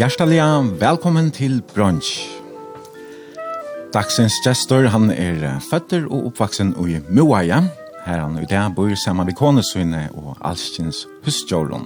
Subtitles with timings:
[0.00, 2.22] Hjerteliga, velkommen til Brunch.
[3.92, 7.58] Dagsens gestor, han er føtter og oppvaksen i Moaia.
[8.06, 11.84] Her han i dag bor sammen med konesyne og alskjens husjålen.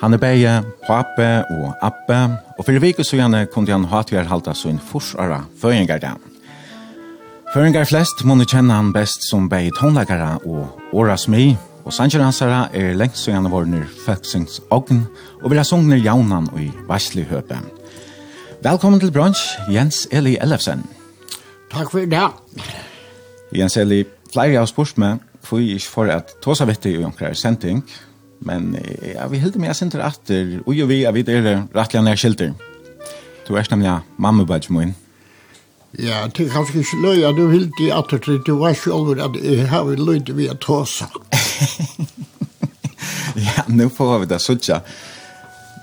[0.00, 0.56] Han er beie
[0.88, 2.18] pape og abbe,
[2.58, 6.18] og for vik så søgjane kunne han ha til å halte sin forsvara føringar dem.
[7.54, 11.52] Føringar flest måne kjenne han best som beie tonlagare og årasmi,
[11.86, 15.04] Og sanger hans er lengst så gjerne vårner Føksings Ogn,
[15.38, 17.60] og vil ha sungner jaunan og i varslig høpe.
[18.64, 20.82] Velkommen til brunch, Jens Eli Ellefsen.
[21.70, 22.24] Takk for det.
[23.54, 24.00] Jens Eli,
[24.32, 27.84] flere av spørs med, for jeg ikke for at tåsa vet jeg jo omkrar sending,
[28.42, 28.72] men
[29.14, 32.56] ja, vi hilder med jeg sender atter, og jo vi er videre rettelig nær skilter.
[33.46, 34.96] Du er nemlig mammabadj min.
[36.02, 39.38] Ja, det er kanskje ikke løy, du hilder atter til, du var selv over at
[39.38, 41.06] jeg har løy til vi er tåsa.
[41.14, 41.25] Ja.
[43.46, 44.80] ja, nu får vi det sådär.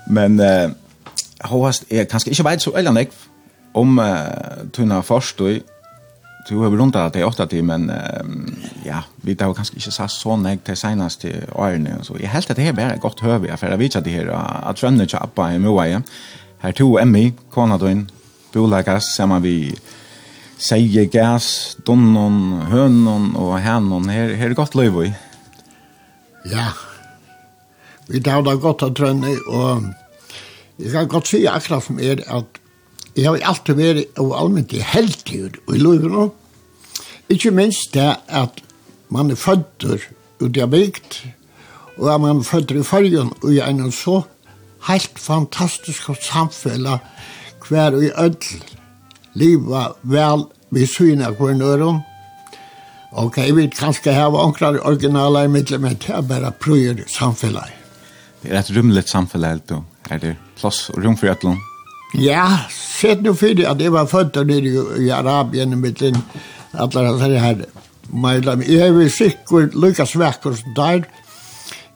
[0.06, 0.70] Men uh,
[1.40, 3.08] hovast er kanskje ikke veit så eller nej
[3.74, 4.06] om uh,
[4.72, 5.62] tunna förstoj
[6.48, 7.92] Du har rundt att det är åtta tid, men
[8.84, 12.50] ja, vi har kanskje ikke sagt så nek til senast til årene, så jeg helt
[12.50, 14.28] at det er bare godt høve, for jeg vet at det her,
[14.68, 16.02] at trønner ikke appa i Moaie,
[16.62, 18.10] her to Emmy, kona døgn,
[18.52, 19.72] bolagas, sammen vi
[20.58, 25.10] seie gas, donnon, hønon og hænon, her, her er godt løyvøy.
[26.50, 26.72] Ja.
[28.08, 29.86] Vi tar det godt av Trønne, og
[30.78, 32.60] jeg kan godt si akkurat som er at
[33.14, 36.28] jeg har alltid vært og allmennig heltid i Løyvene.
[37.32, 38.60] Ikke minst det at
[39.08, 40.02] man er fødder
[40.42, 41.20] ut av bygd,
[41.96, 44.20] og at man er fødder i fargen og i en så
[44.88, 46.88] helt fantastisk samfunn
[47.64, 48.64] hver og i ødel
[49.34, 50.44] livet vel
[50.74, 52.02] vi syna kvarnøren,
[53.16, 57.70] Ok, vi kanskje ska ha ankrar originala i mitt men det er bare pröjer samfunnet.
[58.42, 59.84] Det är ett rymligt samfälle då.
[60.10, 61.44] Är det plass og rum for ett?
[62.14, 62.58] Ja,
[63.00, 66.18] sett nu för det att det var född nere i Arabien i mitt in
[66.72, 67.64] alla de här
[68.12, 71.06] Mælam, jeg har vært sikker lykka svekker som der,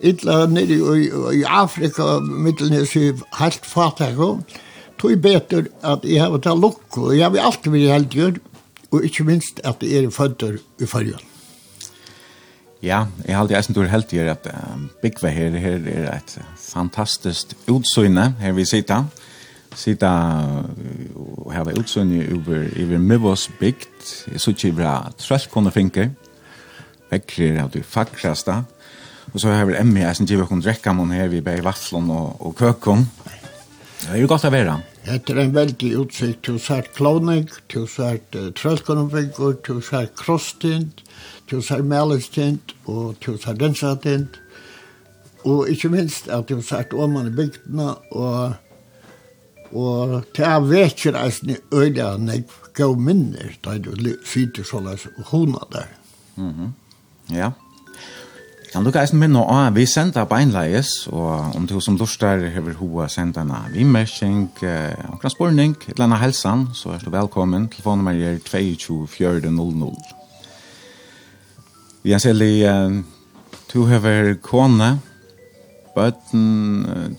[0.00, 1.08] illa nere i,
[1.40, 4.16] i Afrika, middelnes i helt fatak,
[4.98, 8.40] tog betur at jeg har vært lukk, og jeg har alltid vært heldig,
[8.90, 11.20] og ikke minst at det er fødder i fargen.
[12.82, 16.36] Ja, jeg har alltid eisen tur helt gjør at um, Bigve her, her er et
[16.62, 19.08] fantastisk utsøyne her vi sitter.
[19.74, 20.10] Sitta
[21.18, 24.30] og hava utsøyne over, over Mivås bygd.
[24.32, 26.12] Jeg så ikke bra trøllkone finker.
[27.10, 28.60] Vekker av det fakraste.
[29.34, 32.36] Og så har vi Emmy synes ikke vi drekka mon her vi bei vafflon og,
[32.40, 33.08] og køkken.
[34.04, 34.78] Det er jo godt å være.
[35.06, 36.46] Det er en veldig utsikt.
[36.46, 41.02] Du sær kloning, du sær uh, trølkonumfingur, du sær krosstint,
[41.50, 44.40] du sær melestint og du sær densatint.
[45.44, 48.56] Og ikke minst at du sær åman i bygdene og
[49.72, 52.44] Og det er vekker øyne øyla jeg
[52.74, 53.92] gav minner, da du
[54.24, 55.88] sitter såleis hona der.
[56.36, 56.72] Mhm, mm ja.
[57.28, 57.36] -hmm.
[57.36, 57.67] Yeah.
[58.68, 63.06] Kan du geisen minna å, vi sender beinleies, og om du som lustar hever hoa
[63.08, 63.52] senda en
[64.60, 67.70] eh, omkring spurning, et eller annet helsan, så er du velkommen.
[67.72, 70.12] Telefonnummer er 22-400.
[72.04, 72.60] Jens Eli,
[73.72, 74.98] du hever kone,
[75.96, 77.16] bøten,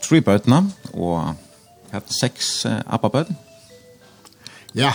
[0.00, 0.62] tre bøtene,
[0.94, 1.34] og
[1.92, 3.36] hatt seks appabøten.
[4.76, 4.94] Ja,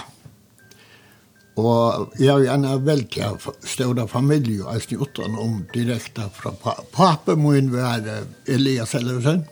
[1.60, 3.32] Og jeg har gjerne veldig
[3.68, 6.54] større familie, og jeg utan om direkte fra
[6.94, 8.08] pappa min var
[8.48, 9.44] Elias Ellersen,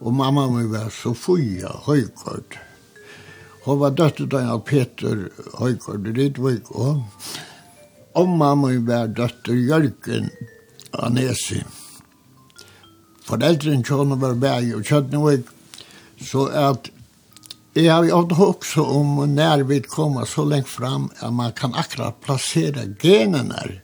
[0.00, 2.58] og mamma min var Sofia Høygaard.
[3.66, 5.28] Hun var døtteren av Peter
[5.60, 7.04] Høygaard i Rydvig, og
[8.18, 10.30] om mamma min var døtter Jørgen
[11.06, 11.62] Anesi.
[13.26, 15.38] Foreldren kjønner var bæg og kjønne
[16.22, 16.90] så at
[17.76, 22.16] Jeg har jo også om når vi kommer så lengt fram at man kan akkurat
[22.24, 23.80] plassere genene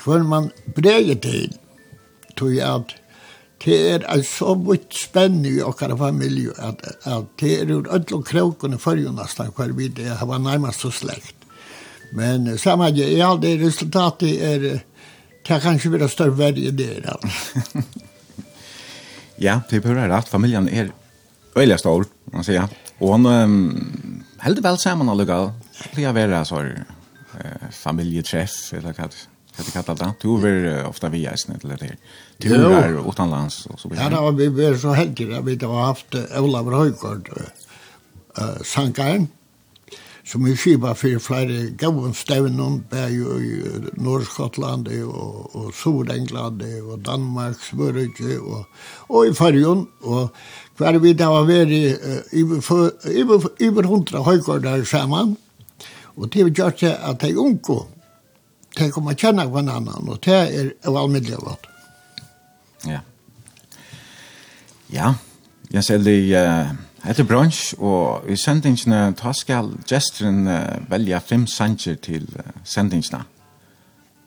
[0.00, 1.52] for man breger til
[2.38, 2.94] tror jeg at
[3.64, 8.18] det er en så vitt spennende i okkar familie at, at det er jo ødel
[8.18, 11.36] og krokene for jo nesten hver vi det var nærmest så slekt.
[12.12, 14.82] Men samme jeg, ja, det resultatet er det
[15.44, 17.00] kanskje vil ha større verre i det.
[19.40, 20.28] ja, det er bare rett.
[20.28, 20.92] Familien er
[21.54, 22.68] Öliga stor, man säger.
[22.98, 25.52] Og han um, held vel sammen alle gal.
[25.94, 30.10] Blir vara så uh, familietreff, eller hva det kallar det.
[30.22, 31.96] Du var ofta vi är snett eller det.
[32.38, 34.12] Du er utanlands og så vidare.
[34.12, 35.40] Ja, vi var så heldiga.
[35.40, 37.30] Vi har haft Olav Røygaard,
[38.38, 39.28] uh, sankaren,
[40.26, 47.60] som er skiva for flere gavnstevnen, bare jo i Norskotland og, og Sord-England og Danmark,
[47.62, 48.64] Smørøyke, og,
[49.08, 49.86] og i Fargen.
[50.02, 50.34] Og
[50.78, 51.82] hver vi da var veri
[52.34, 55.36] iver hundra høygårdar saman,
[56.16, 57.84] og det vi gjort det at de unko,
[58.78, 61.68] de kom a kjenna hver annan, og det er av valmiddelig godt.
[62.86, 63.00] Ja.
[64.92, 65.14] Ja,
[65.72, 66.18] jeg ser det,
[67.04, 73.20] Hette brunch, og i sendingsene ta skal gesteren uh, velja fem sanger til uh, sendingsene.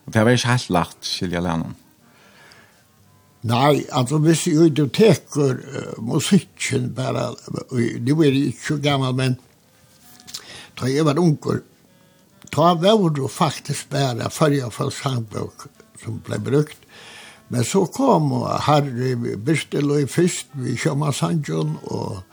[0.05, 1.73] Og det var ikke helt lagt, skilja lennom.
[3.45, 7.29] Nei, altså hvis jo du teker uh, musikken bare,
[7.71, 9.37] nu er jeg ikke så gammel, men
[10.79, 11.61] da jeg var unger,
[12.55, 15.67] da var det faktisk bare førre for sangbøk
[16.03, 16.79] som ble brukt.
[17.49, 18.31] Men så kom
[18.65, 22.23] Harry Birsteløy først, vi kjømmer Sandjon, og,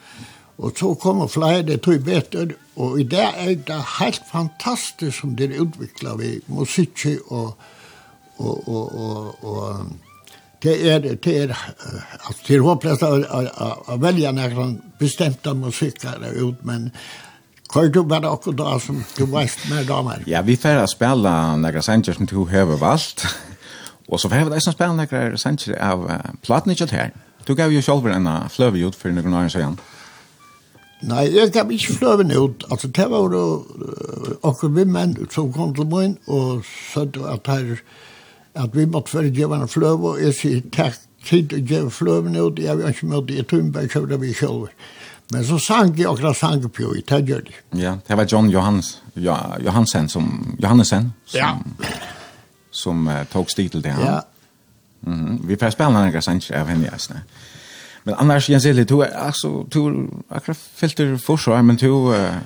[0.59, 5.53] og så kom flere, tog bedre, og i det er det helt fantastisk som det
[5.61, 7.55] utviklet vi musikk og,
[8.37, 10.14] og, og, og, og
[10.65, 11.57] det er det er
[12.27, 12.73] alltså det är å
[13.87, 16.91] att välja några bestämda musikare ut men
[17.75, 20.23] Kör du bara och då som du vet med damer?
[20.27, 23.27] Ja, vi får att spela några sanger som du har valt.
[24.07, 27.13] Och så får vi att spela några sanger av uh, Platnichet här.
[27.47, 29.79] Du gav ju själv en flöve ut för några år sedan.
[31.03, 32.65] Nei, jeg gav ikke fløven ut.
[32.71, 36.63] Altså, det var jo uh, akkurat vi menn som kom til min og
[36.93, 37.83] sødde at her
[38.55, 42.61] at vi måtte føre djevene fløv, og jeg sier takk tid og djevene fløvene ut,
[42.63, 44.69] jeg vil ikke møte i Tumberg, så det vi selv.
[45.33, 47.49] Men så sang jeg akkurat sang på i Tedjord.
[47.75, 51.89] Ja, det var John Johans, ja, Johansen som, Johannesen som, ja.
[52.71, 53.93] som uh, tog stil til det.
[53.93, 54.05] Han.
[54.05, 54.21] Ja.
[55.07, 55.47] Mm -hmm.
[55.47, 57.23] Vi får spela några sanger av henne, jasne.
[58.05, 62.37] Men annars Jens Eli, du er altså, du er akkurat filter forsvar, men du uh,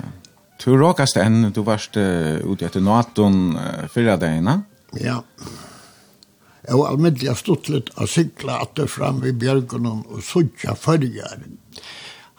[0.65, 4.63] du råkast enn, du varst uh, ute efter natten uh, förra dagen.
[4.99, 5.23] Ja
[6.75, 11.47] og almindelig stuttlet å sykla atter fram i bjørgen og sutja følger.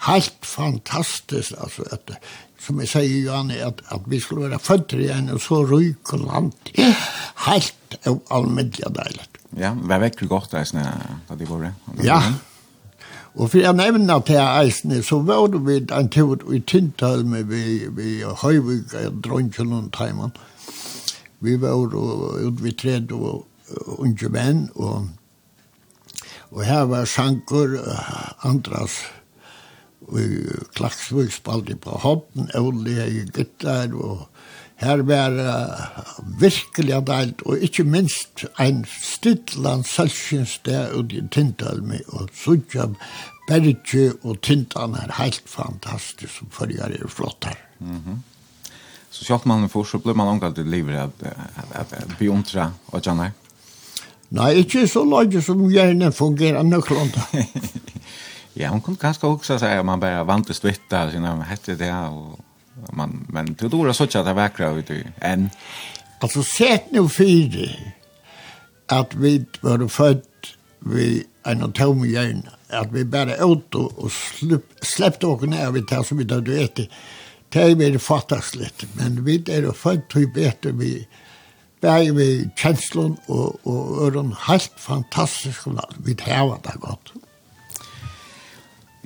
[0.07, 2.15] Helt fantastisk, altså, at,
[2.61, 6.25] som jeg sier, Johanne, at, at vi skulle være født igjen og så ryk og
[6.29, 6.73] land.
[7.47, 9.27] Helt og almindelig deilig.
[9.59, 10.87] Ja, det var vekkelig godt, eisne,
[11.29, 11.75] da de var det.
[12.07, 12.21] Ja,
[13.35, 17.91] Og for jeg nevner til eisene, så var det vi en tur i Tintølme ved,
[17.95, 18.81] ved Høyvig,
[19.25, 20.35] Drønkjønn og Teimann.
[21.41, 23.47] Vi var ute ved tredje og
[24.01, 25.09] unge menn, og,
[26.51, 27.79] og her var Sankur,
[28.47, 29.01] Andras,
[30.11, 34.27] og Klaksvig spalte på Hoppen, Ole i Gytter, og
[34.81, 42.01] her var uh, virkelig deilt, og ikke minst ein stidland selvkjens der ute i Tintalmi,
[42.17, 42.89] og Sudja
[43.51, 47.61] Berge og Tintan er helt fantastisk, som følger er flott her.
[47.79, 48.19] Mm -hmm.
[49.11, 52.71] Så kjalt man får, så blir man omgalt i livet at, at, at, at beundra
[52.87, 53.33] og kjenne her.
[54.31, 57.25] Nei, ikke så løyde som gjerne fungerer nøklånda.
[58.61, 61.75] ja, hun kunne kanskje også si at man bare vant til stvitta, siden man hette
[61.79, 62.39] det, og
[62.97, 65.49] man, men til dora så ikke at det vekker ut i enn.
[66.21, 67.73] Altså, sett nå fire,
[68.93, 74.11] at vi var født vi en og i hjerne, at vi bare åt og
[74.83, 76.87] släppte åker ned vi tar som vi tar du etter,
[77.51, 80.93] det er vi fattast litt, men vi er født til bedre vi
[81.81, 82.29] bæg vi
[82.61, 85.67] kjenslun og, og øren helt fantastisk
[85.99, 87.13] vi heva det godt.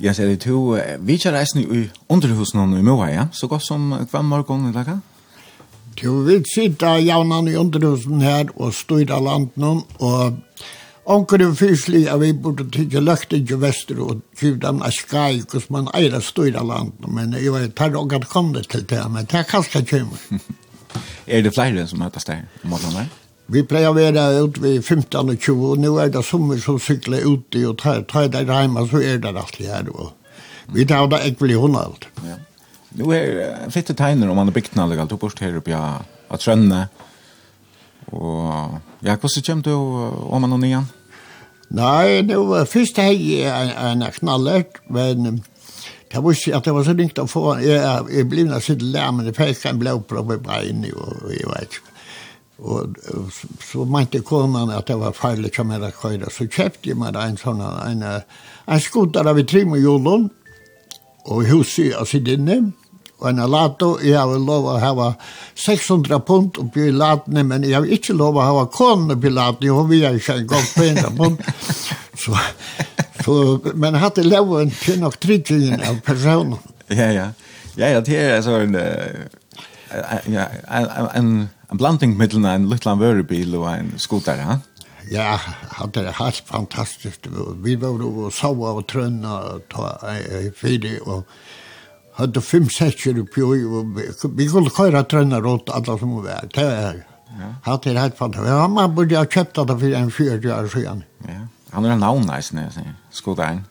[0.02, 0.76] Ja, ser er det to,
[1.07, 3.26] vi kjer reisen i underhusen i Moa, ja?
[3.33, 4.99] Så godt som hver morgen i dag?
[6.02, 10.33] Jo, vi sitter jaunan i underhusen her og styrer landen, og
[11.04, 15.75] Onker er fyrstlig at vi burde tykke løkte ikke vester og kjivdan av skai, hvordan
[15.76, 19.28] man eier styra landet, men jeg vet, tar og at kom det til det, men
[19.28, 20.23] det er kanskje kjummer.
[21.27, 23.13] Er det flere som møtes der om morgenen?
[23.53, 26.79] Vi pleier å være ute ved 15 og 20, og nå er det sommer som
[26.81, 29.91] sykler ute, og tar, tar det hjemme, så er det rettelig her.
[29.93, 32.09] Og vi tar det ikke vel i hånda alt.
[32.25, 32.39] Ja.
[32.95, 35.83] Nå er fitte tegner om man har bygd nærlig alt bort her oppe ja,
[36.31, 36.87] av Trønne.
[38.15, 40.89] Og ja, hvordan kommer du om man og nian?
[41.75, 45.43] Nei, det var først hei en, en knallert, men
[46.14, 47.80] Jeg ikke at det var så ringt å få, jeg,
[48.14, 51.75] jeg ble nødt til å men jeg fikk en blåpropp i beinet, og jeg vet.
[51.75, 51.94] Ikke.
[52.62, 52.94] Og
[53.61, 57.40] så mente konan at det var farlig som jeg køyre, så kjøpte jeg meg en
[57.40, 60.28] sånn, en, en skudder av i trim og jorden,
[61.25, 62.61] og huset av sitt inne,
[63.25, 65.09] og en lato, jeg har lov å ha
[65.57, 69.35] 600 pund oppi i latene, men jeg har ikke lov å ha konen oppi i
[69.35, 71.40] latene, hun vil jeg ikke en gang på en pund.
[72.25, 72.31] Så,
[73.25, 73.33] så,
[73.75, 76.61] men hatt jeg lov en til nok tryggingen av personen.
[76.88, 77.25] Ja, ja.
[77.75, 78.76] Ja, ja, det er altså en,
[80.31, 80.87] ja, en,
[81.19, 81.33] en,
[81.75, 84.61] en blanding mellom en liten vørebil og en skoter, ja?
[85.11, 85.35] Ja,
[85.93, 87.26] det er helt fantastisk.
[87.66, 89.90] Vi var og sova og trønna og ta
[90.57, 91.26] fire og
[92.18, 93.99] hadde fem sekker oppi, og
[94.38, 96.47] vi kunne køyra trønner rundt alle som var.
[96.54, 97.02] Det var
[97.64, 98.50] Hatt er helt fantastisk.
[98.50, 101.00] Ja, man burde ha kjøpt det for en 40 år siden.
[101.26, 101.40] Ja.
[101.75, 102.61] Han er en navn, nesten,
[103.11, 103.64] skodein.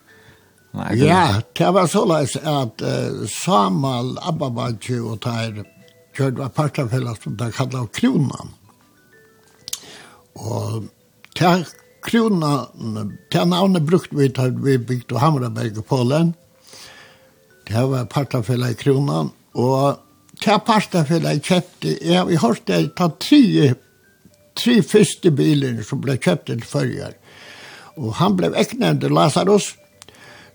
[0.97, 5.61] Ja, det var så leis at uh, Samal Ababadji og Teir
[6.17, 8.51] kjørte var partafellet som de kallet Kronan.
[10.33, 10.89] Og
[11.37, 11.53] det
[12.03, 16.33] Kronan, det navnet brukte vi til vi bygde Hamraberg i Polen.
[17.67, 19.99] Det var partafellet i kronan, og
[20.41, 23.73] til partafellet jeg kjøpte, jeg har hørt det, ta tre,
[24.59, 27.15] tre første biler som ble kjøpt til førjer.
[28.01, 29.73] Og han ble eknevnt Lazarus,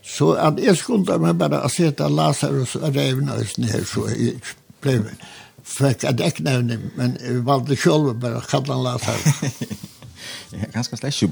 [0.05, 4.07] så at jeg skulle meg bare å se til Lazarus og revne oss ned, så
[4.13, 4.39] jeg
[4.83, 4.99] ble
[5.69, 9.85] fikk et eknevne, men jeg valgte selv bare å kalle han Lazarus.
[10.51, 11.27] Ja, ganska släsch ju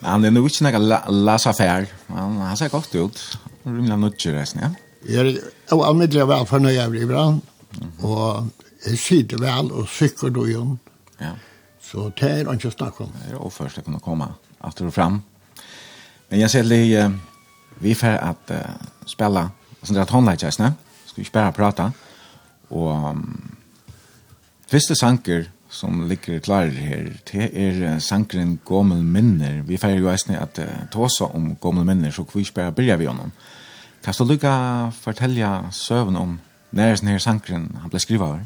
[0.00, 1.86] Men han är nog inte några lasafär.
[2.06, 3.38] Han han ser gott ut.
[3.62, 4.70] Rymla nudger resten, ja.
[5.06, 7.40] Jeg er almiddelig vel fornøy av jeg blir brann,
[8.02, 8.48] og
[8.86, 10.76] jeg sitter vel og sykker du igjen.
[11.20, 11.34] Ja.
[11.82, 13.12] Så det er ikke snakk om.
[13.14, 15.20] Det er jo først jeg kunne komme, at og frem.
[16.30, 17.20] Men jeg ser litt,
[17.78, 19.44] vi er for at uh, spille,
[19.82, 20.72] sånn det er håndleggelsene,
[21.06, 21.90] skal vi ikke bare prate,
[22.74, 23.20] og um,
[24.66, 29.60] første sanker som ligger klar her, det er sankeren Gommel Minner.
[29.66, 33.02] Vi feirer jo eisne at uh, tåsa om Gommel Minner, så vi ikke bare begynner
[33.02, 33.36] vi om dem.
[34.06, 34.50] Kan du lukka
[34.94, 36.34] fortelle søvn om
[36.70, 38.44] når sin her sankren han ble skriva over?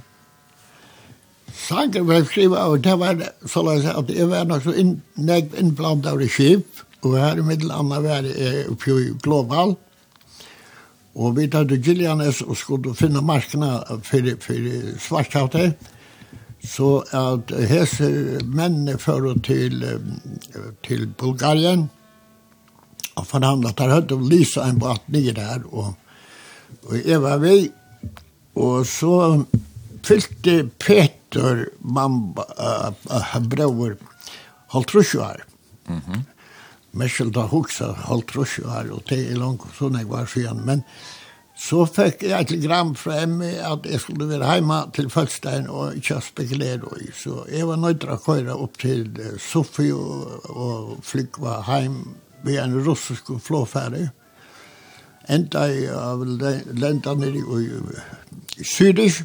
[1.53, 4.95] Sankren ble skriva over, det var så la jeg at jeg var nok så inn,
[5.21, 9.77] innblant av det skip, og her i middel anna var jeg oppe i Global,
[11.21, 13.75] og vi tatt til Gillianes og skulle finne markene
[14.09, 14.73] for, for
[15.11, 15.77] svartkjøttet,
[16.65, 18.09] så at hese
[18.49, 19.85] mennene fører til,
[20.89, 21.91] til Bulgarien,
[23.17, 23.77] og forhandlet.
[23.79, 25.95] Der hadde de lyset en båt nye der, og,
[26.87, 27.71] og jeg var vei,
[28.61, 29.45] og så
[30.07, 33.97] fylte Peter, mamma, uh, uh, bror,
[34.75, 35.41] halvt rusjoar.
[35.89, 36.23] Mm -hmm.
[36.93, 40.83] Meskjel da hoksa halvt rusjoar, og det er langt sånn jeg var siden, men
[41.61, 45.97] så fikk jeg et gram fra Emmy at jeg skulle være hjemme til Følstein og
[45.97, 47.11] ikke spekulere i.
[47.13, 51.99] Så jeg var nødt til å køre opp til Sofie og, og flykva hjem
[52.43, 54.09] ved en russisk flåfärg.
[55.29, 57.43] Enda jeg av lenda nere
[58.59, 59.25] i Sydisk.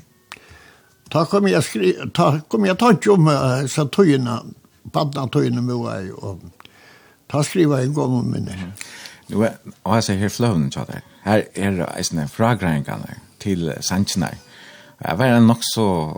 [1.12, 4.40] Ta kom jeg skri ta kom jeg ta ikke om uh, så tøyene,
[4.94, 6.42] badna tøyene med meg, og
[7.32, 8.74] ta skriva en gång om minne.
[9.30, 11.02] Nu og jeg ser her flöden til där.
[11.24, 14.36] Her er det en fragrengene til Sanchnar.
[15.02, 16.12] Jeg var en så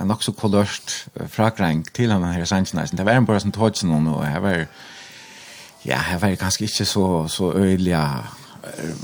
[0.00, 2.84] en nok så kolørst fragreng til han her Sanchnar.
[2.84, 4.66] Det var en bare som tog sig någon och jag var
[5.84, 7.96] Ja, jeg var ganske ikke så, så øyelig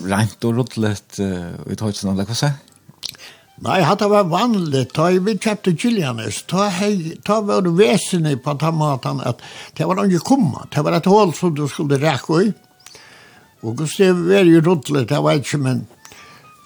[0.04, 2.58] rent og rådlet uh, i tøytsen hva sier?
[3.64, 4.82] Nei, det var vanlig.
[4.92, 6.68] Da vi kjøpte Gillianes, da,
[7.24, 9.40] da var det vesenet på den måten at
[9.78, 10.68] det var ikke kommet.
[10.74, 12.52] Det var et hål som du skulle rekke i.
[13.64, 15.86] Og det var jo rådlet, det var ikke, men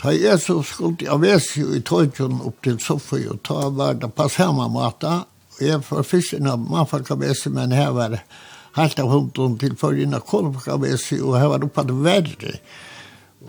[0.02, 4.10] da jeg så skulle jeg vese i tøytsen opp til Sofie, og da var det
[4.16, 5.20] på samme måte.
[5.60, 8.24] Jeg var først innan man fikk vese, men her var det
[8.72, 12.52] helt av hunden til förrina kolvkavesi och her var oppe det verre.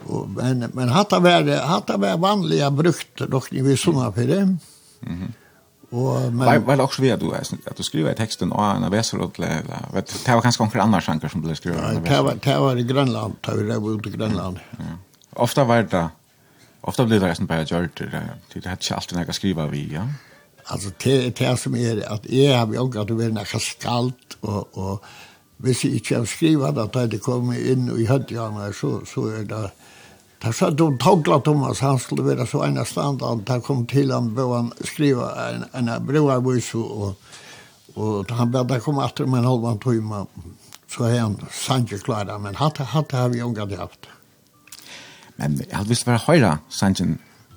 [0.06, 4.58] Och, men men hatta värre, hatta värre vanliga brukt dock ni vi såna för det.
[5.00, 5.34] Mhm.
[5.90, 9.40] Och men vad vad också vi du är att du skriver texten och en väsrot
[9.40, 9.64] eller
[9.94, 11.94] vet det var kanske några andra saker som blev skrivna.
[11.94, 14.60] Det var det var i Grönland, det var ute i Grönland.
[14.72, 14.84] Ja.
[15.34, 16.10] Ofta var det
[16.82, 18.30] Ofta blir det resten på gjort det.
[18.54, 20.08] Det har inte alltid något att skriva vi, ja.
[20.72, 25.04] Alltså det det som är att jag har jag att vara några skalt och och
[25.62, 29.70] hvis jeg ikke har skrivet at jeg kom inn i høttjene, så, så er det
[30.42, 34.10] Da sa du togla Thomas, han skulle være så ene stand, han da kom til
[34.10, 37.14] han, bør han skrive en, en broarvis, og,
[37.94, 40.24] og han bør da komme etter med en halvann time,
[40.90, 44.10] så er han sanje klara, men hatt det har vi unga det haft.
[45.38, 47.06] Men jeg hadde visst være høyre, sanje,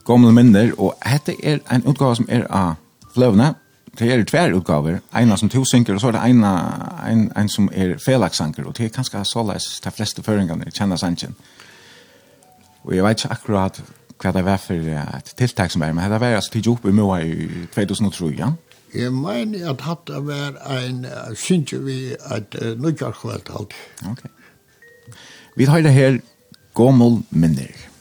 [0.05, 2.75] gamle minner, og dette er en utgave som er av
[3.15, 3.55] fløvene.
[3.99, 4.99] det er tvær utgaver.
[5.15, 6.53] Eina som to synker, og så er det eina,
[7.11, 10.97] en, en som er felaksanker, og det er kanskje så leis de fleste føringene kjenner
[10.97, 11.37] sannsyn.
[12.85, 13.81] Og jeg vet ikke akkurat
[14.19, 16.97] hva det var for et tiltak som er, men det var altså tidlig oppe i
[16.97, 18.53] Moa i 2003, ja?
[18.95, 23.75] Jeg mener at det var en, synker vi, et uh, nødjarkvalt alt.
[24.11, 24.23] Ok.
[25.57, 26.19] Vi tar det her,
[26.75, 27.75] Gommel Minner.
[27.75, 27.94] Gommel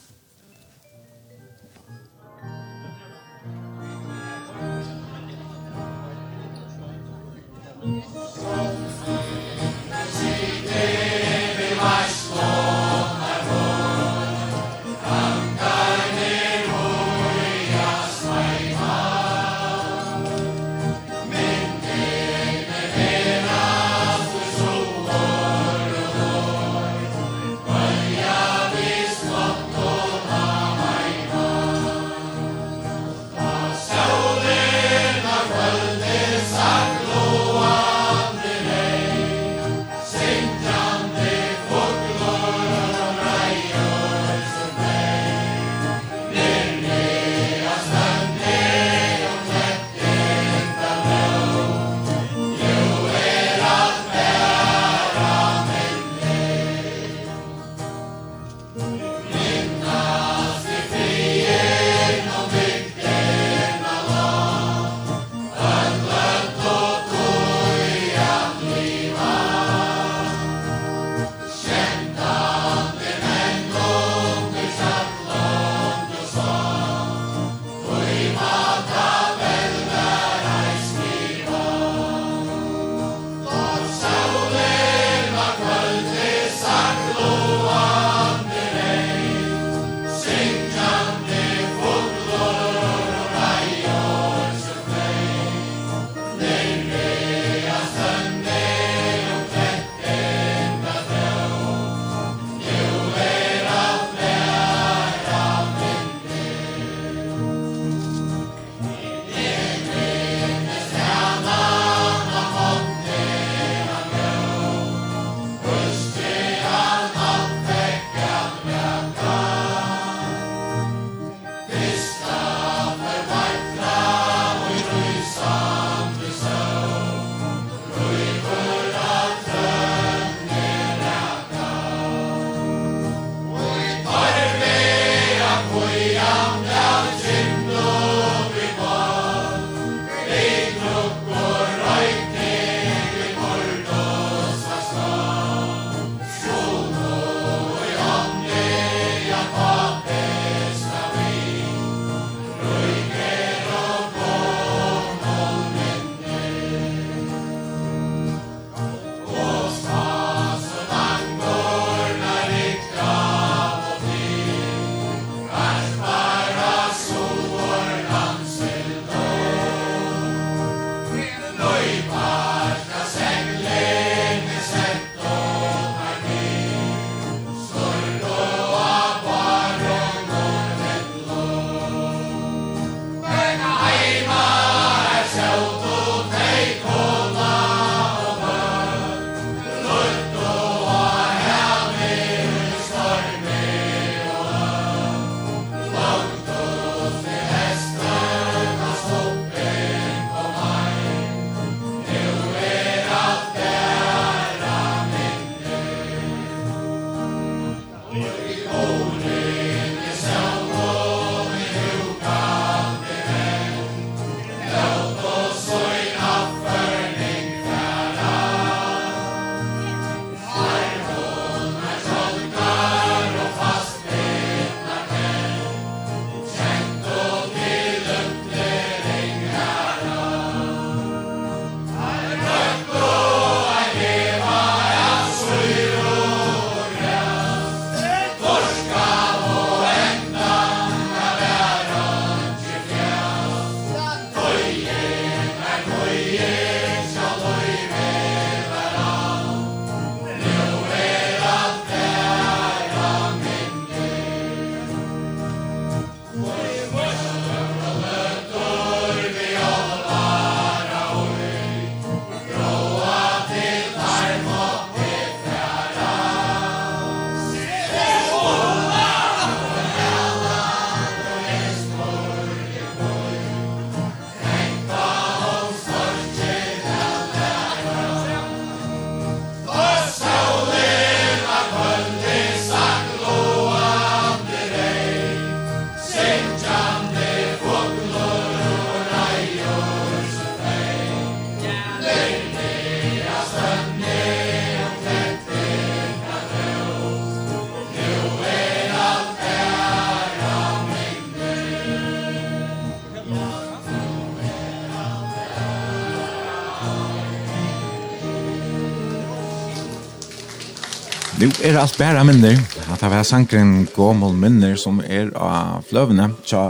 [311.43, 312.55] Nu er alt bæra minner,
[312.93, 316.61] at det var sankren Gåmål minner som er av fløvene tja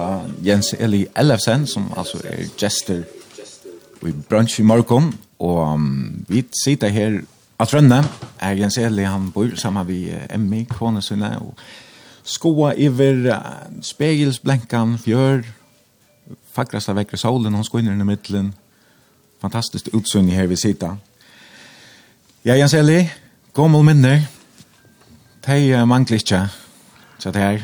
[0.42, 3.04] Jens Eli Ellefsen, som altså er gester
[4.02, 7.20] i brunch i morgon, og um, vi sitter her
[7.60, 8.02] at trønne.
[8.42, 11.54] er Jens Eli, han bor sammen med Emmy, kone sinne, og
[12.26, 15.44] skoa iver uh, spegelsblenkan, fjør,
[16.52, 18.56] fagrasta vekker solen, hon inn i middelen,
[19.38, 20.98] fantastiskt utsynning her vi sitter.
[22.44, 23.04] Ja, Jens Eli,
[23.54, 24.24] Gåmål minner,
[25.44, 26.46] Tei uh, mangler ikke
[27.20, 27.64] så det er?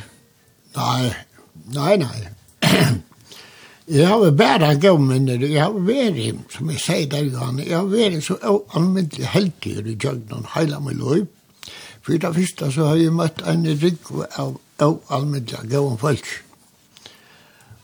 [0.76, 1.12] Nei,
[1.76, 2.20] nei, nei.
[3.98, 5.50] jeg har bare gått med det.
[5.52, 8.38] Jeg har vært, som jeg sier der, Johan, jeg har vært så
[8.76, 11.28] anvendelig heldig i Jøgnen, hele min liv.
[12.04, 16.28] For det første så har jeg møtt en rikve av av anvendelig gående folk.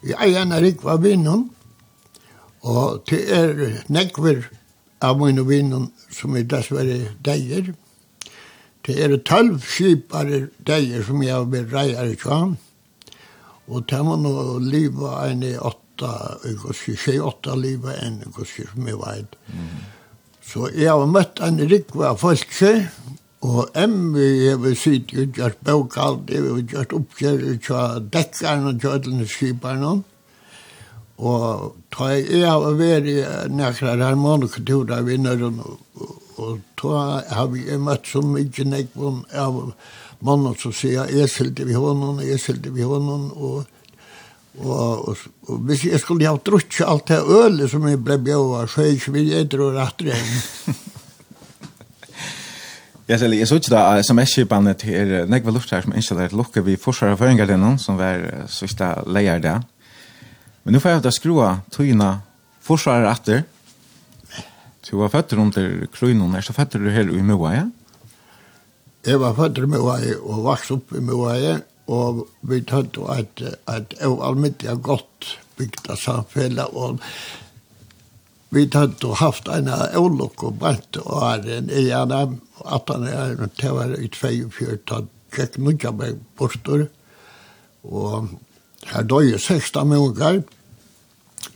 [0.05, 1.49] Jeg er en rikve av vinnen,
[2.67, 4.45] og det er nekver
[5.03, 7.71] av mine vinnen som er dessverre deier.
[7.71, 7.84] Mm
[8.85, 12.55] Det er tølv skipare deier som jeg har vært reier i kvann.
[13.65, 16.11] Og det var nå livet enn i åtta,
[16.45, 19.37] ikke åtta livet enn i kursi som jeg vet.
[19.49, 19.77] Mm.
[20.45, 22.73] Så jeg har møtt en rikva folkse,
[23.45, 28.85] og emmi jeg vil sitte og gjøre bøkald, jeg vil gjøre oppgjøre til dekkerne og
[28.85, 29.95] kjødlende skiperne.
[31.15, 33.17] Og da jeg har vært i
[33.55, 36.91] nekra harmonikuturer vinneren og og då
[37.29, 39.61] har vi møtt så mye nekvån av
[40.25, 43.63] mannen som sier, jeg skilte vi hånden, jeg skilte vi hånden, og
[44.55, 45.17] Og, og,
[45.51, 48.85] og hvis jeg skulle ha drutt alt det ølet som jeg ble bjøva, så er
[48.85, 50.77] jeg ikke vil jeg dra rett igjen.
[53.05, 56.33] Jeg Sally, jeg så ikke da som er skipende til Negva her, som innstiller et
[56.33, 59.59] lukke vi forsvar av føringer som var sørste leier der.
[60.63, 62.21] Men nå får jeg da skrua tøyene
[62.65, 63.43] forsvarer etter,
[64.85, 67.63] Du var føtter under Krøynon, er så født du her i Møvaje?
[69.05, 71.55] Jeg var født i Møvaje og vokst opp i Møvaje,
[71.89, 77.01] og vi tøtte at, at jeg var almittelig godt bygd av samfunnet, og
[78.53, 83.07] vi tøtte og haft en avlokk og brent og er en egen av, at han
[83.09, 86.85] er en tøver i 42, tatt Jack Nudjaberg borster,
[87.83, 88.29] og
[88.93, 90.39] her døg jeg 16 måneder.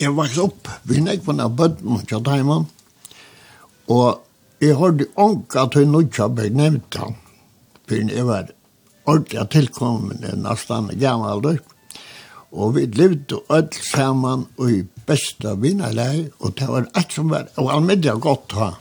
[0.01, 2.75] Jeg vokste opp, vi nekvann av bøtten, ikke at
[3.89, 4.21] Og
[4.62, 7.17] jeg hørte ånka til Nudja ble nevnt han,
[7.89, 8.52] for jeg var
[9.10, 11.60] ordentlig tilkommende nesten gammalder.
[12.49, 17.49] Og vi levde alt sammen og i beste vinnerlei, og det var alt som var,
[17.58, 18.71] og almiddelig godt ha.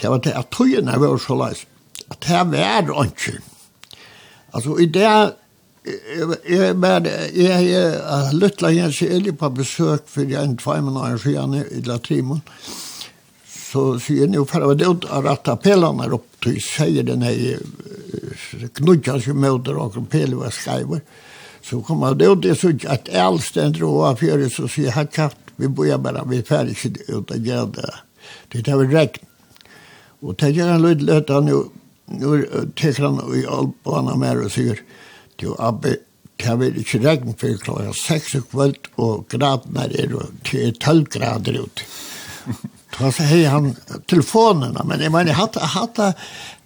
[0.00, 1.64] Det var det at togene var så løs,
[2.10, 3.38] at det var ikke.
[4.54, 5.06] Altså i det
[6.50, 11.80] jeg var jeg jeg lytla Jens Eli på besøk for en tvei måneder siden i
[11.86, 12.42] Latimon.
[12.44, 12.89] Og
[13.72, 17.58] så sier nu för det ut att pelene pelarna upp till säger den här
[18.74, 21.00] knudja som møter og och var skriver
[21.62, 25.12] så kom kommer det ut det at alt alls den av fjøret, så ser jag
[25.12, 27.66] kjapt, vi bor bare, vi er ferdig ikke ut av göra
[28.52, 29.26] det det har regn.
[30.20, 31.70] Og och tänker han lite han jo,
[32.06, 32.42] nå
[32.76, 34.80] tar han i alt på han mer og sier,
[35.36, 35.96] du abbe
[36.40, 41.84] Det var ikke regn for klokka 6 kvöld, og gradene er det 12 grader ute.
[43.00, 46.16] Så så hej han telefonerna, men jag menar hade hade hatt,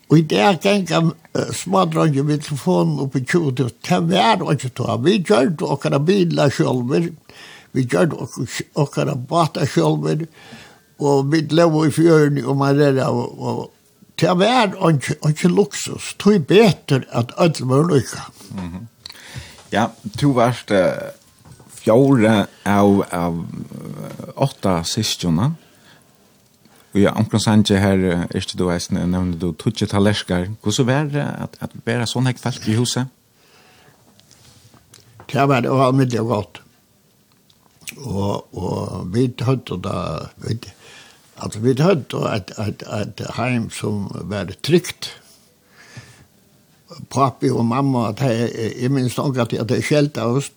[0.08, 0.98] og i det er gjenka
[1.54, 4.00] smadrange med telefonen oppe i kjord, og det
[4.40, 4.88] var ikke to.
[5.04, 7.06] Vi gjør det okkara bilar sjølver,
[7.72, 10.26] vi gjør det okkara bata sjølver,
[10.98, 13.70] og vi lever i fjøren, og man er og, og
[14.18, 14.74] det var
[15.30, 16.16] ikke luksus.
[16.18, 18.26] Det er bedre at alle var lykka.
[18.50, 18.86] Mm -hmm.
[19.70, 19.86] Ja,
[20.18, 20.78] to varst uh,
[21.68, 23.46] fjore av, av
[24.34, 25.54] åtta sistjona.
[26.94, 30.46] Og ja, omkring Sanje her, ikke du eisne, nevner du tutsi talerskar.
[30.62, 33.10] Hvordan var det at, at bæra sånn hekk folk i huset?
[35.26, 36.60] Det var det var mye godt.
[37.98, 39.96] Og, og vi tøtte da,
[40.44, 40.56] vi,
[41.42, 45.10] altså vi tøtte et, et, et heim som var trygt.
[47.10, 50.52] Papi og mamma, at jeg, jeg minns nok at jeg skjelte av oss,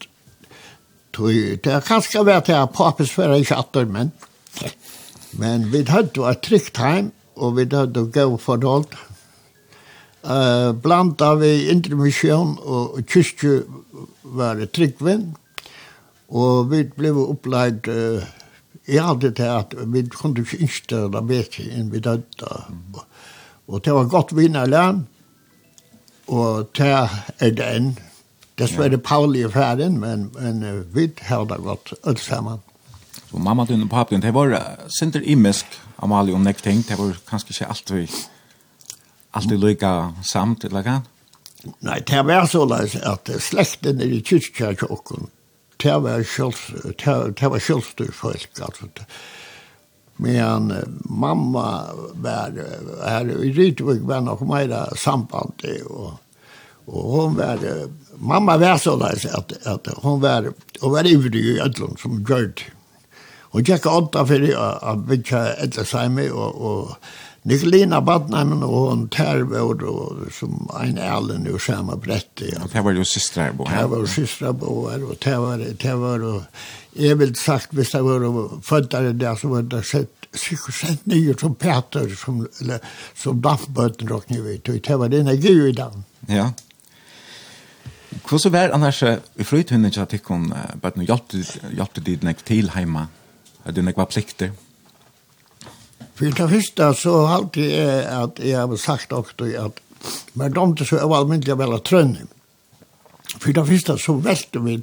[1.17, 4.11] det er kanskje vært at jeg papis fyrir i kjatter, men
[5.35, 8.87] Men vi hadde et trygt heim, og vi hadde gav forhold.
[10.27, 13.61] Uh, blant av vi intermisjon og kyrkje
[14.37, 15.29] var det tryggvinn,
[16.35, 18.25] og vi ble oppleid uh,
[18.87, 22.51] i hadde til at vi kunne ikke innstøre det bedre enn vi dødde.
[22.71, 22.99] Mm.
[23.67, 25.05] Og det var godt vinnerlønn,
[26.27, 27.89] og det er det enn.
[28.57, 30.63] Dessverre Pauli er ferdig, men, men
[30.95, 32.63] vi hadde det godt alt sammen.
[33.27, 34.55] Så mamma din og pappa din, det var
[34.87, 35.65] sinter imisk,
[35.97, 38.19] Amalie, om nek ting, det var kanskje ikke alltid,
[39.35, 40.99] alltid lykka samt, eller hva?
[41.83, 45.27] Nei, det var så leis at slekten i kyrkjakjokken,
[45.81, 46.23] det var
[47.59, 48.87] kjølstyr folk, altså.
[50.17, 50.71] Men
[51.05, 51.65] mamma
[52.17, 52.55] var
[53.05, 54.87] her i Rytvik, var nok meira
[55.61, 56.15] det og
[56.87, 57.59] Og hon var,
[58.15, 62.63] mamma var så leis at, at hon var, hon var ivrig i ödlun som gjørd
[63.53, 69.05] Og jeg gikk åtta fyrir å bytja etter seimi, og, og Nikolina Badnheim, og hon
[69.13, 72.51] Tervor, og som ein elen jo samme bretti.
[72.59, 73.85] Og det var jo systra bo her.
[73.85, 77.71] Det var jo systra bo her, og det var, det var, og jeg vil sagt,
[77.77, 78.27] hvis det var
[78.67, 82.83] føddare der, så var det sett sikkert sett nye som Peter, som, eller,
[83.15, 85.95] som daffbøten råkne vi, og det var det energi i dag.
[86.29, 86.49] Ja.
[88.27, 90.49] Hvordan var annars, i frøythunnen at jeg tikkun,
[90.81, 93.07] bare nå hjelpte dit nek til heima?
[93.67, 94.55] at det er nekva plikter?
[96.17, 99.83] For det første så halte jeg at jeg har sagt også at
[100.37, 102.27] men de så er allmyndelig vel av trønne.
[103.37, 104.77] For det første så velte vi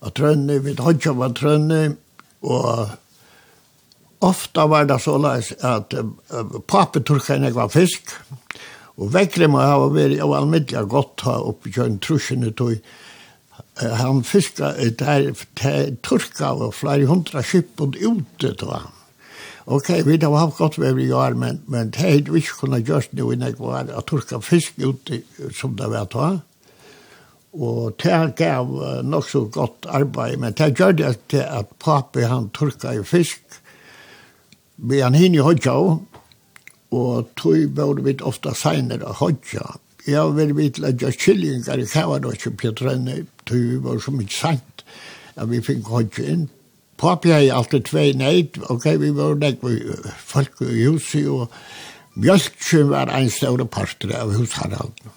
[0.00, 1.80] av trønne, vi hadde av trønne,
[2.46, 2.94] og
[4.24, 5.94] ofta var det så leis at
[6.70, 8.14] papeturkene var fisk,
[8.96, 12.78] og vekkere må ha vært av allmyndelig godt ha oppgjøren trusjene tog,
[13.76, 15.32] han fiska der
[16.02, 18.92] turka og flere hundra skippet ute til han.
[19.66, 22.60] Ok, vi da var haft godt ved i år, men, men det hadde vi ikke
[22.60, 25.22] kunnet gjøre det innan jeg var å turka fisk ute
[25.58, 26.38] som det var til.
[27.56, 28.70] Og det gav
[29.02, 33.42] nok så godt arbeid, men det gjør det til at papi han turka i fisk,
[34.76, 35.74] vi han hinne i hodja
[36.96, 39.64] og tog borde vi ofta seinere hodja.
[40.06, 42.72] Jeg vil vite at jeg kyllingar i kava då ikke på
[43.52, 44.84] vi var så mye sant,
[45.36, 46.46] at vi fikk hodje inn.
[46.96, 49.60] Papi har alltid tvei neid, ok, vi var nek
[50.16, 51.52] folk i huset, og
[52.16, 55.12] mjölkjen var en større parter av husharaldene.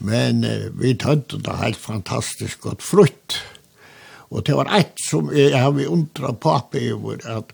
[0.00, 3.40] Men eh, vi tønte det helt fantastisk godt frutt.
[4.30, 7.52] Og det var eit som jeg har vi undret papi over, at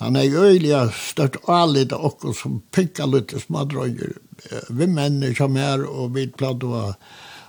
[0.00, 4.14] han er øyelig størt alit av okkur som pikka litt smadrøyer.
[4.70, 6.94] Vi menn som her, og vi platt var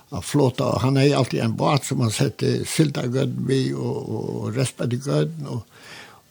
[0.08, 0.78] av flåta.
[0.82, 5.46] Han er alltid en båt som han sette og, og, och, och Respadegöden.
[5.46, 5.62] og,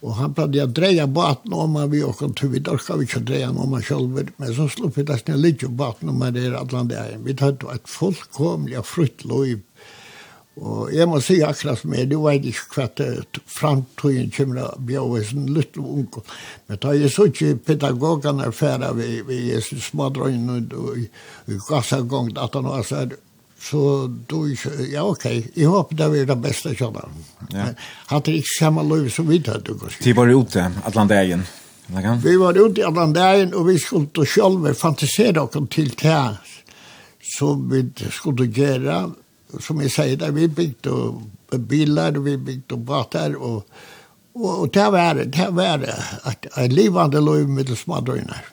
[0.02, 2.50] og han pleide å dreie båten om han vi och tur.
[2.50, 5.64] Vi då ska vi inte dreja om han selv, Men så slog vi dess litt
[5.64, 9.62] jo båten om han er alle andre Vi hade et fullkomlig frutt lov,
[10.58, 14.70] Og jeg må si akkurat som jeg, du vet ikke hva det framtiden kommer å
[14.82, 16.24] bli av en liten unge.
[16.66, 22.34] Men da jeg så ikke pedagogene er ferdig ved, ved Jesus smadrøyene og i gassagong,
[22.42, 23.06] at han var så
[23.62, 24.48] så då
[24.92, 25.64] ja okej okay.
[25.64, 27.06] jag hoppas det blir det bästa såna.
[27.50, 27.66] Ja.
[28.06, 29.76] Hade inte samma liv som vi hade då.
[30.04, 31.44] Vi var ute Atlantägen.
[32.24, 36.38] Vi var ute i Atlantägen och vi skulle då själva fantisera och till det
[37.40, 39.12] som vi skulle göra
[39.60, 40.92] som jag säger där vi byggde
[41.52, 43.68] bilar vi byggde båtar och
[44.38, 45.84] och, och det var det var
[46.26, 48.46] ett, ett livande liv med smådrömmar.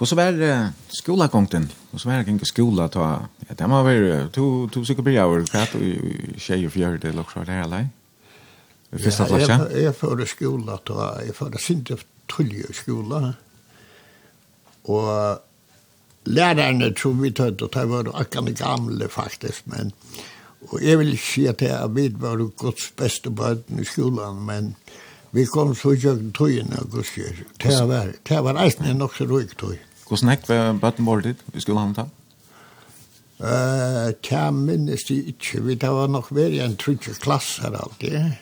[0.00, 1.70] Hvordan var skolagongten?
[1.96, 3.28] så var det skola ta?
[3.48, 5.82] Ja, det må være to, to sikkert blir over kvart og
[6.40, 7.90] tjej og fjørde eller så der, eller?
[8.96, 9.52] Fyrsta klasse?
[9.52, 11.98] Ja, jeg førte skola ta, jeg førte sinte
[12.32, 13.34] tullje skola.
[14.88, 15.42] Og
[16.24, 19.92] lærerne tror vi tøtt, og de var akkurat gamle faktisk, men
[20.60, 24.74] og jeg vil si at jeg vet var gods beste bøten i skolan, men
[25.32, 27.04] vi kom så i jøkken tøyene, og
[27.62, 29.89] det var, det var eisen nok så røyk tøyene.
[30.10, 32.08] Hvordan hekt var bøtten vår dit i skolen ta?
[33.40, 38.34] Uh, Tja minnes de ikke, vi da var nok verre en trygge klasser alltid.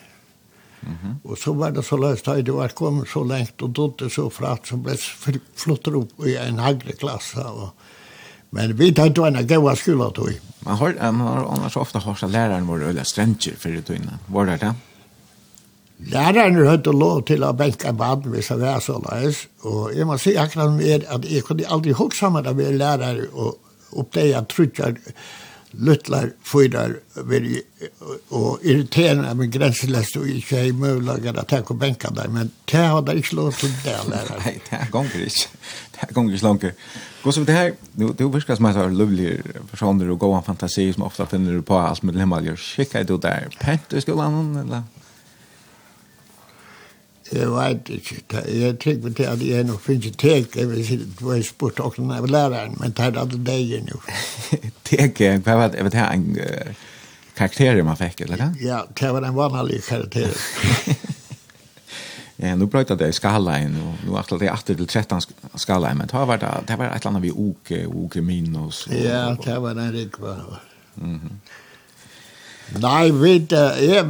[0.81, 1.13] Mm -hmm.
[1.23, 4.29] Og så var det så løst at det var kommet så lengt og dødde så
[4.29, 4.97] fra at så ble
[5.55, 7.45] flottet opp i en hagre klasse.
[7.45, 7.69] Og,
[8.51, 10.31] Men vi tar ikke en gav skola tog.
[10.61, 14.19] Man har, man har annars ofte hørt at læreren var øyla strenger for det tøyne.
[14.27, 14.73] Var det det?
[15.99, 20.07] Lærerne hadde lov til å benke en vann hvis det var så løs, og jeg
[20.07, 23.57] må si akkurat mer at jeg kunne aldri huske sammen med være lærer og
[23.99, 24.95] oppdage at trutjer,
[25.73, 26.95] luttler, fyrer,
[28.31, 32.85] og irriterende med grenselest og ikke er mulig å ta og benke der, men det
[32.85, 34.39] hadde jeg ikke lov til det, lærer.
[34.45, 35.49] Nei, det er gonger ikke.
[35.97, 36.77] Det er gonger ikke langer.
[37.19, 40.87] Gå så det her, Du, er virkelig som jeg tar lovlige personer og gode fantasi
[40.95, 42.55] som ofte finner du på alt med lemmelger.
[42.55, 44.87] Skikker du der pent i skolen, eller?
[47.31, 48.43] Jeg vet ikke.
[48.47, 50.55] Jeg tenker til at jeg nok finner tek.
[50.55, 53.43] Jeg vil si det var spurt også når jeg var læreren, men det er alle
[53.45, 54.01] deg nå.
[54.89, 55.77] Tek, hva var det?
[55.77, 56.25] Jeg vet en
[57.37, 58.49] karakter man fikk, eller hva?
[58.63, 60.33] Ja, det var en vanlig karakter.
[62.39, 65.97] Ja, nu brøyta det i skalaen, og nu akkurat det er 8 til 13 skalaen,
[65.99, 68.85] men det var, det, det var et eller annet vi uke, uke minus.
[68.87, 70.35] Og, ja, det var en rikva.
[70.95, 71.33] Mm -hmm.
[72.77, 74.03] Nei, vet jeg,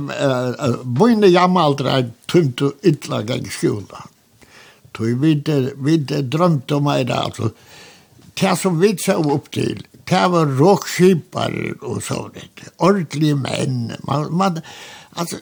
[0.99, 4.03] mine hjemmealdre er tømt og ytla gang skjula.
[4.99, 7.53] Vi vet jeg, drømte om meg da, altså.
[8.39, 11.53] Det som vi så opp til, det var råkskipar
[11.85, 13.93] og sånt, ordentlige menn.
[14.07, 14.59] Man, man,
[15.15, 15.39] altså,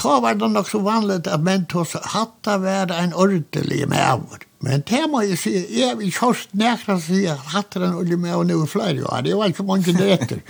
[0.00, 4.46] da var det nok så vanligt at menn tog hatt av være en ordentlig mæver.
[4.64, 8.20] Men det må jeg si, jeg har ikke hørt nekra sier hatt av en ordentlig
[8.20, 10.44] mæver nå i flere det var ikke mange det etter.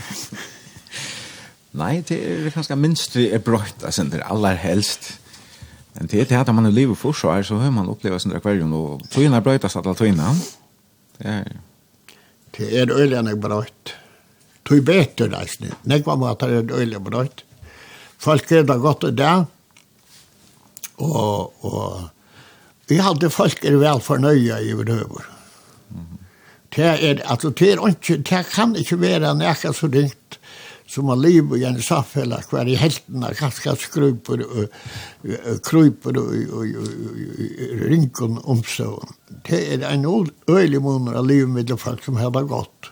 [1.78, 5.12] Nei, det er ganske minst det er brøtt, altså det er aller helst.
[5.94, 8.34] Men det er det at man er livet for seg, så har man opplevd sin
[8.34, 10.34] akvarium, og tøyene er brøttast alle tøyene.
[11.18, 11.58] Det er...
[12.56, 13.94] Det er øyene brøtt.
[14.66, 15.76] Tøy beter reisende.
[15.86, 17.44] Nekva måter er øyene brøtt.
[18.20, 19.34] Folk er da godt og det.
[21.00, 22.10] Og, og
[22.90, 25.28] vi hadde folk er vel fornøye i høver.
[26.74, 30.39] Det er, altså, det er ikke, det kan ikke være nekka så ringt
[30.90, 34.64] som har liv i en samfälla hver i hälterna ganska skruper og,
[35.62, 36.64] kryper og
[37.90, 38.96] rinkon om så.
[39.46, 40.06] Det er en
[40.50, 42.90] øyelig måned av livet med folk som har det godt.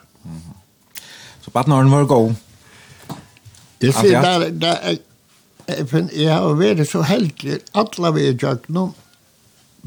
[1.42, 2.34] Så bare når den var god?
[3.78, 4.98] Det ser där, där
[6.12, 8.92] jag har vært så heldig alle vi i Jöknum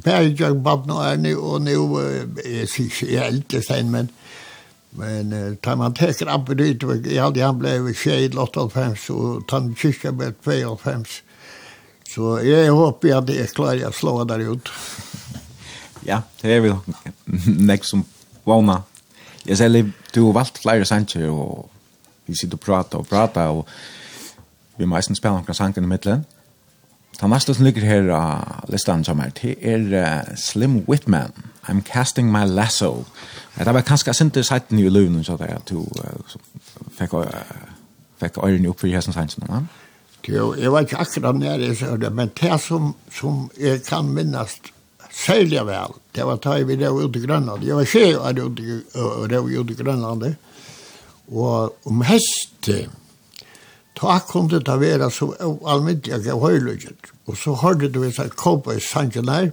[0.04, 1.74] Per jag bad nu är nu och nu
[2.45, 4.08] är sig äldre sen men
[4.91, 9.45] Men eh, tar man teker opp i dit, jeg hadde han blev tjej 85 og
[9.47, 11.06] tar kyrka blev 85.
[12.15, 14.69] Så jeg håper att jag klarar å slå der ut.
[16.04, 16.75] ja, det är väl
[17.45, 18.04] nek som
[18.43, 18.84] vana.
[19.43, 21.69] Jeg Jag litt, du har valgt flere sanger og
[22.25, 23.67] vi sitter og prater og prater, og
[24.77, 26.25] vi må eisen spela noen sanger i midtelen.
[27.19, 29.56] Ta nästa som ligger her här listan som är, det
[29.93, 31.32] uh, Slim Whitman.
[31.36, 31.50] Mm.
[31.69, 33.06] I'm casting my lasso.
[33.58, 35.86] Det var kanskje sinte seiten i løven, så det er at to
[36.97, 37.26] fikk uh,
[38.21, 39.62] fikk øyrene opp for hesten sannsyn, va?
[40.28, 44.58] Jo, jeg var ikke akkurat nere, i det, men det som, som jeg kan minnes
[45.12, 47.65] særlig vel, det var da jeg ville ute i Grønland.
[47.65, 50.36] Jeg var ikke ute i Grønland,
[51.32, 52.89] og om hestet,
[54.02, 55.28] Ta kunde det være så
[55.67, 59.52] almindelig jeg høyløkket, og så hørte du en sånn kåpe i sannsyn her,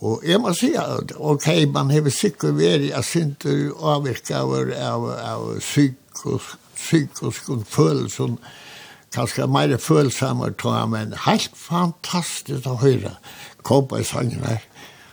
[0.00, 4.54] Og jeg må si at, ok, man har sikkert vært, jeg synes du avvirket av,
[4.72, 8.38] av, av psykos, psykosk og
[9.12, 13.16] kanskje mer følsomme, tror jeg, men helt fantastisk å høre
[13.66, 14.64] kobbersangen her.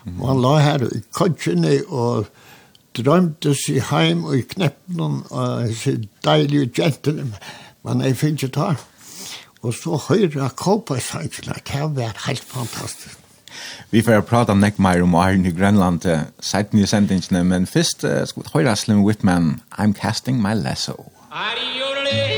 [0.05, 0.19] Mm.
[0.21, 2.29] Man la her i kodjene og
[2.97, 7.31] drømte seg hjem og i kneppen og så deilige jentene,
[7.83, 8.73] men jeg finner ikke ta.
[9.65, 13.26] Og så høyre Kåpa-sangen kobbersangen, det har vært helt fantastisk.
[13.91, 18.03] Vi får prata nekk meir om Arne i Grønland til seiten i sendingsene, men først
[18.03, 21.11] uh, skal vi høre Slim Whitman, I'm casting my lasso.
[21.31, 22.36] Are you ready?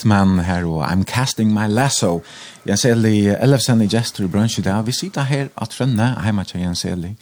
[0.00, 2.22] Smithman her, og I'm casting my lasso.
[2.68, 4.86] Jens Eli, Elefsen i Gestor i brunch i dag.
[4.86, 7.14] Vi sitter her at Rønne, heima til Jens Eli.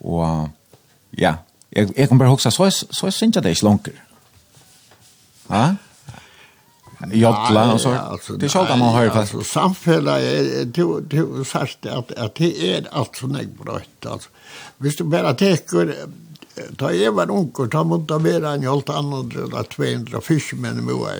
[0.00, 0.48] Og
[1.18, 1.34] ja,
[1.72, 4.02] jeg, jeg kan bare huske, så, så jeg synes jeg det er ikke langer.
[5.50, 5.74] Ja?
[7.00, 7.92] Jodla og så.
[8.36, 9.36] Det er sjolda man hører fast.
[9.48, 14.04] Samfellet, du, du sagt at, at det er alt som jeg brøtt.
[14.06, 14.28] Altså.
[14.78, 15.94] Hvis du bare teker
[16.80, 20.84] Da jeg var unger, da måtte jeg være en helt annen, eller 200 fiskmenn i
[20.84, 21.14] Moa.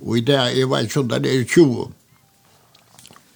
[0.00, 1.88] Og i det, jeg var ikke sånn, det er 20.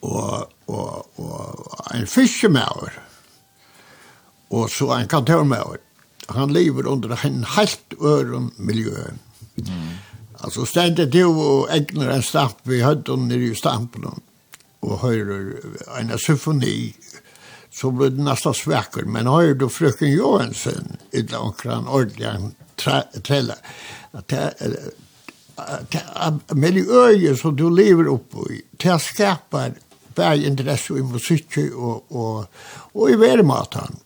[0.04, 2.96] Og, og, og en fiskemauer,
[4.54, 5.80] og så en kantormauer,
[6.32, 9.10] han lever under en helt øren miljø.
[9.56, 9.96] Mm.
[10.44, 14.06] Altså, stendet til og egner en stamp vi hadde nere i stampen,
[14.84, 15.54] og hører
[16.00, 16.94] en symfoni,
[17.74, 19.08] så ble det nesten svekker.
[19.10, 22.54] Men hører du frøken Johansen, i det omkring ordentlig
[23.24, 23.56] trelle,
[24.14, 24.92] at det
[26.54, 29.66] miljøet som du lever opp i, til å skape
[30.14, 34.00] bare interesse i musikk og, og, og i værmaten.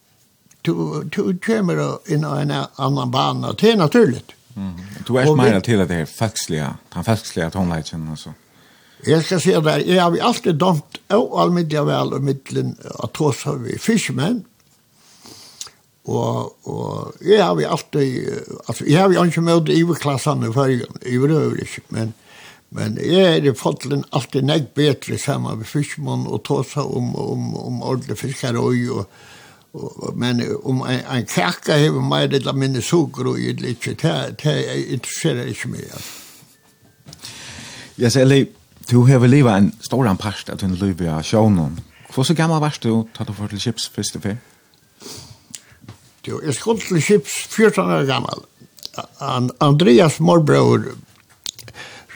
[0.64, 1.80] Du, du kommer
[2.11, 4.24] inn i en annan bana, det er naturlig.
[4.59, 4.74] Mm.
[5.07, 8.34] Du er ikke mer til at det er fækslige, den fækslige tonleitjen, altså.
[9.07, 12.72] Jeg skal si det, jeg har alltid dømt og almiddelig vel og middelen
[13.05, 14.40] at hos vi fiskmenn,
[16.09, 18.29] Og, og jeg har jo alltid,
[18.69, 20.73] altså jeg har jo ikke møtt iverklassene før,
[21.05, 22.15] i røver ikke, men,
[22.73, 27.51] men jeg er i fotlen alltid nek bedre sammen med fiskmån og tåsa om, om,
[27.61, 29.05] om ordentlig fiskarøy og,
[29.77, 33.93] og, men om en, en krakka hever meg litt av minne sukker og gitt litt,
[34.01, 34.59] det, det
[34.97, 35.91] interesserer ikke meg.
[35.93, 36.15] Altså.
[37.99, 38.55] Jeg sier litt,
[38.89, 41.83] du har livet en stor anpast av din liv i sjånen.
[42.15, 44.39] Hvor så gammel varst du da du var til Kips første fyr?
[46.29, 46.41] jo.
[46.45, 48.45] Jeg skulle til Kips 14 år gammel.
[49.62, 50.89] Andreas morbror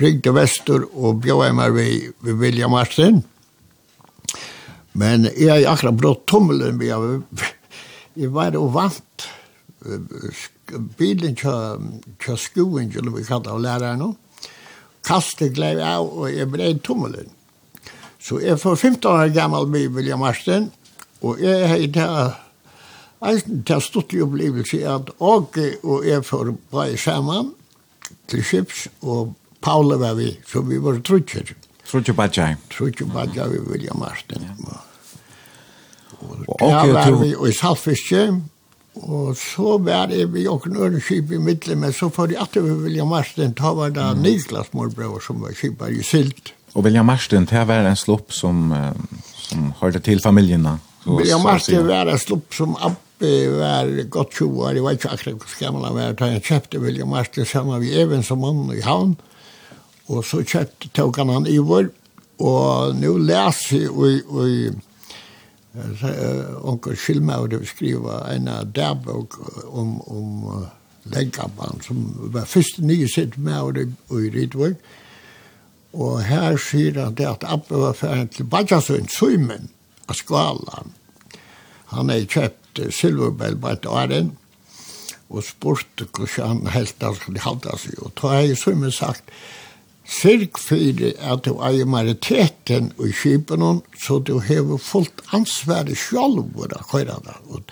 [0.00, 3.22] ringte Vester og bjóði meg ved, ved William Martin.
[4.98, 7.52] Men jeg har akkurat brått tommelen, men jeg,
[8.18, 9.28] jeg var jo vant
[10.98, 14.10] bilen til skoen, som vi kallar av læreren nå.
[15.02, 17.30] Kastet glei av, og jeg brei tommelen.
[18.22, 20.70] Så jeg var 15 år gammel med William Marsten,
[21.22, 22.06] og jeg har ikke
[23.22, 27.52] Eisen til stuttlig opplevelse er at Åke og jeg for bare sammen
[28.28, 31.52] til skips, og Paula var vi, så vi var trutcher.
[31.86, 32.54] Trutcher badja.
[32.70, 34.48] Trutcher badja vi William Martin.
[36.22, 38.24] Og og var vi i Salfiske,
[38.94, 42.58] og så var jeg vi og en ørenskip i midten, men så får jeg at
[42.58, 46.54] vi William Martin, da var det Niklas morbror som var skipet i Silt.
[46.74, 48.72] Og William Martin, det var en slopp som,
[49.36, 50.78] som hørte til familjerna.
[51.06, 52.76] William Martin var en slopp som
[53.22, 56.42] Vi var godt 20 år, jeg vet ikke akkurat hvor skammel han var, da jeg
[56.42, 59.12] kjøpte William Martin sammen med Even som mann i havn,
[60.10, 61.92] og så kjøpte tog han han i vår,
[62.42, 64.72] og nå leser jeg i, i
[66.66, 69.38] onker Skilmauer skriver en dagbok
[69.70, 70.66] om, om
[71.14, 72.02] Lenkaban, som
[72.34, 73.86] var først nye sitt med i
[74.34, 74.82] Rydvøk,
[75.92, 79.68] Og her sier han det at Abbe var ferdig til Bajasund, Søymen,
[80.08, 80.94] av Skvalan.
[81.92, 84.32] Han er kjøpt Silverbell på et åren,
[85.32, 87.98] og spurte hvordan han helt da skulle halda seg.
[88.04, 89.32] Og da har jeg som jeg sagt,
[90.02, 93.62] Sirk fyrir at du eier majoriteten i kipen,
[94.02, 97.36] så du hever fullt ansvar ansvaret sjálf våre køyrene.
[97.54, 97.62] Og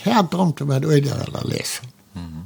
[0.00, 1.86] det er dumt om å være øyne å lese.
[2.14, 2.44] Mm -hmm.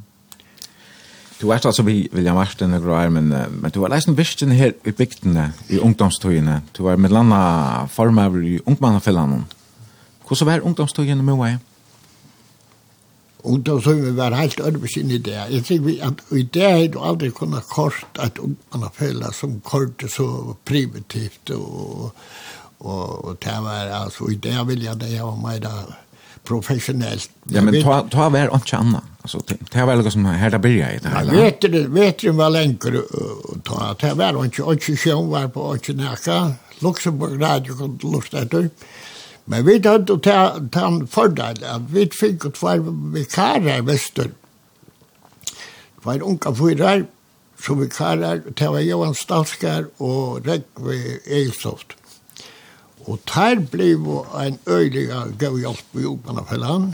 [1.41, 4.73] Du ert altså vi William Martin og Groar, men, men du var leisen virkjen her
[4.85, 6.61] i bygdene, i ungdomstøyene.
[6.77, 9.45] Du var med landa formaver i ungmannafellene.
[10.29, 11.59] Hvordan var ungdomstøyene med meg?
[13.45, 15.39] Og da så vi var helt ødelvis inn i det.
[15.55, 19.35] Jeg tror vi at i det er du aldri kunnet kort at man har følt
[19.37, 22.13] som kort så primitivt og,
[22.81, 25.75] og, og det var altså i det vil jeg det var meg da
[26.49, 27.31] professionellt.
[27.53, 29.07] Ja, men ta, ta var ikke annet.
[29.21, 31.37] Altså, det var noe som her da blir i det hele.
[31.37, 33.93] Vet du, vet du hva lenger å ta?
[34.01, 36.39] Det var ikke, ikke sjøen var på ikke nækka.
[36.81, 38.71] Luxemburg Radio kunne luftet etter.
[39.51, 42.85] Men vi hadde ta en fordel at vi fikk tvær
[43.15, 44.31] vikarer vestur.
[46.05, 47.03] Tvær unga fyrer,
[47.61, 51.97] som vikarer, det var Johan Stalskar og Rekve Eilsoft.
[53.11, 53.91] Og der ble
[54.39, 56.89] en øyliga gav hjelp i jobben av hele han.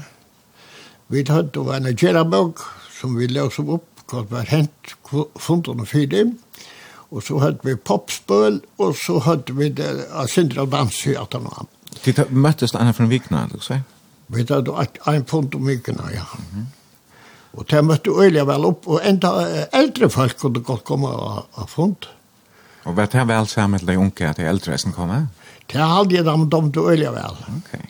[1.12, 2.64] Vi hadde en gjerabog
[2.96, 6.14] som vi løs opp hva som var hent funnet og fyrt
[7.10, 11.66] Og så hadde vi popspøl, og så hadde vi det, Sindra Dansi, at han var
[12.04, 13.84] Det møttes denne for en vikna, du sier?
[14.28, 16.26] Vi hadde en punkt om vikna, ja.
[16.38, 16.66] Mm -hmm.
[17.56, 19.30] Og det møtte øyelig vel opp, og enda
[19.72, 22.06] eldre folk kunne godt komme av fund.
[22.84, 25.28] Og var det vel sammen til de unge, at de eldre som kom?
[25.72, 27.38] Det er aldri de dem til øyelig vel.
[27.56, 27.80] Ok.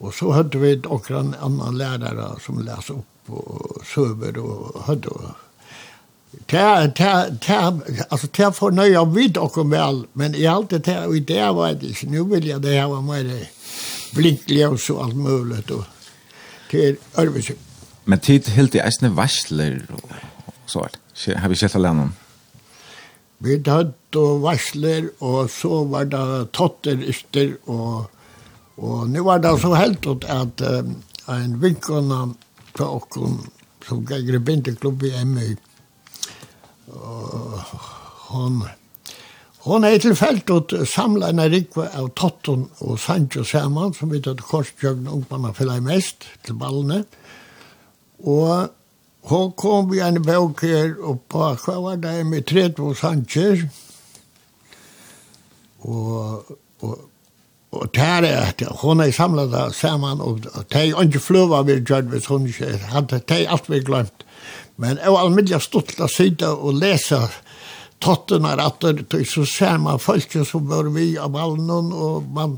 [0.00, 5.34] Og så hadde vi noen annen lærere som leser opp og søver og hadde
[6.30, 11.16] Det, det, det, alltså det fornøyer vi dere väl men i allt det här och
[11.16, 12.06] i det var det ikke.
[12.06, 13.48] nu vill jag det här var mer
[14.14, 15.84] blinkliga och så allt möjligt och
[16.70, 17.58] till Ørvesøk.
[18.04, 20.14] Men tid helt i eisne varsler og
[20.66, 20.98] så alt.
[21.36, 22.12] Har vi sett alle annan?
[23.40, 28.10] Vi tatt og varsler, og så var det totterister, og,
[28.76, 30.92] og nu var det så helt ut at um,
[31.28, 32.20] en vinkona
[32.76, 33.38] på okken
[33.86, 35.69] som gikk i bindeklubben i Møk,
[38.30, 38.62] hon
[39.60, 44.22] hon er til felt og samla en rikve av Totton og Sancho saman, som vi
[44.24, 47.02] tatt korsjøgn ungmanna fylla mest til ballene.
[48.24, 48.70] Og
[49.28, 53.52] hon kom vi en bøk her oppa, hva var det med Tretvo Sancho?
[55.84, 56.98] Og, og
[57.70, 60.40] Og tær er at hon er samla da saman, og
[60.72, 64.24] tær er ikke fløva vi gjør hvis hun ikke hadde tær alt vi glemt.
[64.80, 67.20] Men jeg var almiddelig stått til å sitte og lese
[68.00, 72.56] tottene etter, så ser man folk som var vi av ballen, og man,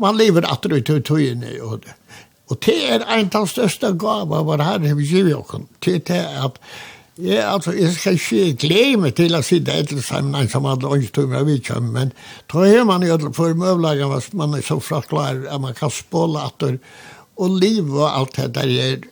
[0.00, 1.52] man lever etter ut i tøyene.
[1.66, 1.84] Og,
[2.48, 5.70] og det er en av de største gaver vår herre vi givet oss.
[5.84, 6.60] Det er at
[7.14, 10.88] Ja, altså, jeg skal ikke glemme til å si det etter sammen, nei, som alle
[10.96, 12.10] åndstumme vi kommer, men
[12.50, 16.42] da er man jo for møvlaget hvis man er så fraklar, at man kan spåle
[16.42, 16.64] at
[17.36, 19.06] og liv og alt det der er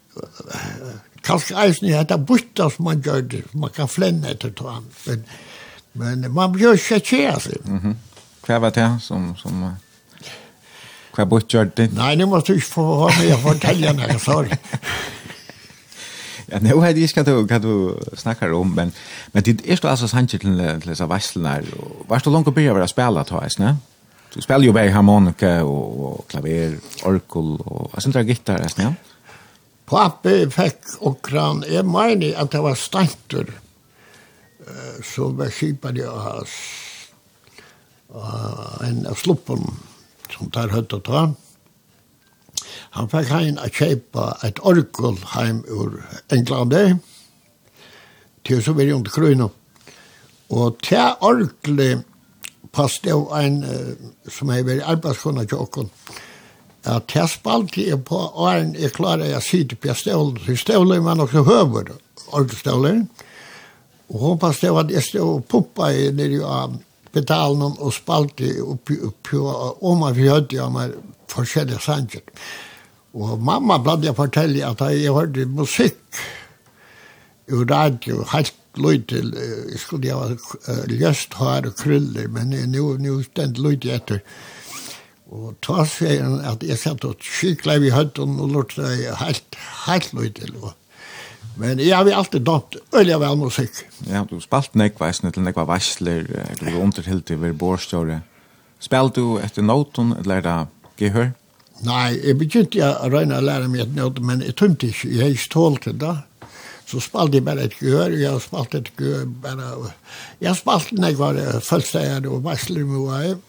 [1.22, 4.84] kanskje eisen i dette bytta som man gjør det, man kan flenne etter to han.
[5.06, 5.24] men,
[5.92, 7.56] men man blir ikke kjære seg.
[7.64, 7.94] Mm -hmm.
[8.46, 9.76] Hva var det som, som
[11.14, 11.92] hva bytta gjør det?
[11.92, 14.56] Nei, nå måtte du ikke få ha med å fortelle noe, sorry.
[16.52, 18.92] Ja, nu hade jag ska du kan du snacka om men
[19.32, 22.52] men det är ju alltså sanche till till så växelnar och vart så långt och
[22.52, 23.76] börja vara spela ta is, ne?
[24.34, 28.94] Du spelar ju bara harmonika och klaver, orgel och det där gitarr, ja?
[29.92, 33.50] Pappi fikk okran, jeg mener at det var stantur
[35.04, 36.54] som var kipad i hans
[38.88, 39.66] en av sluppen
[40.32, 41.22] som tar høyt og ta.
[42.96, 46.00] Han fikk heim a kjeipa et orkul heim ur
[46.32, 46.82] Englande
[48.48, 49.48] til så var jo ikke krøyna.
[50.56, 51.84] Og til orkul
[52.72, 53.60] passte jo en
[54.28, 55.88] som hei vært arbeidskona til okkur
[56.88, 61.18] at jeg spalte jeg på åren jeg klarer jeg sitte på støvlen, så støvlen var
[61.18, 61.92] nok så høver,
[62.32, 63.04] ordestøvlen,
[64.12, 66.74] og hun passet at jeg stod og pumpa i nere av
[67.12, 70.96] pedalen og spalte oppi, oppi, om av fjødde om med
[71.32, 72.24] forskjellige sanger.
[73.12, 76.20] Og mamma bladde jeg fortelle at jeg hørte musikk
[77.52, 82.86] i radio, helt løy til, jeg skulle jeg var løst hår og kryller, men nå,
[83.02, 84.22] nå stend løy etter,
[85.32, 90.10] Og ta seg at jeg satt og kikla i høytten og lort seg helt, helt
[90.12, 90.56] løy til.
[91.60, 93.82] Men jeg har alltid dømt øyelig vel musikk.
[94.08, 98.20] Ja, du spalt nekveisene til nekva varsler, du var underhilt i hver borstjåre.
[98.82, 100.58] Spalt du etter noten, eller er det
[101.00, 101.30] gehør?
[101.86, 105.24] Nei, jeg begynte å røyne å lære meg et nåt, men jeg tømte ikke, jeg
[105.24, 106.12] har ikke tålt det da.
[106.88, 109.70] Så spalte jeg bare et gehør, og jeg har spalt et gehør bare...
[110.42, 113.40] Jeg har spalt når jeg var følsteier og varsler med hva jeg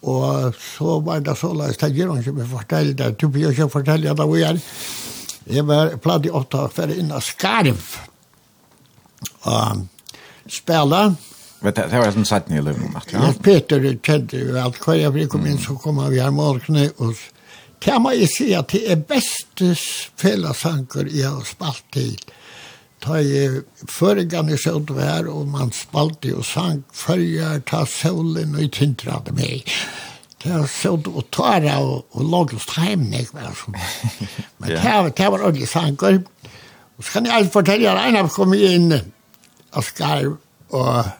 [0.00, 3.52] Og så var det så løs, det gjør han ikke med fortelle det, du blir
[3.52, 4.62] ikke fortelle det hvor jeg er.
[5.50, 7.82] Jeg var platt i åtta for inn av skarv.
[9.50, 9.82] Og
[10.48, 11.02] spela.
[11.60, 13.02] Men det var en satt nye løvn, ja?
[13.12, 17.18] Ja, Peter kjente jo alt hva jeg kom inn, så kom vi her morgenen, og
[17.80, 19.74] kan man jo si at det er beste
[20.20, 22.14] fellessanker jeg har spalt til.
[22.16, 22.39] Mm
[23.00, 29.34] ta i føringene sjønt her, og man spalte og sang følger, ta solen og tintrade
[29.36, 29.68] meg.
[30.40, 33.80] Det var sånn å ta det og, og lagde oss hjemme, ikke bare sånn.
[34.60, 36.20] Men det var, det var ordentlig sanger.
[36.96, 40.36] Og så kan jeg alltid fortelle at en av kom inn og skarv,
[40.76, 41.10] og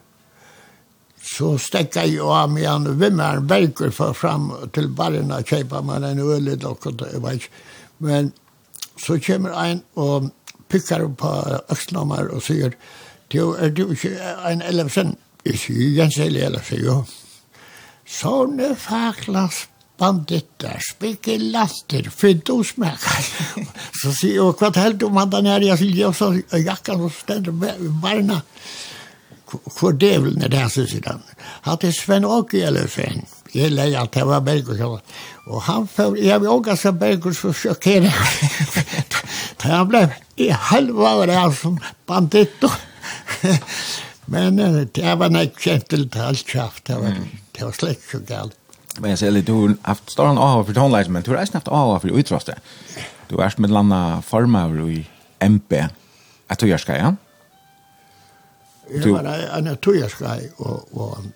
[1.31, 6.20] så stekka jeg av med han vimmeren verker for fram til barna og man en
[6.24, 7.64] øl i dere, jeg vet ikke.
[8.01, 8.33] Men
[9.01, 10.31] så kommer en og
[10.71, 11.33] pikkar på
[11.73, 12.77] økslammer og sier,
[13.33, 14.14] du er du ikke
[14.51, 15.16] en Ellefsen?»
[15.47, 17.03] «Jeg sier Jens Eli Ellefsen, jo».
[18.11, 19.66] «Sånne faklas
[20.01, 23.27] banditter, spikker laster, fint og smekker.
[24.01, 27.53] så sier jeg, hva helt om han der jeg sier, og så jakkan og stender
[27.53, 28.41] med barna.
[29.51, 31.23] Hvor djevelen er det, så sier han.
[31.66, 33.27] Han er Sven Åke eller Sven.
[33.55, 34.81] Jeg leier at det var Bergus.
[34.81, 38.12] Og han følte, jeg vil også ha Bergus for å sjokkere.
[39.61, 40.06] Jeg ble
[40.40, 41.76] i halva år jeg som
[42.08, 42.70] banditto.
[44.32, 44.56] Men
[44.94, 46.86] det var nek kjent til alt kjaft.
[46.86, 47.16] Det var,
[47.56, 48.56] det var slett så galt.
[49.00, 51.56] Men jeg ser litt, du har haft større av for tonleis, men du har eisen
[51.61, 52.56] haft av for utraste.
[53.30, 55.02] Du har vært med landa formaver i
[55.46, 55.76] MP.
[55.78, 57.12] Er du gjørska, ja?
[58.90, 61.28] Jeg var en togjerska, og, og,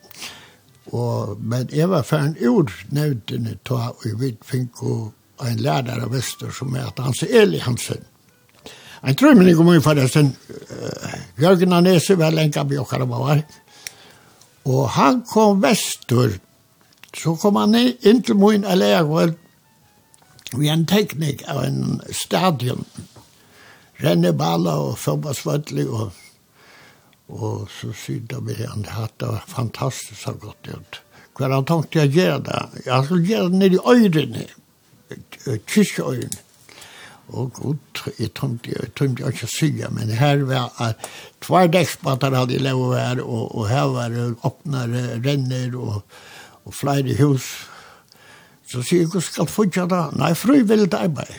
[0.90, 4.82] og, men jeg var for ferdig ut nevntene, og vi fikk
[5.44, 8.02] en lærer av Vester som er at Hans Eli Hansen
[9.07, 10.32] Jag tror mig kom ju förresten
[11.36, 13.42] Jörgen Anes var länka og var.
[14.62, 16.40] Og han kom väster.
[17.14, 19.34] Så kom han inn til min elever
[20.57, 22.84] vi en teknik av en stadion.
[23.96, 26.12] Renneballa og fotbollsvötlig og
[27.28, 31.00] Og så sydde vi han hatt det var fantastiskt så godt ut.
[31.34, 32.82] Kvar han tänkte jag gjøre det.
[32.86, 34.44] Jeg skulle gjøre det nede i øyrene.
[35.66, 36.36] Kyrkjöjren
[37.28, 37.76] og, god,
[38.18, 41.06] jeg tømte, jeg tømte ikke sylja, men her var at
[41.44, 46.02] tvær dekkspater hadde jeg lov her, og, og her var det åpnere renner og,
[46.64, 47.48] og flere hus.
[48.68, 50.04] Så sier jeg, hva skal fortsatt det?
[50.20, 51.32] Nei, frivillig arbeid.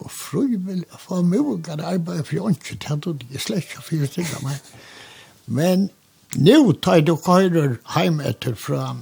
[0.00, 4.28] Og frivillig, for mye arbeid, for jeg ikke tatt ut, jeg slett ikke fyrir til
[4.46, 4.70] meg.
[5.46, 5.90] Men
[6.38, 8.94] nu tar du køyrer heimetter fra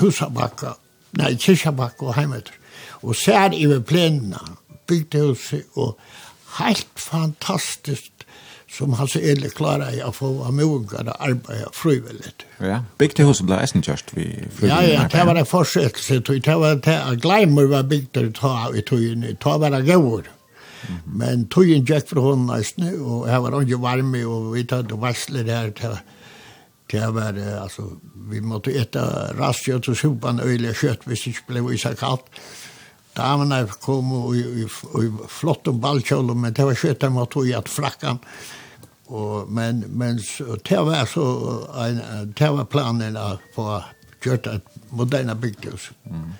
[0.00, 0.74] Husabakka,
[1.18, 2.54] nei, Kishabakka og heimetter,
[3.02, 4.40] og ser i plenene,
[4.86, 5.98] bygdehuset, og
[6.58, 8.10] helt fantastisk
[8.74, 12.32] som han så klarar klarer å få av mogen og arbeide frivillig.
[12.58, 14.26] Ja, bygdehuset ble eisen kjørst vi
[14.62, 16.20] Ja, ja, det var en fortsättelse.
[16.20, 20.28] Det var det att Gleimer var bygder ta i tøyen, ta var det gård.
[21.06, 25.00] Men tøyen gikk fra hånden eisen, og her var ikke varme, og vi tatt og
[25.00, 25.96] varsler her til
[26.92, 27.32] Det var,
[27.62, 27.82] altså,
[28.28, 32.28] vi måtte etta rastkjøtt og sopan øyelig kjøtt hvis det ikke ble vise kaldt.
[32.28, 32.63] Mm
[33.14, 34.62] damerna kom i, i,
[35.04, 38.18] i flott och ballkjol men det var skött att tog i att flackan
[39.06, 41.24] och men men så, det var så
[41.76, 43.82] en det var planen att få
[44.24, 45.90] gjort ett moderna bygghus.
[46.04, 46.32] Mm.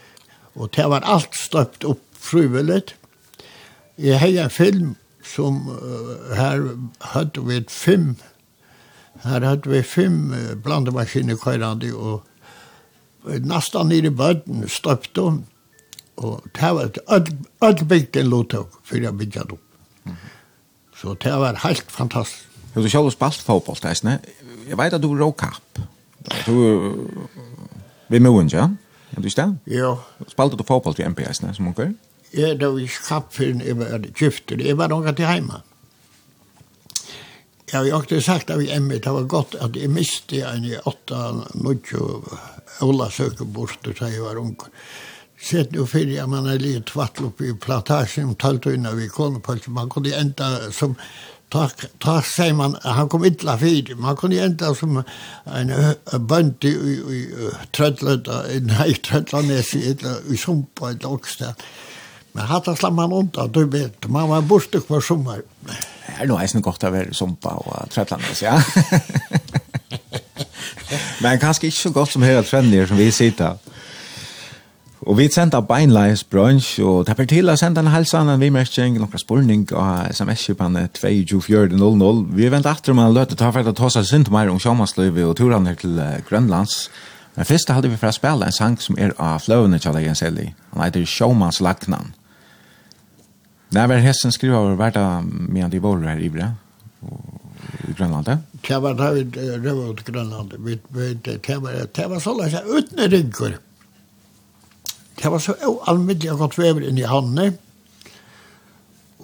[0.54, 2.94] Och det var allt stöpt upp frivilligt.
[3.96, 4.94] Jeg har en film
[5.24, 8.16] som uh, her hadde vi fem
[9.22, 12.26] här hadde vi fem blandmaskiner körande och
[13.24, 15.44] nästan nere i böden støpte hun
[16.16, 16.98] Og det var et
[17.64, 20.14] ødelbygd en lovtøk for jeg bygde det opp.
[20.94, 22.48] Så det var helt fantastisk.
[22.74, 24.18] Jo, du selv har spalt fotboll, Teisne.
[24.68, 25.82] Jeg vet at du rå kapp.
[26.46, 26.54] Du
[28.08, 28.68] vi moen, ja?
[29.14, 29.76] Er du ikke det?
[29.78, 29.94] Jo.
[30.28, 31.94] Spalte du fotball til MPS, ne, som unge?
[32.34, 34.60] Ja, det var ikke kapp for jeg var gifter.
[34.60, 35.62] Jeg var noen til heima.
[37.70, 40.76] Jeg har jo ikke sagt av hjemme, det var godt at jeg miste en i
[40.76, 41.22] åtta,
[41.54, 42.22] nødjo,
[42.82, 44.68] Ola søker bort, og jeg var unge
[45.40, 49.72] sett nu fyrir at man er litt tvatt opp i plantasjen, talt unna vi konepølse,
[49.74, 50.96] man kunne enda som
[51.54, 53.96] tak tak sei man han kom illa fyrir.
[54.00, 55.72] Man kunde enda som en
[56.28, 58.30] bønt i, i, i trødlet
[58.66, 61.66] nei trødlanes i illa i sumpa i dagstad
[62.34, 66.42] men hatta slapp man undan du vet man var borste kvar sommar Det er noe
[66.42, 68.58] eisen godt av sumpa og trødlanes ja.
[71.22, 73.58] Men kanskje ikke så godt som hele trenner som vi sitter
[75.04, 78.94] Og vi sendte beinleis brunch, og det er til å sende en helsan, en vimerskjeng,
[78.96, 82.22] noen spurning av sms-kjøpene 22400.
[82.32, 85.26] Vi venter etter om han løte ta for å ta seg sint mer om sjåmannsløyve
[85.28, 86.86] og turene til uh, Grønlands.
[87.34, 90.24] Men først hadde vi for å spille en sang som er av fløvene til Jens
[90.24, 90.46] Eli.
[90.72, 92.14] Han heter Sjåmannslagnan.
[93.74, 96.48] Nei, var hessen skriver over hvert av de våre her i Ivre,
[97.90, 98.48] i Grønlandet.
[98.64, 100.88] Det var da vi røver ut Grønlandet.
[101.92, 103.60] Det var så løs, uten rygger.
[105.20, 105.54] Det var så
[105.86, 107.54] almiddelig og godt vever inn i havnene.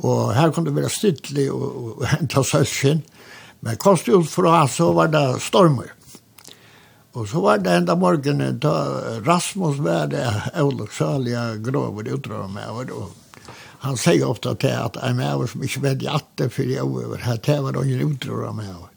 [0.01, 1.65] Og her kunne det være stittlig og,
[2.01, 3.03] og hente sølskinn.
[3.61, 5.91] Men kost ut fra så var det stormer.
[7.13, 8.75] Og så var det enda morgenen da
[9.27, 10.23] Rasmus var det
[10.55, 12.93] avloksalige grover utrømme med.
[12.95, 13.11] Og
[13.83, 16.87] han sier ofte til at jeg med over som ikke vet at det for jeg
[16.87, 18.89] over her, det var ingen utrømme med over.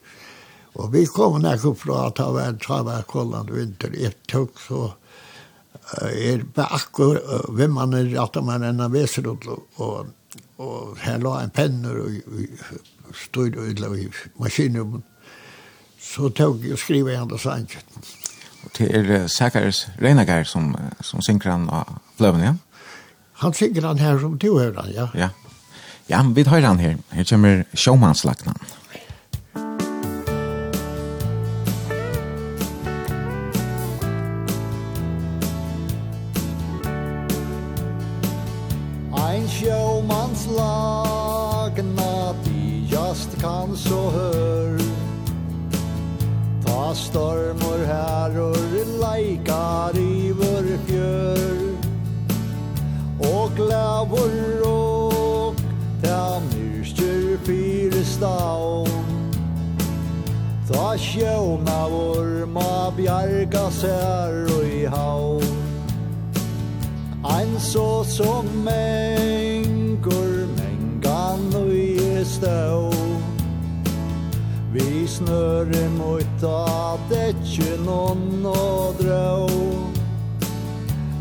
[0.74, 4.94] Og vi kom nærkere fra at det var en traverkollende vinter, et tøk, så
[6.02, 7.20] er på akkur
[7.54, 10.12] hvem man er at man enn veser og, og,
[10.58, 14.10] og her la en penner og stod og ytla i
[14.42, 15.04] maskinrummet
[16.04, 18.12] så tog jeg og skriva i andre sannsyn
[18.64, 22.54] Og det er Sækars Reinager som, som synker han av fløven, ja?
[23.44, 25.08] Han synker han her som du hører han, ja?
[25.20, 25.30] Ja,
[26.08, 26.96] ja vi tar han her.
[27.12, 28.56] Her kommer sjåmannslagnan.
[28.56, 28.83] Ja.
[46.94, 48.58] Långa stormor her og
[49.02, 51.48] leikar i vår fjør
[53.34, 55.56] og glävor och
[56.04, 58.88] ta myrstyr fyrstaun
[60.70, 65.58] Ta sjöna vår ma bjarga sær og i haun
[67.24, 72.93] Ein så som mengur mengan og i stål
[74.74, 79.26] Vi snører mot at det ikke noen å dra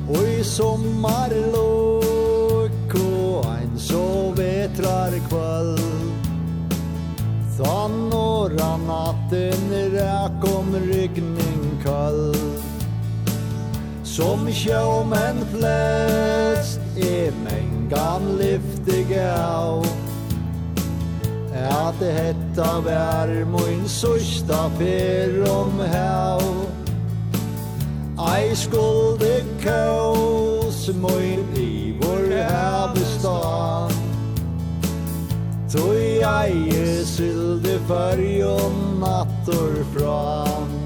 [0.08, 4.06] Og i sommar lukk og en så
[4.38, 5.76] vetrar kvall
[7.58, 12.32] Ta nåra natten ræk om rygning kall
[14.00, 20.01] Som sjåmen flest er mengan lyftig av
[21.52, 26.44] At det hetta vær mun sørsta fer om hav
[28.32, 33.36] Ei skulde kaos mun i vor hav stå
[36.22, 40.81] ei sylde fyrjon nattor fram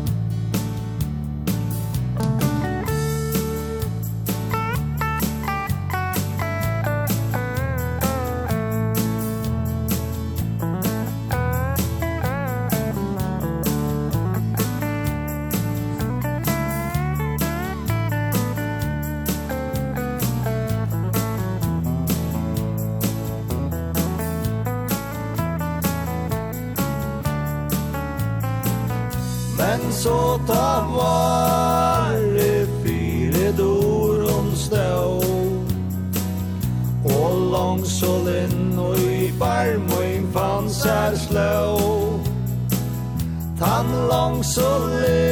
[44.43, 45.26] sang så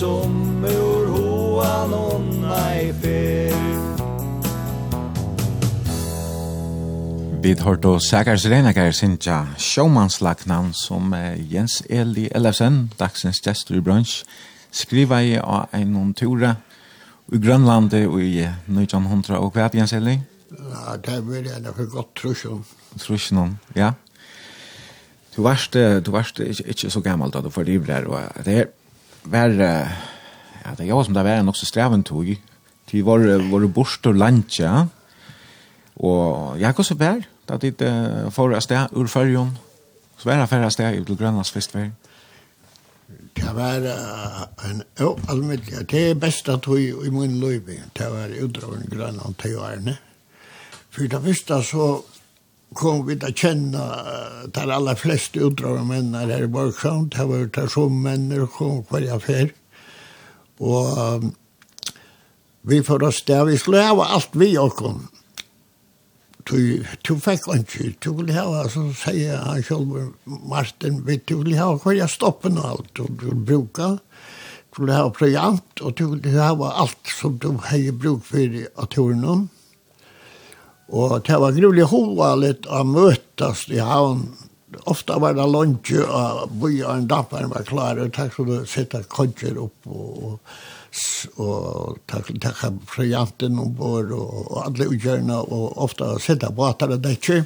[0.00, 3.56] som ur hoan onna i fer
[7.42, 14.24] Vi har då Sækars Sirenakar Sintja Sjåmannslagnan som Jens Eli Ellefsen, dagsens gestur i bransj,
[14.70, 16.56] skriva i av en tura
[17.32, 20.16] i Grønland og i 1900 og hva Jens Eli?
[20.50, 22.64] Ja, det er vel en for godt trusjon.
[22.98, 23.92] Trusjon, ja.
[25.36, 28.70] Du varst, du varst ikke, ikke så gammel da du får livrer, og det er
[29.24, 29.52] var
[30.70, 32.30] ja, det var som det var nok så streven tog.
[32.90, 34.86] De var, var borst og landtja.
[36.00, 39.50] Og jeg også var, da de uh, får av sted ur fyrjon.
[40.18, 41.90] Så var det færre sted til Grønlands festvær.
[43.36, 44.82] Det var uh, en
[45.28, 49.96] allmennelig, det er best at vi i min løyby, det var utdragen Grønland til årene.
[50.90, 51.86] For det første så
[52.74, 53.96] kom vi til att känna
[54.46, 57.08] där alla flesta utdragna män her i Borgsjøen.
[57.08, 59.52] Det var där som människor kvar affär.
[60.58, 61.34] Och um,
[62.62, 63.44] vi får oss der.
[63.44, 65.08] Vi skulle ha alt vi og kom.
[66.50, 67.94] Du, du fick ikke.
[68.04, 72.70] Du ville ha, så sier han selv, Martin, du ville ha hver jeg stoppen og
[72.70, 73.98] alt Och du bruke.
[74.76, 78.90] Du ville ha projant, og du ville ha alt som du har bruk för att
[78.90, 79.48] turna om.
[80.90, 84.24] Og det var grunnlig hovalet å møtes i havn.
[84.90, 89.58] Ofta var det lunsje, og byen dapperen var klar, og takk for å sette kodger
[89.62, 96.50] opp, og, og, og takk takk frianten ombord, og, og alle utgjørende, og ofta sette
[96.54, 97.44] båtar og dekker.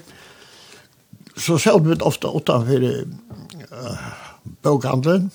[1.34, 4.08] Så selv vi ofta utenfor uh,
[4.64, 5.30] bokhandelen,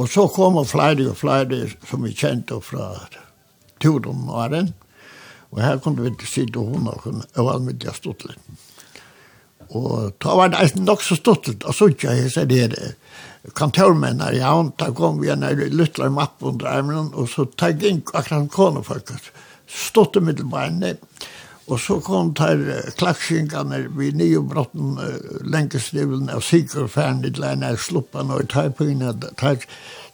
[0.00, 2.94] og så kom flere og flere som vi kjente fra
[3.80, 4.89] turen åren, mm
[5.50, 8.66] Og her kunne vi sitte og hun og hun, og han med det stått litt.
[9.70, 12.94] Og da var det nok så stått litt, og så ikke jeg sier det,
[13.56, 17.84] kontormenn her, ja, og da kom vi en lyttler mapp under armen, og så tagg
[17.86, 19.12] inn akkurat kone folk,
[19.70, 20.96] stått i middelbarne,
[21.70, 28.34] og så kom der klaksingene vi nye brotten uh, lenkestivulen av sikkerferden, litt lærne, sluppan
[28.34, 29.70] og tagpøyene, tagpøyene,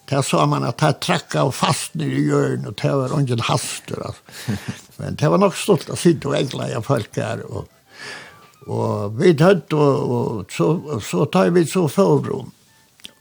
[0.09, 3.41] där sa man at det tracka og fast ner i jörn og det var ungen
[3.41, 4.03] haster.
[4.07, 4.23] Alltså.
[4.97, 7.43] Men det var nok stolt å sitte og ägla jag folk her.
[7.51, 7.67] Og,
[8.67, 12.53] og vi tøtt, og, og, så, och så tar vi så forrom.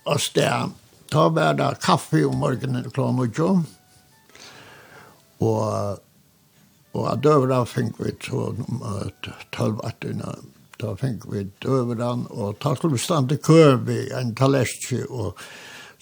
[0.05, 0.69] Og där
[1.11, 3.65] tar vi där kaffe om morgonen klockan och
[5.37, 5.99] Og,
[6.91, 8.55] og att övra fick vi så
[9.51, 10.35] tolv attorna.
[10.81, 13.77] da fikk vi døvra, og ta skulle vi stanna i kö
[14.19, 15.39] en talerski og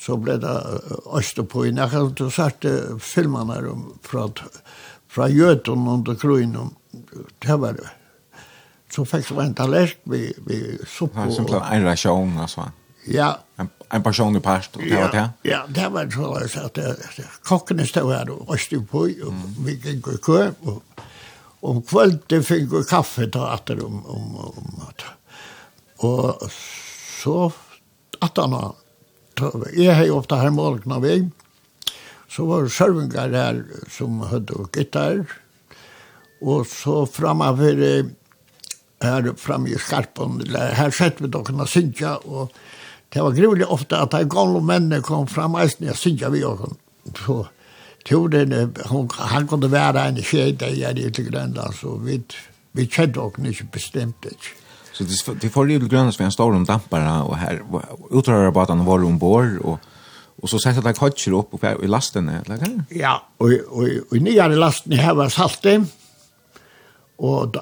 [0.03, 0.53] så ble det
[1.15, 1.79] øste på inn.
[1.79, 2.65] Jeg og sett
[3.03, 4.27] filmene om fra,
[5.07, 6.73] fra Gjøten under Kroinen,
[7.43, 7.91] det var det.
[8.93, 11.25] Så fikk jeg en tallerk vi, vi suppe.
[11.31, 12.67] Det var en rasjon, altså.
[13.09, 13.31] Ja.
[13.59, 15.23] En, en person i part, det var det?
[15.49, 16.77] Ja, det var så at
[17.47, 19.57] kokkene stod her og øste på, og mm.
[19.65, 20.83] vi gikk i kø, og
[21.63, 25.03] om kvöldet fikk vi kaffe til at det om, om, om, om.
[26.03, 27.51] Og så
[28.23, 28.73] at han har
[29.73, 31.21] jeg har jo ofte her målkene av vei,
[32.31, 33.63] så var det sørvinger her
[33.93, 35.23] som hadde gitar,
[36.43, 37.81] og så framfor
[39.03, 42.53] her framme i Skarpen, her sett vi dere og synkja, og
[43.13, 46.71] det var grivelig ofte at de gamle mennene kom fram eisen og synkja vi og
[47.19, 47.43] så
[48.03, 48.51] Tjoden,
[49.15, 52.17] han kunne være en skjede i Grønland, så vi,
[52.75, 54.62] vi kjente dere ikke bestemt ikke.
[54.93, 57.61] Så det, det får ju grönas för en stor om dampar och här
[58.11, 59.79] utrör bara att var ombord och
[60.43, 62.83] Och så sätter det kotcher upp på i lasten eller kan?
[62.89, 65.87] Ja, och och och nya lasten här var salten.
[67.15, 67.55] Och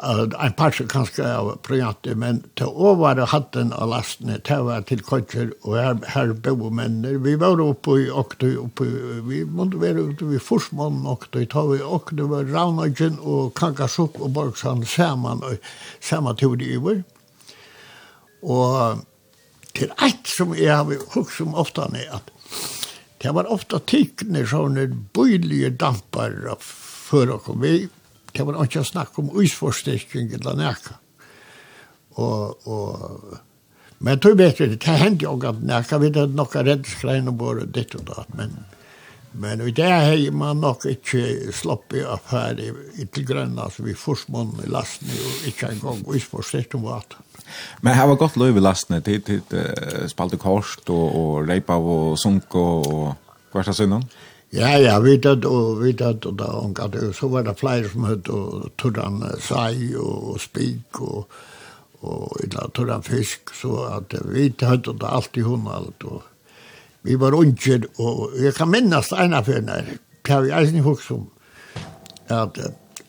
[0.43, 5.01] en par så kanske av projekt men till över hatten av lasten det var till
[5.01, 8.83] kotcher och här här bo men vi var uppe i och uppe
[9.23, 13.57] vi måste vara ute vi forsman och då tar vi och det var Raunagen och
[13.57, 15.55] Kangasop och Borgsan samman och
[15.99, 16.91] samma tog det över.
[16.91, 17.03] Mm
[18.41, 19.01] Og
[19.77, 22.31] til eit som jeg har hukst om ofta er at
[23.21, 26.33] det var ofta tikkene sånne bøylige dampar
[26.65, 27.85] før å komme i.
[28.33, 30.97] Det var ikke snakk om uisforstekking eller nækka.
[32.21, 33.37] Og, og,
[34.01, 37.69] men tog vet vi, det hendte jo at nækka, vi hadde nokka reddskrein og bare
[37.69, 38.57] ditt og datt, men
[39.33, 44.67] Men i det har man nok ikke sloppet affære i til grønna, så vi forsmånne
[44.67, 47.23] lasten og ikke engang, og ikke forstått om vatten.
[47.81, 49.41] Men här var gott löv i lastne till till
[50.07, 53.15] spalte korst och och repa och sunk och
[53.51, 54.05] vad ska synd
[54.53, 57.89] Ja, ja, vi det och vi det och där och att så var det flyger
[57.89, 61.31] som hade och tuddan sai och spik och
[62.01, 63.55] och illa tuddan fisk.
[63.55, 66.23] Så att vi hade och allt i hon allt och
[67.01, 69.83] vi var onkel och jag kan minnas en av henne
[70.21, 71.29] kan vi alltså inte huska om
[72.27, 72.57] att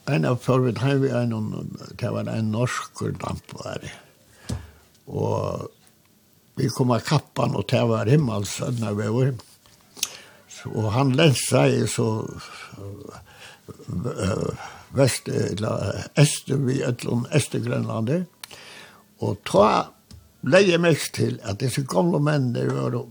[0.05, 1.69] en av förvet hade vi en
[1.99, 3.79] det var en norsk damp var
[5.13, 5.69] Og
[6.57, 9.39] vi kom av kappan og det var himmelsöd när vi var hemma.
[10.65, 12.29] Og han länsade så
[14.89, 18.27] vest, eller Øster, vi öllum Østergrønlandet,
[19.19, 19.87] og ta
[20.43, 23.07] leie mest till att det så gamla män där var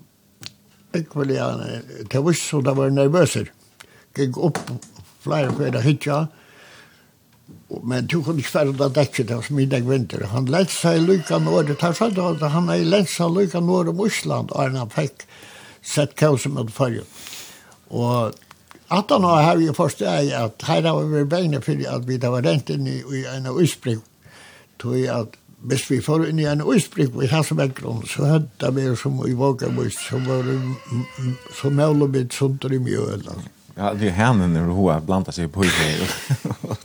[0.93, 1.63] ekvilian.
[2.09, 3.51] Det var så det var nervöser.
[4.15, 4.59] Gikk opp
[5.19, 6.27] flere för att hitcha
[7.83, 10.25] men du kunne ikke være da dekket det som middag vinter.
[10.33, 13.93] Han lett seg lykka lykka nåret, tar seg, at han er lett seg lykka nåret
[13.93, 15.25] om Osland, og han fikk
[15.81, 17.07] sett kausen med fargen.
[17.89, 18.33] Og
[18.91, 22.17] at han har her i første er at her har vi beina for at vi
[22.21, 24.01] var rent inn i i en uisbrygg,
[24.79, 28.95] tog at hvis vi får inn i en uisbrygg i hans vekkron, så hadde vi
[28.97, 30.59] som i vågen, så var det
[31.55, 33.60] så mølebit sunter i mjøland.
[33.81, 36.07] Ja, det är henne när hon har blandat sig på det.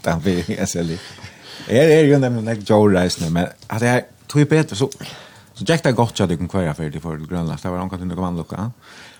[0.02, 1.00] Den blir jag sälj.
[1.68, 4.90] Är är ju nämligen like Joe Rice nu men att jag tog ju bättre så
[5.54, 7.58] så Jack där gott jag kan kvar för det för Grönland.
[7.62, 8.70] Det var någon kan inte komma lucka.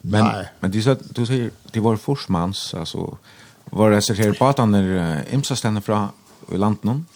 [0.00, 0.48] Men Nej.
[0.60, 3.18] men du, så du säger det var forsmans alltså
[3.64, 6.08] var det så här på att han är imsa stannar från
[6.52, 7.06] i landet någon.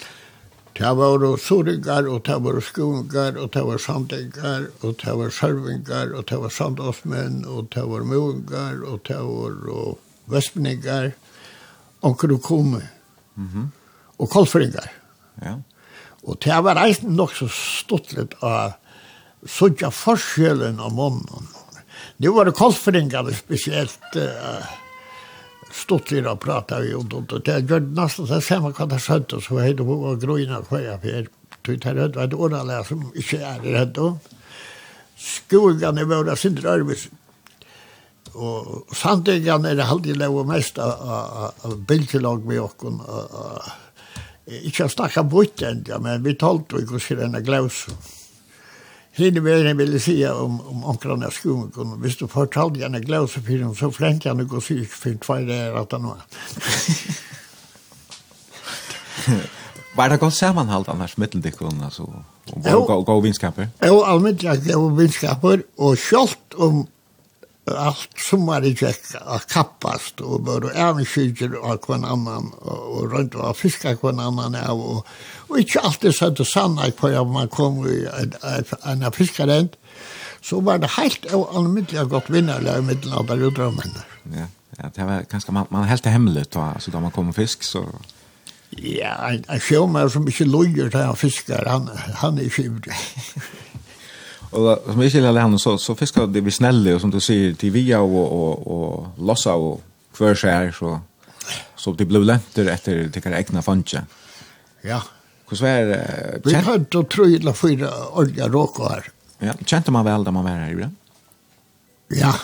[0.79, 6.15] Det var suringar, og det var skoingar, og det var sandingar, og det var sørvingar,
[6.15, 9.69] og det var sandåsmenn, og det var moingar, og det var...
[9.71, 9.99] Og
[10.33, 11.13] vespningar,
[12.03, 12.83] onker og kome,
[13.37, 13.67] mm -hmm.
[14.19, 14.91] og kolfringar.
[15.43, 15.57] Ja.
[16.23, 18.73] Og det var eisen nok så stuttlet av
[19.47, 21.49] sånn forskjellen av månen.
[22.17, 24.65] Det var det kolfringar spesielt uh,
[25.73, 27.41] stuttlig å prata vi om det.
[27.47, 31.01] Det gjør nesten det samme hva det skjønt, så var det å grøyne hva jeg
[31.05, 31.33] fyrt.
[31.63, 34.21] Det var et åralega som ikke er redd om.
[35.21, 37.17] Skogene var det sin arbeidsen
[38.35, 43.01] og sandingen er det alltid lov mest av bildelag med okken.
[44.67, 47.85] Ikke å snakke bort enda, men vi talte jo ikke hvordan det glas.
[49.19, 53.47] Hine veien ville si om, om omkring av skolen, hvis du fortalte henne glas for
[53.51, 56.23] henne, så fremte henne gå syk for hva det er at han var.
[59.99, 62.07] Var det godt sammenhalt annars mittel dikken, altså?
[62.55, 63.69] Og gå vinskaper?
[63.85, 66.87] Jo, allmenn, jeg gå vinskaper, og selv om
[67.77, 73.35] allt som var i tjekk av kappast och börja ävenskydjer av kvann annan og rundt
[73.35, 75.07] och fiska kvann annan av og,
[75.49, 78.07] og ikke alltid så og sanna på at man kom i
[78.85, 79.77] en fiskarent
[80.43, 83.73] så var det helt allmäntliga gott vinnare i mitten av der ute
[84.33, 84.47] Ja,
[84.79, 86.75] ja det var ganske man, man helt hemligt va?
[86.79, 87.85] så da man kom och fisk så
[88.79, 91.89] Ja, en, en sjømer som ikke lojer til han fiskar, han,
[92.23, 92.87] han er tjuvd.
[94.51, 97.21] Og da, som jag gillar han så så fiskar det vi snelle, og som du
[97.23, 99.81] sier, til via og, og, og lossa och
[100.17, 101.01] kvar skär så
[101.77, 104.05] så det blev lenter etter det kan egna fantje.
[104.83, 105.03] Ja.
[105.49, 109.11] Hvordan Hur svär Vi hadde å tro då tröjla fyra olja råkar.
[109.39, 110.89] Ja, kjente man vel da man var her, i
[112.21, 112.35] Ja.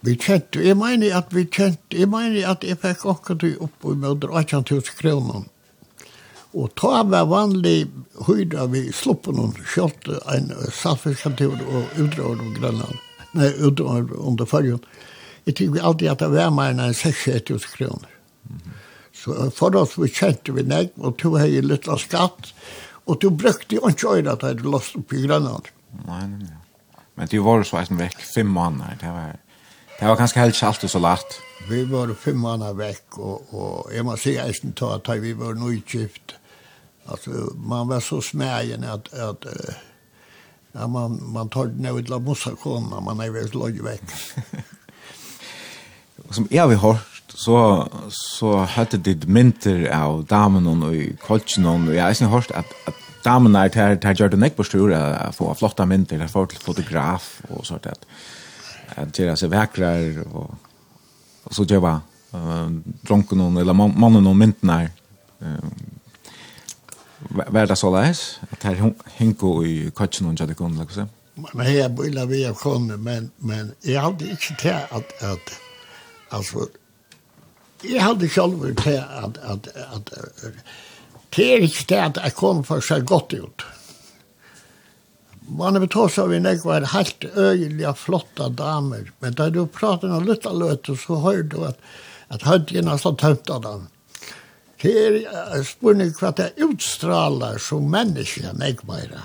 [0.00, 3.94] Vi kjente, jeg mener at vi kjente, jeg mener at jeg fikk akkurat opp i
[3.94, 5.44] møter 18 000 kroner
[6.54, 7.88] Og ta var vanlig
[8.28, 13.00] høyda vi sluppen noen kjølt en salfiskantur og utdrag om Grønland.
[13.34, 14.82] Nei, utdrag under fargen.
[15.44, 18.10] Jeg tykker alltid at det var mer enn 6-7 kroner.
[19.14, 22.52] Så for oss vi kjente vi nek, og to hei litt av skatt,
[23.04, 25.70] og to brukte jo ikke øyne at jeg hadde lost opp i Grønland.
[26.04, 27.00] Nei, nei, nei.
[27.14, 29.36] Men det var så eisen vekk fem måneder, det var,
[29.98, 31.38] det var ganske helst alltid så lagt.
[31.68, 35.54] Vi var fem måneder vekk, og, og jeg må si eisen ta at vi var
[35.60, 36.36] nøygift,
[37.06, 39.44] alltså man var så smägen att att
[40.72, 44.02] ja, man man tar det nog illa mossa komma man är väl låg veck.
[46.30, 46.96] som är vi har
[47.28, 52.88] så så hade det mynter av damen och i kolchen och jag har hört att
[52.88, 52.94] att
[53.24, 57.66] damen är där där gjorde näck på stora få flotta mynter där folk fotograf och
[57.66, 57.94] sånt där.
[58.96, 59.90] Att göra sig vackra
[60.32, 60.54] och
[61.44, 62.00] och så jobba
[62.32, 62.68] eh
[63.00, 64.88] dronken eller mannen och mynterna eh
[67.28, 68.40] Var det så leis?
[68.50, 71.08] Att här hinko i kotchen och jag kunne, liksom.
[71.52, 75.60] Men jag bøyla vi av kunde men men jag hade inte at, att att
[76.28, 76.68] alltså
[77.82, 80.10] jag hade til at, att att att
[81.36, 83.62] det er ikke til att jeg kom för seg gott ut.
[85.48, 89.12] Man vet också av en var helt öjliga flotta damer.
[89.18, 91.78] Men da du pratar litt lite løte, så hör du att,
[92.28, 93.88] att nesten så av dem.
[94.84, 99.24] Det er spurning hva det utstraler som menneske, nek bare.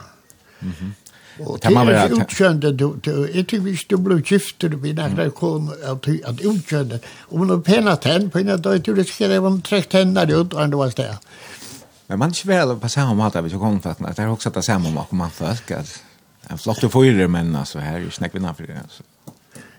[0.62, 0.92] Mm -hmm.
[1.40, 5.70] Og det er utkjønne, du, du, jeg tykker hvis du blir gifter med nærmere kon,
[5.84, 7.00] at, at utkjønne,
[7.32, 10.74] om du pena tenn, på en av døy, du riskerer om trekk tenner ut, og
[10.74, 11.30] det var sted.
[12.10, 14.34] Men man er ikke vel på samme måte, hvis du kommer til at det er
[14.34, 16.04] også det samme om man folk, at
[16.52, 19.04] en flott og fyrer, men altså, her er jo snekkvinna for det, altså.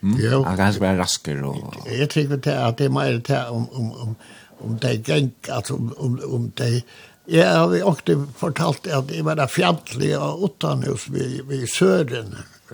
[0.00, 0.16] Mm?
[0.16, 0.42] Jo.
[0.44, 1.74] Han kan være rasker, og...
[1.98, 4.16] Jeg tykker til at det er mer til om, om, om
[4.64, 6.82] om det gikk, altså om, om, om det
[7.30, 12.32] Jeg har också fortalt at det var fjantlig av Ottanhus ved, ved Søren.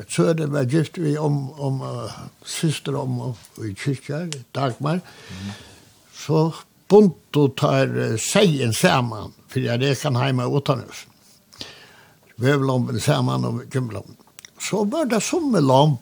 [0.09, 2.15] Søren var gift vi om, om uh,
[2.45, 4.23] syster om og, i kyrkja,
[4.55, 5.03] Dagmar.
[5.29, 5.51] Mm.
[6.15, 6.41] Så
[6.89, 11.05] punto tar uh, seien saman, for jeg kan heima i Ottanhus.
[12.41, 14.17] Vøvlomben saman og gymlomben.
[14.57, 15.99] Så var det som med lomb,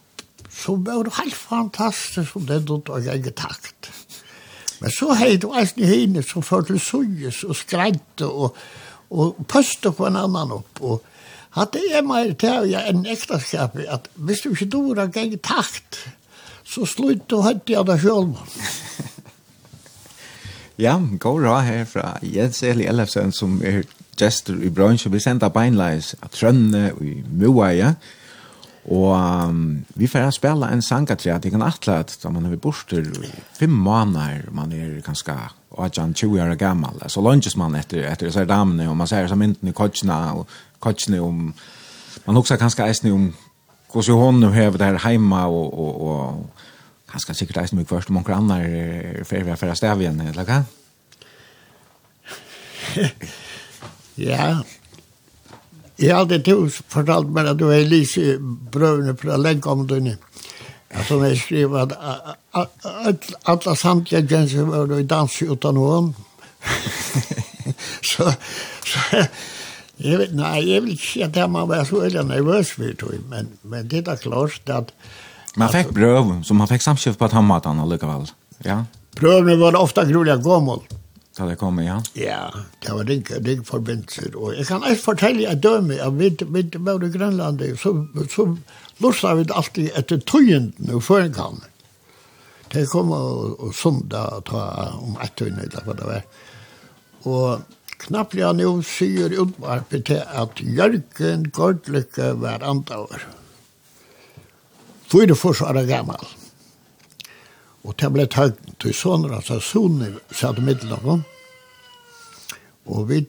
[0.47, 3.91] så var helt fantastisk, som det dutt og jeg takt.
[3.91, 4.04] Mm
[4.83, 8.57] Men så hei du eisen i henne som førte til suges og skreite og,
[9.15, 10.83] og pøste på en annan opp.
[10.83, 11.03] Og
[11.59, 16.01] hadde jeg meg til å en ektaskap at hvis du ikke dår av gang takt,
[16.65, 18.39] så slutt du høyt jeg deg selv.
[20.85, 23.85] ja, god råd her fra Jens Eli Ellefsen som er
[24.19, 25.13] gestor i bransjen.
[25.15, 27.95] Vi sender beinleis av Trønne og i Moa, ja.
[28.85, 32.61] Og um, vi får spela en sangatri at jeg kan atle at da man er
[32.61, 35.33] borster i fem måneder, man er ganske
[35.75, 39.07] og at han 20 år gammal, så lunges man etter, etter disse damene, og man
[39.11, 40.47] ser så mynden i kotsene, og
[40.81, 41.55] kotsene om,
[42.27, 43.33] man husker ganske eisne om
[43.93, 46.47] hvordan hun nu hever der heima, og, og, og,
[47.13, 50.21] ganske sikkert eisne mye først, og mange annar er ferdig ved å fære stav igjen,
[50.21, 50.63] eller hva?
[54.15, 54.61] Ja,
[55.99, 59.15] Jeg har alltid fortalt meg at du har lyst i brøvene
[59.89, 60.17] denne.
[60.95, 61.93] Ja, Som jeg skriver at
[63.45, 66.15] alle samtlige genser var i dans utan noen.
[68.03, 68.33] så,
[68.85, 69.27] så
[70.03, 72.91] jeg vet, nei, jeg vil ikke si at jeg må være så veldig nervøs for
[72.91, 74.91] det, men, men det er klart at...
[75.57, 78.27] Man fikk brøv, så man fikk samskift på tannmaten allikevel,
[78.67, 78.81] ja?
[79.15, 80.83] Prøvene var ofte grunnlig gammel.
[81.35, 81.99] Da det kom, ja?
[82.15, 82.51] Ja,
[82.83, 84.37] det var ringe, ringe forbindelser.
[84.39, 87.95] Og jeg kan ikke fortelle at døme, at vi, vi var i Grønland, så,
[88.31, 88.47] så
[89.03, 91.71] lortet vi alltid etter tøyenden og føringkampen.
[92.75, 94.63] Det kom og, og sundag og ta
[94.99, 96.23] om et tøyende, eller hva det var.
[97.25, 97.67] Og
[98.05, 103.27] knappt jeg nå sier utvarpet til at Jørgen Gårdlykke var andavar.
[105.11, 106.23] Fyre forsvaret gammal.
[107.85, 111.25] Og det ble tøyt til sånne, altså sånne satt middelen av dem.
[112.85, 113.23] Og vi,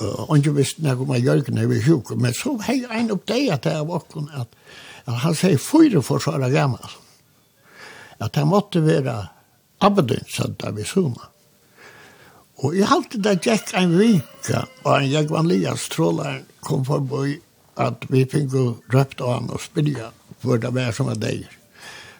[0.00, 3.26] og ikke visste når man gjør jørgen, når vi sjuk, men så hei en opp
[3.28, 4.52] det at det var åkken, at,
[5.04, 6.98] at han sier fyre for fyra forsvarer gammel.
[8.24, 9.16] At han måtte være
[9.84, 11.30] abedønt, satt der vi sånne.
[12.64, 17.40] Og jeg halte det gikk en vika, og en jeg var lia strålaren kom forbi
[17.80, 18.54] at vi fikk
[18.94, 20.12] røpt av han og spyrja
[20.44, 21.50] for det var som var deir.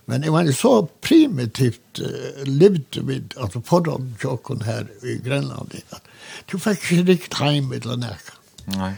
[0.04, 5.74] Men det var så primitivt uh, levde vi alltså på de tjocken här i Grönland.
[5.90, 6.02] Att
[6.50, 8.18] du fick inte riktigt heim i den här.
[8.64, 8.94] Nej.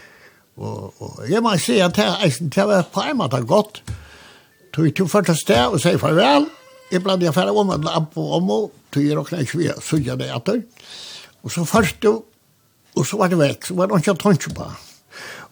[0.54, 2.02] Och, och jag måste säga att det
[2.56, 3.82] här var på en måte gott.
[4.72, 6.44] Tog till första steg och säger farväl.
[6.90, 10.16] Ibland jag färre om en lamp och om och tog jag råkna i svea, sugga
[10.16, 10.48] det att
[11.42, 12.22] Och så först då,
[12.94, 13.66] och så var det väck.
[13.66, 14.72] Så var det inte att tänka på.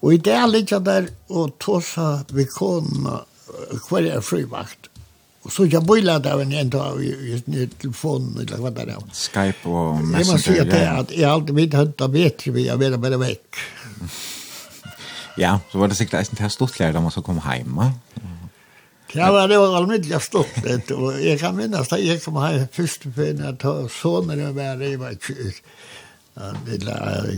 [0.01, 3.25] Och i det ligger jag där och tåsa vid kona
[3.89, 4.89] kvar är frivakt
[5.45, 8.89] Og så jeg jag det av en ändå i i, i telefonen eller hva det
[8.89, 9.03] er.
[9.13, 10.19] Skype och Messenger.
[10.19, 13.57] Jag måste säga det at jeg alltid vet inte vet vi jeg vet bare vekk.
[15.37, 17.81] Ja, så var det säkert en teststottlärare da man så kom hem.
[19.13, 20.91] Ja, men det var allmäntliga stort.
[20.91, 24.83] og jeg kan minnes da jeg kom hem först för att ta sånne och var
[24.83, 25.55] i var tjus.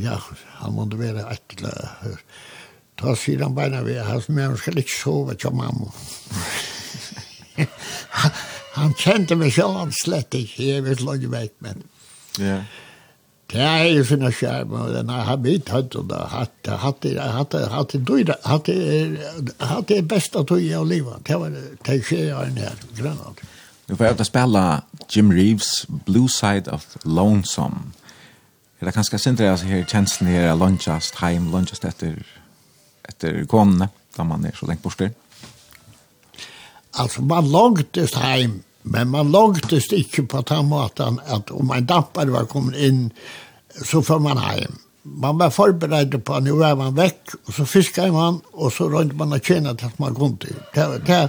[0.04, 1.88] Ja, han måtte være ett eller
[2.96, 5.92] Ta sidan beina vi, hans men ska inte sova till mamma
[8.22, 8.40] han,
[8.76, 11.86] han kjente meg selv slett ikke, jeg vet langt vekk, men...
[12.40, 12.60] Ja.
[13.46, 17.54] Det er jo sinne skjerm, og den har mitt hatt, og da hatt, hatt, hatt,
[17.54, 17.92] hatt,
[18.42, 18.70] hatt,
[19.62, 21.22] hatt, det beste tøy av livet.
[21.28, 23.44] Det var det skjer jeg enn her, Grønland.
[23.86, 24.64] Du får ut å spille
[25.14, 27.92] Jim Reeves' Blue Side of Lonesome.
[28.80, 32.18] Er det kanskje sindre altså her kjenslen her, lunchast heim, lunchast etter,
[33.06, 35.14] etter konene, da man er så lengt bortstyrt?
[36.98, 42.30] Alltså man långtest hem, men man långtest inte på den måten att om en dampare
[42.30, 43.10] var kommit in
[43.84, 44.72] så får man hem.
[45.02, 48.88] Man var förberedd på att nu är man väck och så fiskar man och så
[48.88, 50.56] rönt man att tjäna tills man kom till.
[50.74, 51.28] Det, det,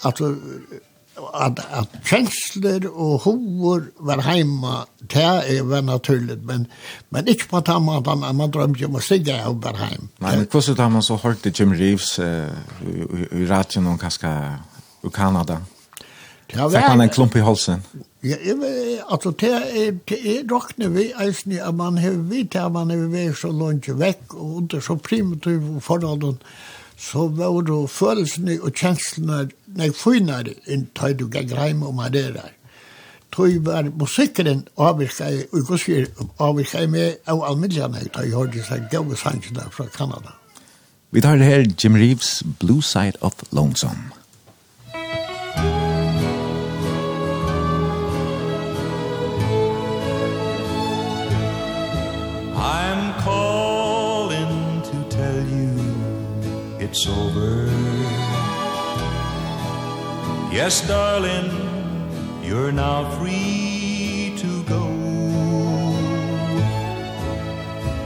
[0.00, 0.36] alltså,
[1.32, 6.66] att, att känslor och hovor var hemma, det är väl naturligt, men,
[7.08, 10.08] men inte på att man, man, man drömde om att stiga och var hem.
[10.18, 12.48] Nej, men hur har man så hört det Jim Reeves eh,
[12.86, 14.58] i, i, i radion och ganska
[15.02, 15.60] i Kanada.
[16.52, 17.84] Det var, Fikk han en klump i halsen?
[18.22, 18.36] Ja,
[19.10, 23.08] altså, det er, det er råkne vi eisen at man har vidt at man har
[23.10, 26.36] vært så langt vekk, og under så primitiv forholden,
[26.96, 29.48] så var det følelsene og kjenslene,
[29.78, 32.52] nei, finere enn tøy du gikk heim og man er der.
[33.32, 39.16] Tøy var musikkeren avvirket, og jeg sier avvirket med av alminnene, tøy hørte seg gøy
[39.16, 40.36] sangene fra Kanada.
[41.12, 44.21] Vi tar det her Jim Reeves Blue Side of Lonesome.
[56.92, 57.64] it's over.
[60.52, 61.48] Yes, darling,
[62.44, 64.84] you're now free to go.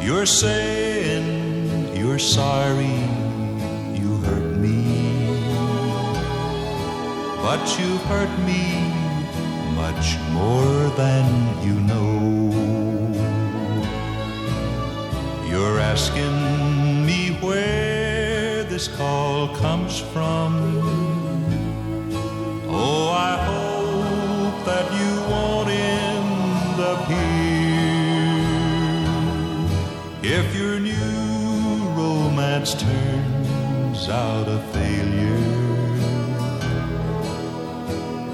[0.00, 2.98] You're saying you're sorry
[3.98, 4.78] you hurt me.
[7.42, 8.62] But you hurt me
[9.82, 11.26] much more than
[11.66, 12.14] you know.
[15.50, 17.95] You're asking me where
[18.76, 20.52] this call comes from.
[22.68, 27.56] Oh I hope that you won't end up here.
[30.36, 35.44] If your new romance turns out a failure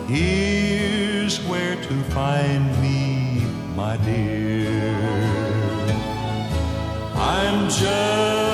[0.08, 3.46] Here's where to find me
[3.76, 4.92] my dear.
[7.14, 8.51] I'm just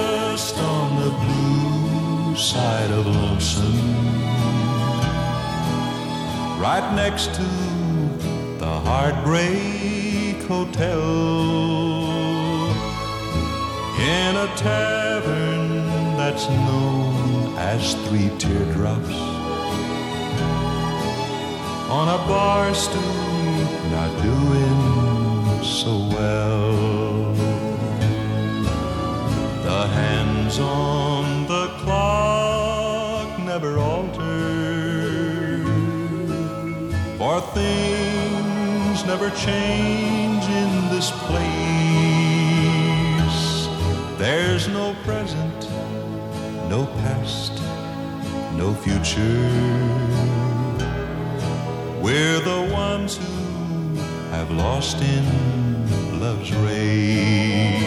[2.53, 3.79] side of Lonesome
[6.59, 7.49] Right next to
[8.59, 11.03] the Heartbreak Hotel.
[14.01, 15.85] In a tavern
[16.17, 19.19] that's known as Three Teardrops.
[21.99, 23.03] On a bar stool
[23.95, 27.35] not doing so well.
[29.69, 32.28] The hands on the clock.
[37.39, 41.47] Our things never change in this place.
[44.19, 45.71] There's no present,
[46.69, 47.53] no past,
[48.57, 49.53] no future.
[52.03, 53.95] We're the ones who
[54.35, 55.25] have lost in
[56.19, 57.79] love's race.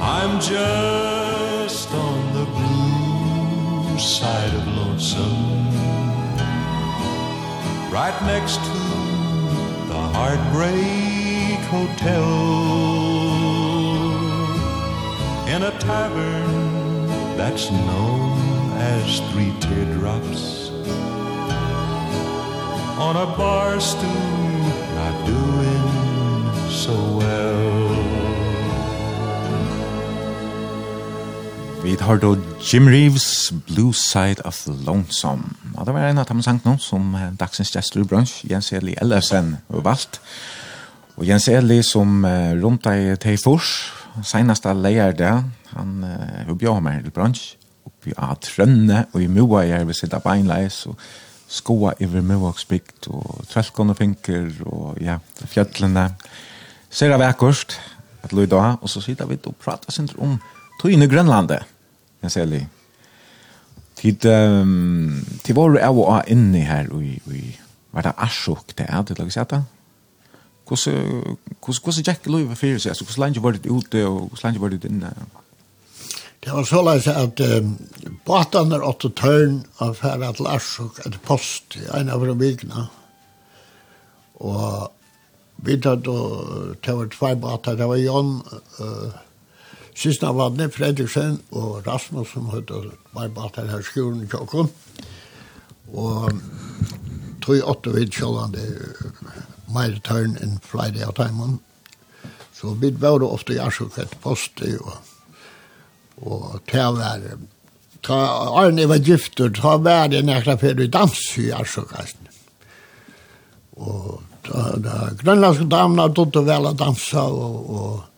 [0.00, 5.39] I'm just on the blue side of lonesome
[8.02, 8.80] right next to
[9.92, 12.28] the Heartbreak Hotel.
[15.54, 16.50] In a tavern
[17.36, 18.38] that's known
[18.94, 20.70] as Three Teardrops.
[23.06, 24.62] On a bar stool
[24.98, 25.86] not doing
[26.82, 27.90] so well.
[31.82, 35.42] Vi har då Jim Reeves, Blue Side of the Lonesome.
[35.74, 38.92] Og det var en av dem sangt nå som dagsens gestor i brunch, Jens Eli
[39.00, 40.20] Ellersen, har valgt.
[41.16, 43.90] Og Jens Eli som uh, rundt i Teifors,
[44.36, 45.32] av leier det,
[45.72, 47.42] han uh, bjør meg til brunch,
[47.88, 51.00] oppi av Trønne, og i Moa jeg vil sitte beinleis, og
[51.50, 55.16] skoa iver Moaksbygd, og trelkene finker, og ja,
[55.48, 56.10] fjøtlene.
[56.92, 57.80] Ser av ekkost,
[58.20, 60.36] at løy da, og så sitter vi og prater sin om
[60.82, 61.79] tøyne Grønlandet.
[62.20, 62.76] Jeg ser litt.
[64.00, 67.42] Tid, um, tid var du av og av inne her, og vi
[67.92, 69.66] var det arsjokk det er, det lager seg etter.
[70.70, 72.96] Hvordan gikk det løyve fyrir seg?
[72.96, 75.10] Hvordan lenge var det ute, og hvordan lenge var det inne?
[76.40, 77.74] Det var så lenge at um,
[78.24, 82.86] båtene er åtte tørn av færre til arsjokk, et post i en av vikene.
[84.40, 84.88] Og
[85.66, 88.38] vi tatt og det var tvei båter, det var Jon,
[88.80, 89.18] uh,
[90.00, 94.70] Sista vannet Fredriksen og Rasmus som høyde var bare til her skolen i Kjøkken.
[95.92, 96.30] Og
[97.44, 98.64] tog åtte vidt sjålan det
[99.74, 101.58] mer tørn enn flere av timen.
[102.56, 104.92] Så vi var ofte jarsukket post og,
[106.24, 107.40] og til å være
[108.00, 108.16] Ta
[108.56, 112.30] Arne var gifter, ta vær en ekla fyrir dans i jarsukkasten.
[113.76, 118.09] Og da, da grønlandske damene dødde vel å dansa og, og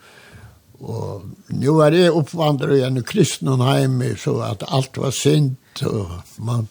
[0.83, 1.23] Og
[1.55, 6.11] nu er jeg oppvandret igjen i kristenheim, så at alt var sint, og
[6.43, 6.67] man,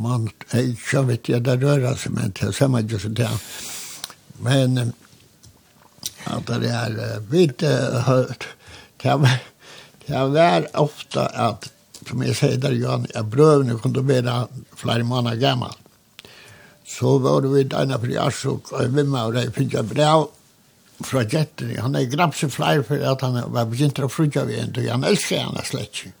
[0.00, 3.42] man, jeg ikke vet jeg det rører seg, men det ser man ikke så til.
[4.44, 4.94] Men
[6.24, 7.64] at det er vidt
[8.08, 8.48] hørt,
[9.02, 9.42] det var,
[10.08, 11.68] det ofte at,
[12.08, 14.46] som jeg sier der, Johan, jeg brøvene kunne være
[14.76, 15.76] flere måneder gammel.
[16.88, 20.26] Så var det vidt en av friarsok, og jeg vimmer, og jeg fikk brev,
[21.02, 21.74] fra Gjetter.
[21.82, 25.08] Han er grabse flere for at han var begynt å frugge ved en, og han
[25.08, 26.14] elsker henne slett ikke.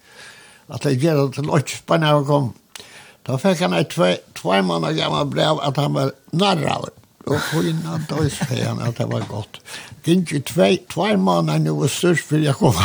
[0.74, 2.84] At jeg gjør det til åtte spennende å komme.
[3.24, 6.92] Da fikk han et tve måneder gammel brev at han var narraver.
[7.24, 9.60] Og på kvinna døys sier han at det var godt.
[10.04, 12.76] Gink i tve, tve måneder nå var størst for jeg kom.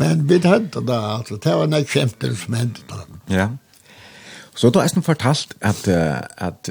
[0.00, 3.02] Men vi hendte da, altså, det var nek kjemter som hendte da.
[3.32, 3.48] Ja.
[4.56, 6.70] Så du har nesten fortalt at, at,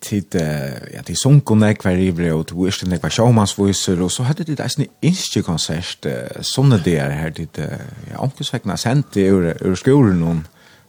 [0.00, 4.10] tid uh, ja til sunkunne kvar i bre og to isne kvar showmans voicer og
[4.12, 8.76] så hadde det ein insti konsert uh, sånne der her dit uh, ja onkel svekna
[8.76, 10.46] sent ur ur skolen hon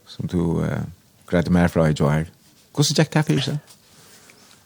[0.08, 0.84] som du uh,
[1.28, 2.28] greit mer fra i joar
[2.78, 3.76] Hvordan gikk det for seg?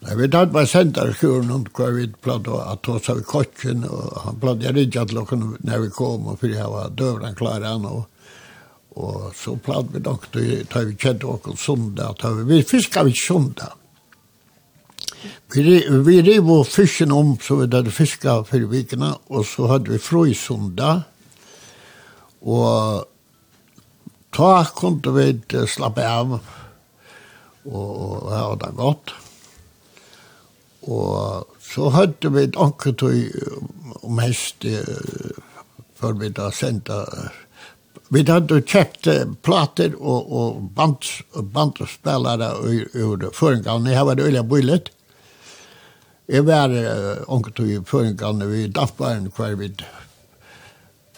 [0.02, 3.20] Nei, vi tatt var sendt av skolen om hva vi platt og at hos av
[3.28, 6.96] kotjen, og han platt jeg rydde at lukken når vi kom, og fyrir jeg var
[6.98, 8.02] døvren klar han, og,
[8.98, 13.78] og så platt vi nok, da vi kjente åkken sundag, da vi fiskar vi sundag,
[15.54, 19.90] Vi, vi rev og fisken om så vi hade fiskat för vikene, och så hade
[19.90, 21.02] vi fröjsunda.
[22.40, 23.04] Och
[24.30, 26.38] ta kunde vi slappa av
[27.64, 29.10] och ha det gott.
[30.80, 33.30] Och så hadde vi ett ankertøy
[34.02, 34.64] om hest
[35.94, 37.06] för vi da sendte
[38.12, 39.06] Vi hade kjøpt
[39.42, 41.04] plater och, och band,
[41.34, 43.90] bandspillere ur, ur förringarna.
[43.90, 44.88] Det var det öliga bullet.
[44.88, 45.01] Mm.
[46.30, 46.70] Jeg var
[47.26, 49.72] onket i føringene vi dapparen hver vi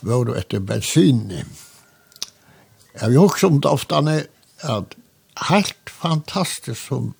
[0.05, 1.29] var etter bensin.
[2.95, 3.95] Jeg vil også om det ofte
[4.65, 4.95] at
[5.51, 7.15] helt fantastisk som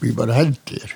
[0.00, 0.88] vi var heldige.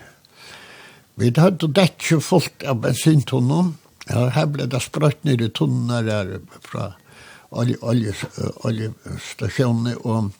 [1.20, 3.74] Vi hadde dekket fullt av bensintunnen.
[4.08, 6.84] Ja, her ble det sprøtt ned i tunnen der fra
[7.50, 10.30] oljestasjonene, og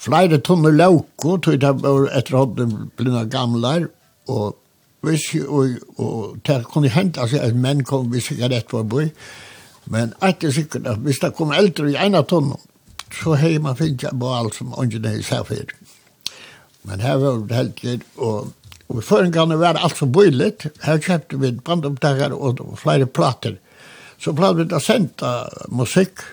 [0.00, 2.66] flere tunner låg, og det var etter at de
[2.98, 3.88] ble gamle,
[4.28, 4.56] og
[5.00, 9.08] hvis og, og det kunne hente altså at menn kom hvis ikke rett var boi
[9.90, 12.58] men at det sikkert at hvis det kom eldre i en av tonnen
[13.10, 15.72] så hei man finnes jeg på alt som ånden er i særfyr
[16.88, 18.56] men her var det helt litt og
[18.90, 23.06] og før en gang var alt så boi litt her kjøpte vi bandomtakere og flere
[23.06, 23.56] plater
[24.20, 25.30] så plater vi da sendte
[25.72, 26.24] musikk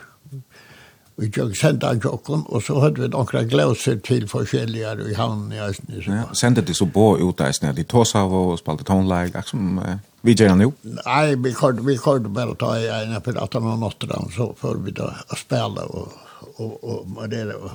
[1.17, 5.55] vi tjokk senda han tjokken, og så hadde vi nokra glauser til forskjellige i havnen
[5.55, 5.97] i Østen.
[6.05, 9.49] Ja, senda de så på ut av Østen, de tås av og spalte tonleik, akk
[9.49, 10.71] som eh, vi gjør han jo?
[10.85, 14.31] Nei, vi kort, vi kort bare ta i en for at han har nått den,
[14.35, 16.13] så får vi da spela og,
[16.57, 17.71] og, og, og det og,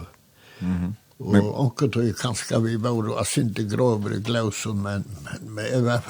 [0.61, 0.99] mm -hmm.
[1.23, 1.43] Og men...
[1.43, 5.05] onkel tog ju kanske vi var och synte i glösen, men,
[5.41, 6.01] men, men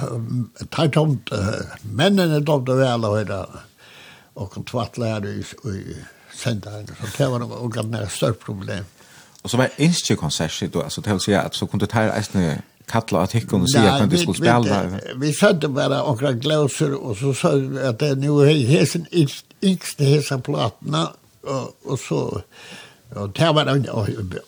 [0.61, 1.31] jeg tar tomt,
[1.83, 3.47] männen är tomt og väl og hela.
[4.35, 5.97] Och en tvattlära i, i
[6.43, 8.85] sända en så det var nog gamla stort problem.
[9.43, 12.59] Och så var inte konsert då alltså det vill säga att så kunde ta en
[12.86, 14.98] kalla att hicka och se att det skulle spela.
[15.16, 19.06] Vi sände bara några glöser och så sa vi att det nu är hesen
[19.62, 21.10] yngste hesa platna
[21.43, 22.43] och, och så
[23.14, 23.69] Og det var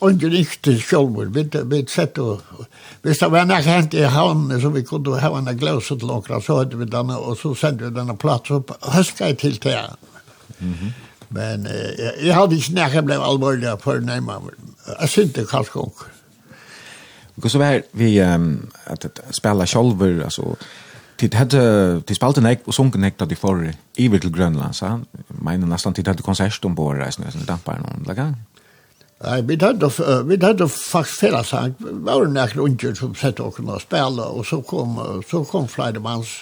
[0.00, 1.24] under riktig sjolvor.
[1.24, 2.40] Vi, vi sett og...
[3.02, 6.40] Hvis det var nek hent i havnen, så vi kunne ha en gløset til okra,
[6.40, 9.76] så hadde vi denne, og så sendte vi denne plats upp høska jeg til til.
[10.58, 11.03] Mm -hmm.
[11.35, 14.55] Men eh, jeg hadde ikke nærke ble alvorlig for nærmere.
[15.01, 16.11] Jeg synte kanskje ikke.
[17.35, 20.52] Gå så var vi um, at spela sjolver, altså,
[21.19, 21.62] tid hadde,
[22.06, 23.65] tid spalte nek og sunken nek da de for
[23.98, 25.06] iver til Grønland, sa han.
[25.43, 28.28] Mener nesten tid hadde konsert om båret, reisende, reisende, dampar noen, laga?
[29.24, 29.89] Nei, vi hadde,
[30.28, 34.47] vi hadde faktisk fela sang, vi var nek unger som sett og kunne spela, og
[34.47, 36.36] så kom, så kom flere manns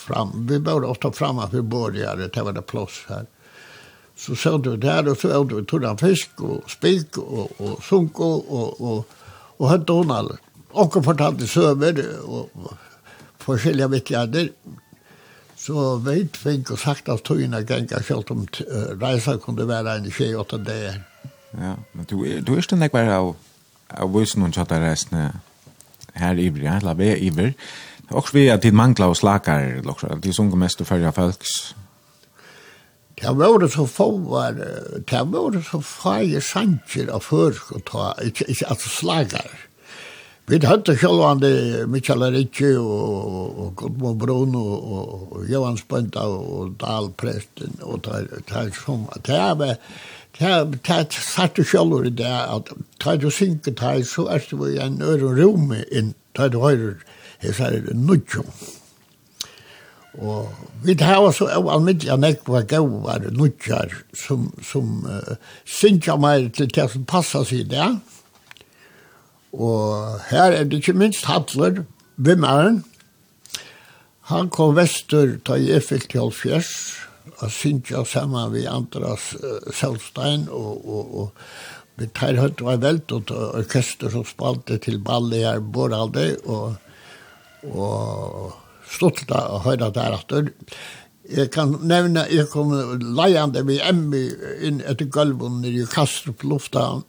[0.00, 3.28] fram, vi var ofte framme for båret, det var det plås her.
[3.28, 3.41] Mm
[4.22, 7.84] så så du där och så åt du tog en fisk och spik och, och
[7.84, 9.08] sunk och, och, och,
[9.56, 10.40] och hade hon allt.
[10.70, 11.94] Och fortalte söver
[12.24, 12.50] och
[13.38, 14.48] forskjelliga vittjärder.
[15.56, 18.46] Så vet vi och sagt att togna gänga självt om
[19.00, 21.02] rejsa kunde vara en tjej åtta dagar.
[21.50, 23.36] Ja, men du, du är ständigt bara av,
[23.88, 25.28] av vuxen och tjata resten
[26.12, 27.52] här i Ibria, eller vi är Ibria.
[28.08, 29.82] Och vi är till mangla och slakar,
[30.22, 31.74] det är som mest och följa folks
[33.22, 34.52] Det var så få var,
[35.10, 39.52] det var så feie sanger av førsk og ta, ikke, ikke altså slager.
[40.50, 41.52] Vi hadde sjølvande
[41.86, 48.02] Michael Ritchie og, og Gudmo Brun og, og, og Johan Spønta og Dahl Presten og
[48.08, 49.78] ta, ta som, det var,
[50.40, 50.52] det
[50.90, 54.74] er satt du sjølv i det, at ta du synker ta, så er det jo
[54.82, 56.96] en øre rom inn, ta du høyre,
[57.38, 58.50] jeg sier, nudjum.
[58.50, 58.81] Mm
[60.20, 60.48] Og
[60.84, 66.90] vi tar så av almiddelig nekva gauvar nudjar som, som uh, synkja meg til det
[66.92, 67.86] som passar seg det.
[69.56, 71.84] Og her er det ikke minst Hadler,
[72.16, 72.82] vimmaren.
[74.28, 76.72] Han kom vestur ta i effekt til Alfjers,
[77.40, 83.12] og synkja saman vi Andras uh, Selstein, og, og, og vi tar høyt var velt,
[83.16, 86.76] og orkester som spalte til ballet her, Boralde, og,
[87.72, 88.60] og
[88.92, 90.52] stolt der og høyre der at
[91.32, 92.72] Jeg kan nevne, jeg kom
[93.16, 94.24] leiende med Emmy
[94.60, 97.00] inn etter gulven nede i Kastrup lufta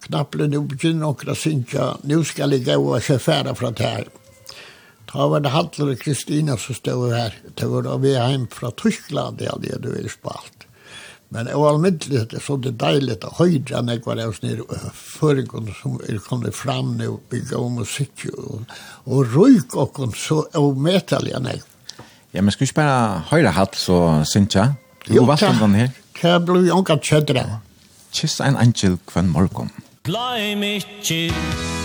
[0.00, 4.06] Knapple nu begynner okra synka, nu skal jeg gå og se færa fra det her.
[5.10, 8.46] Da var det Hadler og Kristina som stod her, det var da vi er hjem
[8.54, 10.69] fra Tyskland, det hadde jeg du vil spalt.
[11.32, 14.62] Men det var allmäntligt, så det deilig å att höjda när jag var där nere
[14.92, 17.86] förrgår som er kommet fram nå, bygge bygga om og
[19.04, 21.60] och, och og och, och så omätaliga när
[22.32, 24.74] Ja, men skal vi bare høyre hatt så synes jeg?
[25.08, 25.90] Jo, vad är den her?
[26.22, 27.60] Det blir jo ikke kjødre.
[28.12, 29.70] Kyss en angel kvann morgon.
[30.04, 31.34] Glöm inte,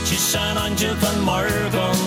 [0.06, 1.98] kyss en angel kvann morgon.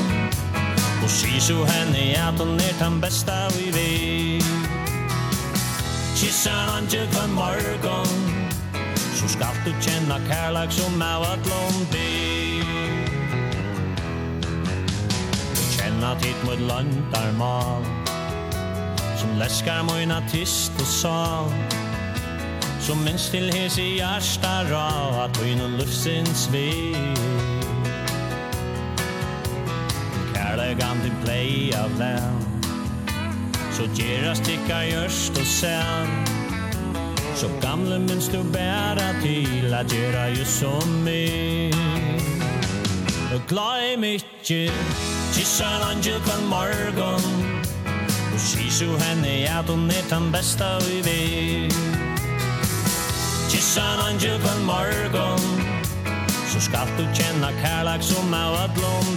[1.03, 1.11] Og Och
[1.43, 4.18] så henne at hun er den beste vi vet.
[6.21, 8.39] Kyssa han ju kvar morgon.
[9.15, 12.63] Så skal du känna kærlek som er av att lånti
[15.77, 17.83] Känna tid mot lantarmal
[19.17, 21.53] Som läskar mojna tyst og sal
[22.81, 26.97] Som minns til hes i hjärsta ra At vi nu luftsins vi
[30.35, 32.48] Kärlek an din play av land
[33.79, 36.09] Så gjerra stikka gjørst og sen
[37.39, 41.71] Så gamle minns du bæra til At gjerra just som mig
[43.35, 44.67] Og gleim ikkje
[45.39, 47.25] Kissa en angel kvann morgon.
[48.35, 51.75] Og sisu henne at hun er den besta vi vet.
[53.51, 55.45] Kissa en angel kvann morgon.
[56.51, 59.09] Så skal du kjenna kærlek som er at blom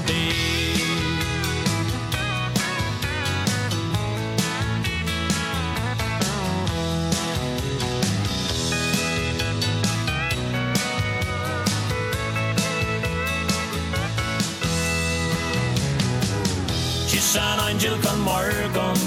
[17.82, 18.98] angel kan morgon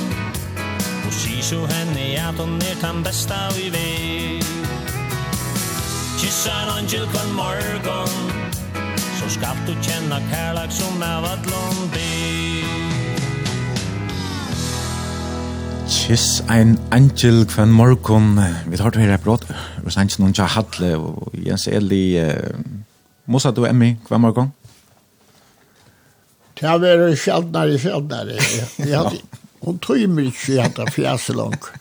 [1.06, 4.46] Og si så henne at hon er den besta vi vet.
[6.18, 8.14] Kyssa en angel kan morgon
[9.18, 11.46] Så skal du känna kärlek som er att
[11.92, 12.10] be.
[15.88, 18.40] Kiss ein angel kvann morgon.
[18.66, 19.46] Vi tar til her brot.
[19.86, 22.18] Rosanchen og Hatle og Jens Eli
[23.26, 24.52] Mosa du emmi kvann morgon.
[26.54, 28.36] Det har vært sjeldnere, sjeldnere.
[28.90, 29.22] Jeg hadde,
[29.64, 31.72] hun tog meg ikke at det fjæse langt.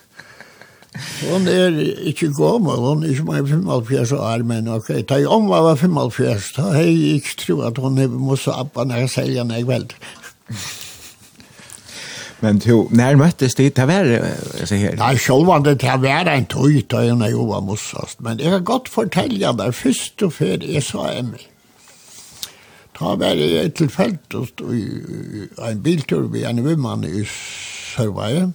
[1.25, 1.73] Hon er
[2.05, 6.51] ikke gammel, hon er ikke mange 55 år, men ok, da jeg om var 55,
[6.57, 9.67] da har jeg ikke tro at hon er måtte appa når jeg selger når jeg
[9.67, 9.97] veldig.
[12.43, 14.97] Men to, när möttes det till värre, jag säger?
[14.97, 15.11] här.
[15.11, 18.59] Ja, själva det där var en tog då när jag var mossast, men det är
[18.59, 21.52] gott fortälja där först och för det så är mig.
[22.93, 24.35] Da var jeg tilfelt
[24.69, 24.83] i
[25.65, 28.51] en biltur ved en vimmann i Sørveie.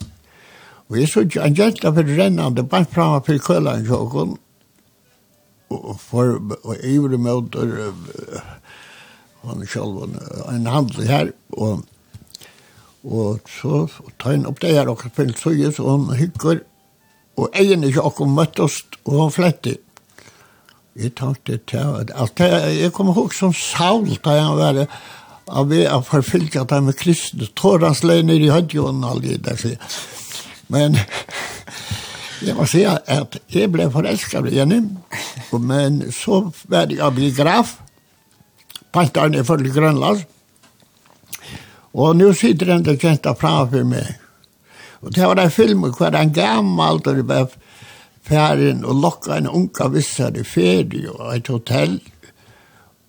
[0.89, 4.37] Og jeg så ikke en jenta for rennende bare fremme for kølen sjokken.
[5.75, 6.39] Og for
[6.87, 7.75] ivre møter
[9.45, 10.07] han selv
[10.53, 11.33] en handel her.
[11.53, 11.83] Og,
[13.05, 13.85] og så
[14.21, 16.63] tar han opp det her og spiller søyes og han hykker.
[17.39, 19.83] Og egen ikke akkurat møttes og han flettet.
[20.99, 24.87] Jeg tenkte til at jeg kom ihåg som Saul da han var
[25.49, 27.47] av vi har forfyllt at han var kristne.
[27.57, 29.93] Tårans lener i høyden og alt det der.
[30.69, 30.99] Men
[32.45, 34.83] jeg må si at jeg ble forelsket av henne,
[35.53, 37.79] men så var jeg biograf,
[38.93, 40.27] pantaren i følge Grønland,
[41.99, 44.19] og nå sitter den der kjenta framfor meg.
[45.03, 47.49] Og det var en film hvor en gammel, og det var
[48.29, 51.99] færen og lokka en unga vissar i ferie og et hotell.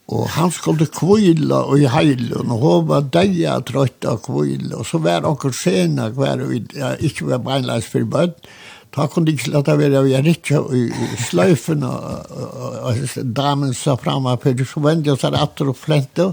[0.09, 4.87] Og han skulle kvila og i heilen, og hun var deia trøtt av kvila, og
[4.89, 8.49] så var anker sena hver, og ja, ikke var beinleis for bøtt.
[8.95, 10.87] Da kunne ikke lade være, og jeg ikke i
[11.27, 13.03] sløyfen, og
[13.37, 16.31] damen sa fram av fyrir, så vendte jeg seg atter og flente,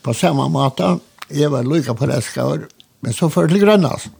[0.00, 0.94] på samme måte.
[1.28, 2.64] Jeg var lykka på det reskaver,
[3.04, 4.17] men så fyrir til Grønnast.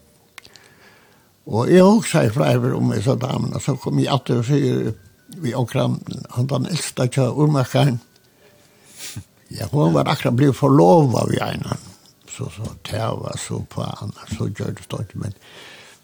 [1.49, 4.91] Og jeg også sier flere om disse damene, så kom jeg alltid og sier
[5.41, 8.01] vi akkurat han den eldste kjø urmakeren.
[9.53, 11.79] Ja, hun var akkurat blitt forlovet av gjerne.
[12.29, 15.15] Så, så tæva, så på annars, så gjør det stort.
[15.17, 15.33] Men,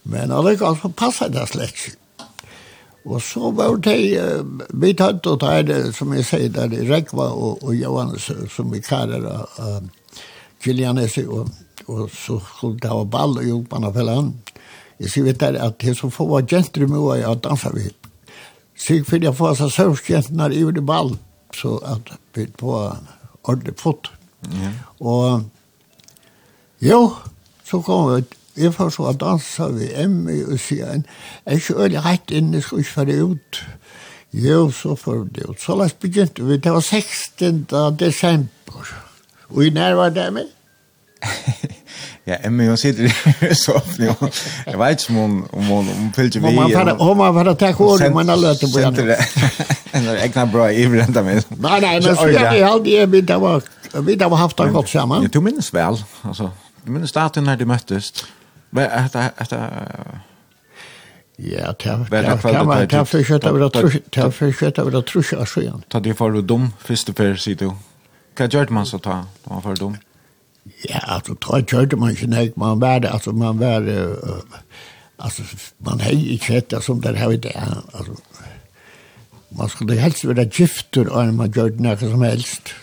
[0.09, 2.01] men allikevel så passet det slett ikke.
[3.05, 3.99] Og så var det
[4.73, 8.73] vi tatt og tar det, som jeg sier, der i Rekva og, og Johannes, som
[8.73, 9.85] vi kaller uh,
[10.65, 11.53] Kilianesi, og,
[11.85, 14.33] og så skulle det ha ball og jobba på land.
[14.33, 14.55] Mm
[15.01, 17.89] Jeg sier vet der at det som få jenter med og jeg danser vi.
[18.75, 21.15] Sikkert for jeg får seg sørskjentene i det ball,
[21.55, 22.75] så at vi på
[23.45, 24.11] ordentlig fot.
[24.51, 24.73] Ja.
[25.01, 25.45] Og
[26.83, 27.13] jo,
[27.65, 28.35] så kom vi ut.
[28.57, 31.07] Jeg får så at dansa vi hjemme og sier en,
[31.43, 33.63] jeg er ikke øyelig rett inn, jeg skal ikke være ut.
[34.33, 35.61] Jo, så får det ut.
[35.63, 37.67] Så la oss begynte vi, det var 16.
[37.99, 38.93] desember.
[39.49, 40.53] Og i nærmere det med.
[42.27, 44.03] Ja, men jag sitter så ofta.
[44.67, 46.57] Jag vet inte om hon om hon om fyllde vi.
[46.57, 49.19] Man bara om man bara tar kod man har lärt på det.
[49.93, 51.45] En egna bra i vänta med.
[51.49, 53.63] Nej nej, men så jag har alltid vi där av.
[54.07, 55.23] vi där var haft det gott samman.
[55.23, 56.51] Jag tog minns väl alltså.
[56.85, 58.13] Du minns starten när du möttes.
[58.71, 59.53] Vad att att
[61.37, 63.73] Ja, det var det försköta över att
[64.11, 65.83] det försköta över att trusha sjön.
[65.89, 67.71] Ta det för dum første för sier du.
[68.37, 69.25] Hva gjør man så ta?
[69.49, 69.97] Ta för dum.
[70.89, 74.41] Ja, altså, da kjørte man ikke nek, man var det, altså, man var uh,
[75.19, 75.43] altså,
[75.85, 77.53] man hei i kvätta som där här det,
[77.93, 78.13] altså,
[79.49, 82.75] man skulle helst være gifter og man gjør det nek som helst.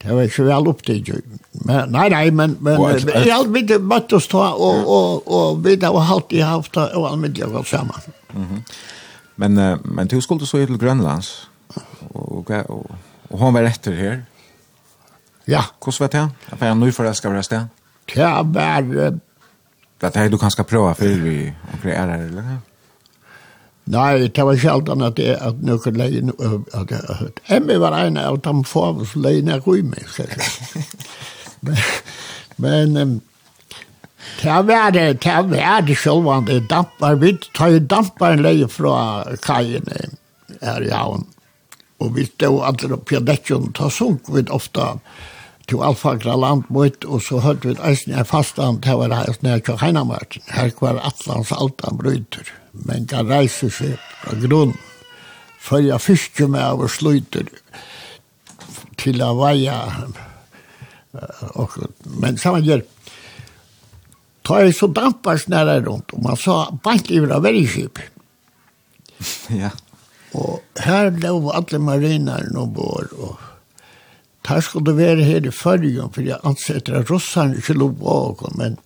[0.00, 1.22] Det var ikke vel opp til
[1.52, 5.76] Men, nei, nei, men, men jeg har vidt møtt oss da, og, og, og vi
[5.82, 8.00] har alltid haft det, og alle mitt var sammen.
[8.34, 8.62] Mm -hmm.
[9.36, 11.48] Men, men du skulle så til Grønlands,
[12.14, 12.90] og, og, og,
[13.30, 14.18] og han var etter her.
[15.50, 15.64] Ja.
[15.82, 16.24] Hvordan var det?
[16.50, 17.84] Jeg får nå for det skal være sted.
[18.16, 19.10] Ja, bare...
[20.00, 22.60] Det er det du kan skal prøve før vi omkring er her, eller?
[23.90, 26.30] Nei, det var sjeldan at det at noen leien...
[26.74, 30.06] At, at Emmy var en av dem for oss leien er rymig,
[31.60, 31.76] Men,
[32.56, 33.20] men
[34.42, 37.14] Det var det, det var det sjølvande dampar.
[37.20, 40.10] Vi tar jo dampar en leie fra kajene
[40.62, 41.26] her i havn.
[42.00, 44.94] Og vi stod alle på dekjen, ta sunk vi ofta
[45.70, 49.64] til alfagra land mot, og så hørte vi eisen jeg fastan, det var eisen jeg
[49.66, 52.50] til heimamartin, her var atlans altan bryter,
[52.86, 54.74] men kan reise seg fra grunn,
[55.60, 57.50] følja fiske med av og sluter
[59.00, 59.76] til å veie,
[61.54, 61.76] og,
[62.20, 62.82] men saman gjør,
[64.46, 68.02] ta jeg så dampar snæra rundt, og man sa bant i vra veriskip.
[69.50, 69.68] Ja.
[70.38, 73.49] Og her lå alle marinaren og bor, og
[74.50, 78.76] Her skulle være her i førgen, for jeg ansetter at russerne ikke lov bakom, men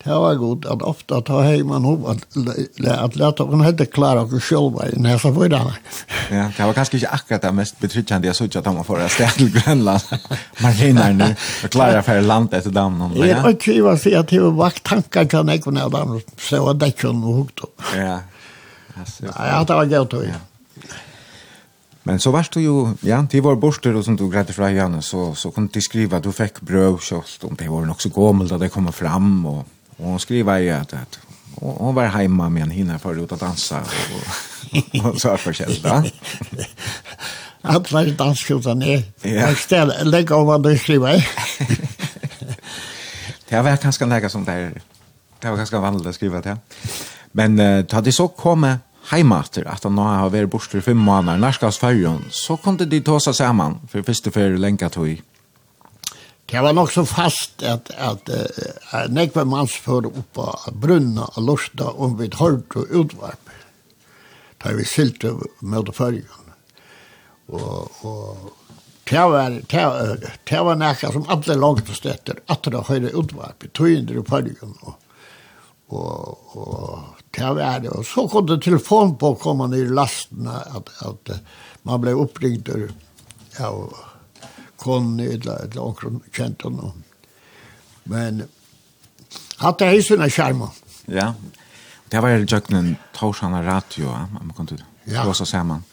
[0.00, 2.22] det var godt at ofte ta hei man hov at,
[2.88, 5.74] at leta hon hette klare og sjølva i nesa vøydana.
[6.32, 8.86] Ja, det var kanskje ikke akkurat det mest betryggende jeg så ikke at han var
[8.88, 10.14] for å sted til Grønland.
[10.62, 13.12] Man regner nu og klare for land etter damen.
[13.20, 15.98] Jeg er ikke i kjiva si at det var vakt tanker til han ikke når
[15.98, 17.66] han så var det ikke noe hukt.
[17.98, 18.20] Ja,
[19.00, 20.30] Nei, det var gøy, til.
[20.32, 20.40] ja.
[22.08, 24.96] Men så varst du jo, ja, de var borster og som du greide fra igjen,
[25.04, 28.12] så, så kunne de skriva at du fikk brøv kjølt, om det var nok så
[28.14, 29.66] gommel da det kom fram, og,
[29.98, 31.20] og hun skriva i at, at
[31.60, 35.34] og, hun var hemma med en hinne for ut å dansa, og, og, og så
[35.34, 36.00] er forskjell da.
[37.68, 39.50] Alla var danskjotan er, ja.
[39.50, 41.20] jeg stel, legg av hva du skriva i.
[43.50, 44.76] Det var ganska nekka som det er,
[45.42, 46.54] det var kanskje vanlig å skriva det,
[47.36, 48.78] men uh, ta det så komme,
[49.10, 52.90] heimater, at han nå har vært bort til fem måneder, nærskast færgen, så kom det
[52.92, 55.20] de ta seg sammen, for første ferie lenge tog.
[56.50, 58.30] Det var nok så fast at, at,
[58.90, 63.52] at nekve mans for av brunna og lusta om vi hørt og utvarp.
[64.60, 66.50] Da vi sylte med færgen.
[67.54, 68.50] Og, og
[69.10, 73.64] det var, det, det var nekka som alle langt og stetter, at det høyre utvarp,
[73.64, 74.98] i tøyender i færgen og,
[75.94, 77.90] og, og det var det.
[77.90, 81.34] Og så kom det telefon på å komme ned i lasten at, at
[81.86, 82.88] man ble oppringt av
[83.58, 83.70] ja,
[84.80, 86.92] konen eller, eller omkring kjent henne.
[88.10, 88.42] Men
[89.60, 90.74] hatt det i sine skjermer.
[91.10, 91.32] Ja,
[92.10, 95.24] det var jo jøkken Torshana Radio, man kunne ja.
[95.24, 95.84] gå så sammen.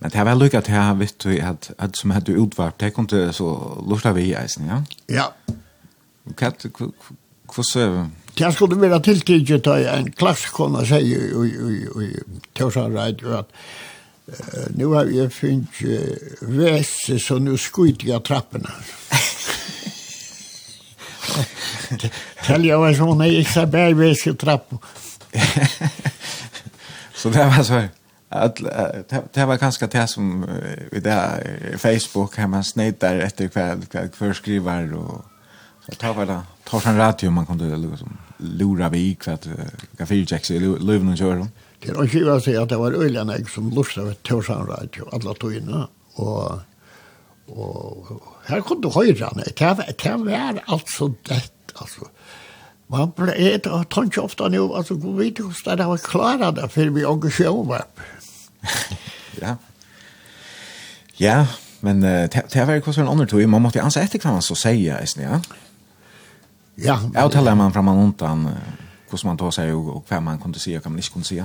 [0.00, 3.32] Men det var lykket til jeg vet du at, at som hadde utvart, det kunne
[3.36, 3.50] så
[3.84, 4.80] lortet vi i eisen, ja?
[5.12, 5.26] Ja.
[6.24, 8.06] Hva, hva, hva, hva,
[8.40, 11.48] Det skulle være tiltidig til en klassikon sier i
[12.06, 12.10] i
[12.56, 13.44] Tørsarreit, at
[14.78, 15.82] nu har jeg finnet
[16.40, 18.70] vese, så nu skjuter jeg trappene.
[22.46, 24.78] Tell jeg var sånn, jeg ikke seg bare vese trappen.
[27.20, 27.82] Så det var så
[28.32, 28.56] att
[29.32, 30.48] det var ganska det som
[30.92, 35.24] i där Facebook kan man snäta efter kväll kväll för skrivar och
[35.86, 38.06] så tar väl tar en radio man kunde det så
[38.40, 41.48] lura vi kvart att kan fyrcheck så löven och kör dem.
[41.80, 45.08] Det är ju att si at det var øyne jeg som lustet ved Torsan radio
[45.12, 46.60] alle togene, og,
[47.48, 52.10] og her kunne du höra nej det kan vara alltså det altså.
[52.88, 56.50] man ble blev det tant ofta nu alltså gå vet du hvordan det var klara
[56.52, 57.84] det, för vi engagerade var.
[59.40, 59.56] Ja.
[61.16, 61.46] Ja,
[61.80, 63.48] men uh, det var ju kvar en annan tog.
[63.48, 65.40] Man måste ansa efter kan man så säga, ja.
[66.82, 67.10] Ja.
[67.14, 68.48] Jag talar man fram och undan
[69.10, 71.28] hur man tar sig och och vad man kunde se och vad man inte kunde
[71.28, 71.44] se.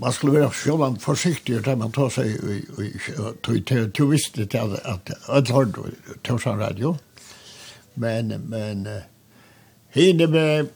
[0.00, 2.38] Man skulle vara själv försiktig när man tar sig
[3.42, 5.66] till till till visst det att att har
[6.22, 6.98] tar sig radio.
[7.94, 8.88] Men men
[9.88, 10.68] hinner vi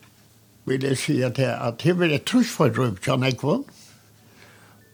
[0.65, 3.63] vill jag säga till att det blir ett truschfördrömt kan jag kvar.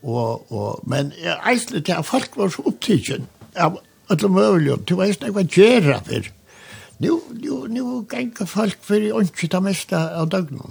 [0.03, 4.97] Och och men jag äslet att folk var så upptagen av att de möjligen, du
[4.97, 6.01] vet inte vad jag gör
[7.03, 10.71] Nu, nu, nu gengar folk fyrir ondsi ta mesta av døgnum.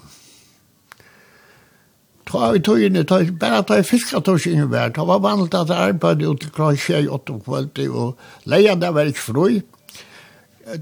[2.30, 6.24] Ta vi tog tøyene, ta, bare ta i fiskatorsingen vær, Det var vanligt at arbeid
[6.24, 9.62] ut til klar tjei åtta kvöldi og leia det var ikke frøy.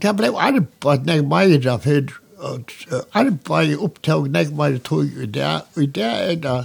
[0.02, 2.14] Det blei arbeid nek meira fyrir
[3.14, 6.60] arbeid opptag nek meira tøy i det, og i det er det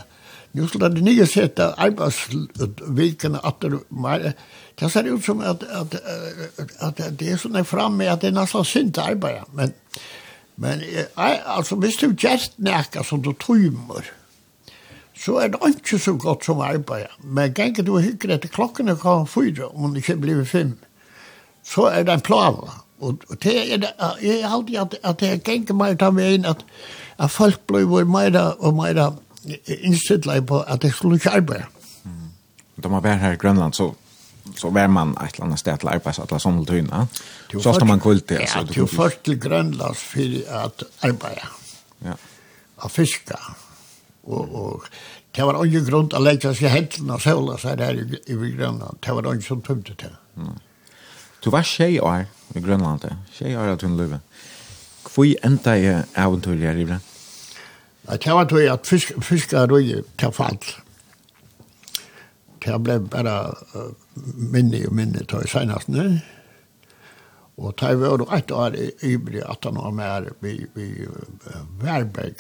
[0.55, 4.35] Nu skulle det nye sette arbeidsvikene at det
[4.81, 5.95] det ser ut som at, at,
[6.59, 9.73] at, at det är såna framme at det er nesten synd arbeid, men
[10.57, 11.07] men jeg,
[11.47, 14.07] altså, hvis du just näka som du tøymer,
[15.19, 18.95] så er det ikke så godt som arbeid, men gänge du hykker etter klokken er
[18.95, 20.77] kan fyra om det ikke blir fem
[21.65, 22.61] så er det en plan
[23.01, 23.93] og, og det er det
[24.23, 26.65] jeg har alltid at, at det gänge mig ta med inn at,
[27.19, 29.13] at folk blir mer og mer
[29.67, 31.67] inställt på at det skulle arbeta.
[32.05, 32.31] Mm.
[32.83, 33.93] De har vært her i Grønland, så
[34.57, 37.07] så var man et eller annet sted til annat ställe till arbetsatlas som tøyne.
[37.63, 38.41] Så ska man kvilt det.
[38.55, 41.49] Ja, du først til Grönlands for att arbeide.
[42.05, 42.15] Ja.
[42.77, 43.37] Och fiske.
[44.25, 44.83] Og, og
[45.37, 48.35] det var ingen grunn til å sig seg hendene og sola seg der i, i
[48.35, 49.01] Grønland.
[49.03, 50.15] Det var ingen som tömde til.
[50.37, 50.59] Mm.
[51.45, 53.05] Du var tjej år i Grønland,
[53.37, 54.21] Tjej år av hon Løve.
[55.15, 57.01] Hvor enda er äventyr i livet?
[58.07, 60.59] Det var då at fiska, fiska røy til fall.
[62.65, 63.55] Det ble bare...
[63.75, 66.19] Uh, minne og minne til senast nu.
[67.57, 71.07] Og ta var et år i bli at han var med vi vi
[71.81, 72.35] Värberg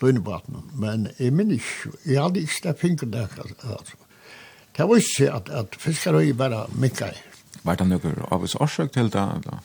[0.00, 0.62] Lundbatten.
[0.74, 1.60] Men i minne
[2.06, 3.96] jeg hadde ikke det finket där Altså.
[4.76, 7.14] Det var ikke at, at fiskere ju bare mykker.
[7.62, 9.58] Var det något av oss orsak till det Eller?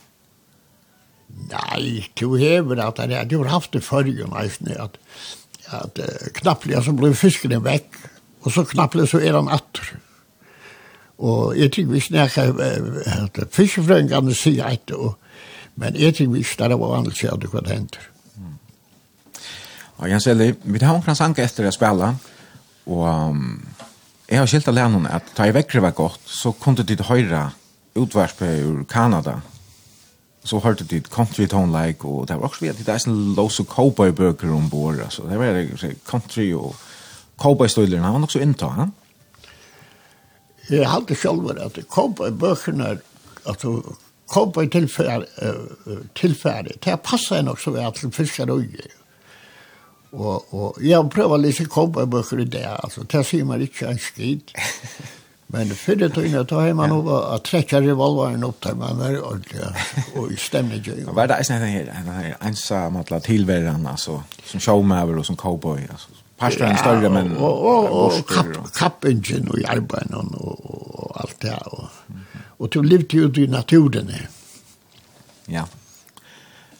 [1.49, 4.97] Nei, du hever at han hade ju haft det forrige, nesten, at,
[5.67, 7.97] at, att knappliga så ble fiskene vekk,
[8.41, 9.91] og så knappliga så er han attor.
[11.19, 15.17] Og jeg tror vi snakker at fiskefrøyngene sier et, og,
[15.75, 17.99] men jeg tror vi snakker hva andre sier at det kunne hente.
[19.99, 22.13] Og Jens Eli, vi tar omkring sanke etter å spille,
[22.87, 23.57] og um,
[24.29, 27.49] jeg har skilt alene at da jeg vekker var godt, så kunne du til høyre
[27.99, 29.41] utvarspet ur Kanada,
[30.47, 33.59] så hørte de country tone like og det var også veldig det er sånn lås
[33.59, 35.27] og cowboy bøker ombord, altså.
[35.27, 35.59] Det var
[36.07, 36.77] country og
[37.41, 38.95] cowboy stilen han var nok så inntatt, han
[40.69, 42.97] Jeg halte selv at det kom på bøkene,
[43.49, 43.95] at det
[44.29, 48.87] kom på tilfære, Det passet nok så vel til fiskerøye.
[50.11, 53.61] Og, og og jeg prøver å lese kom på bøkene der, altså det sier man
[53.61, 54.41] ikke en skid.
[55.49, 59.63] Men fyrir tøyna, da har man over å trekke revolveren opp til man er ordentlig,
[60.13, 60.83] og i stemning.
[61.09, 65.81] Hva er det eisen her, en her måtla tilverden, altså, som showmaver og som cowboy,
[65.89, 66.13] altså?
[66.39, 67.33] Pastan større, men...
[67.37, 71.55] Og, og, og kapp, kappingen og i arbeidet og, og, alt det.
[71.65, 71.89] Og,
[72.59, 74.11] og du livet jo i naturen.
[75.49, 75.65] Ja.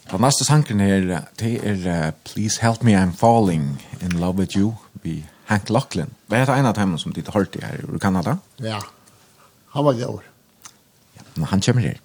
[0.10, 4.74] Den neste sangen her, det er Please Help Me I'm Falling in Love With You
[5.04, 6.14] vi Hank Lachlan.
[6.30, 8.38] Det er en av dem som ditt i her i Kanada.
[8.62, 8.80] Ja,
[9.74, 10.22] han var gav.
[11.18, 11.98] Ja, men han kommer her.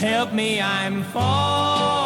[0.00, 1.99] help me, I'm falling.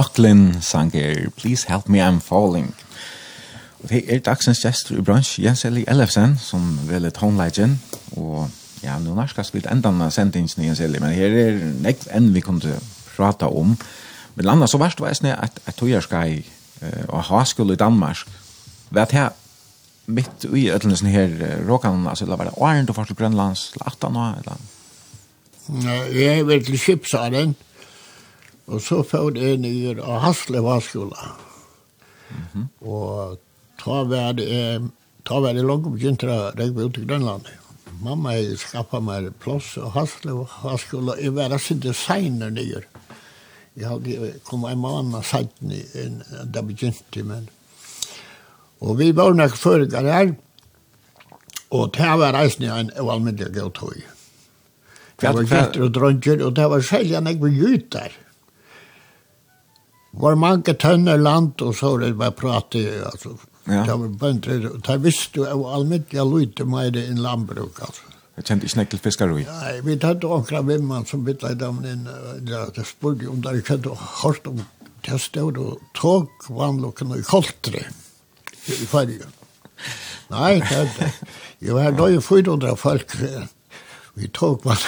[0.00, 2.74] McLaughlin sanger Please Help Me I'm Falling.
[3.82, 7.74] Og det er dagsens gestor i bransj, Jens Eli Ellefsen, som vel er tonelegen.
[8.16, 8.48] Og
[8.82, 12.40] ja, nå nærskast vi enda av sendingen, Jens Eli, men her er nekt enn vi
[12.40, 12.78] kunne
[13.10, 13.76] prata om.
[14.36, 16.42] Men landa så verst var jeg at jeg tog jeg skal
[17.08, 18.24] og ha skole i Danmark.
[18.90, 19.36] Vet jeg,
[20.08, 21.28] mitt i ødelsen her
[21.68, 24.68] råkan, altså, la være åren du først til Grønlands, eller 18 år, eller?
[26.16, 27.69] Jeg er vel til Kipsaren, og
[28.66, 31.36] Og så får jeg nye av Hasle skola.
[32.30, 32.86] Mm -hmm.
[32.88, 33.38] Og
[33.78, 34.90] ta var det,
[35.24, 37.46] ta var det langt begynt å regne ut i Grønland.
[38.00, 41.16] Mamma skaffa meg plass og Hasleva skola.
[41.20, 42.82] Jeg var sin designer nye.
[43.76, 46.22] Jeg hadde kommet en måned siden enn
[46.52, 47.48] det begynte, men...
[48.80, 50.32] Og vi var nok føringer her,
[51.70, 53.98] og det var reisende en valmyndig gøy tog.
[55.20, 57.98] Det var kjenter og drønger, og det var selv en ekve var gjøyt
[60.12, 63.36] var mange tønner land og så var det bare prate, altså.
[63.70, 63.84] Ja.
[63.86, 68.06] Det var bøndre, det visste jo av allmennelig lute mer enn landbruk, altså.
[68.40, 69.42] Jeg kjente ikke nekkel fiskarui?
[69.44, 72.06] Nei, vi tatt omkra vimman som bittla i damen inn,
[72.48, 73.92] ja, det spurte om det, jeg kjente
[74.22, 74.62] hørt om
[75.06, 77.84] det stod og tog vannlokken i koltre
[78.70, 79.36] i fargen.
[80.30, 81.12] Nei, det er det.
[81.60, 83.16] Jeg var da i 400 folk,
[84.16, 84.84] vi tog vann,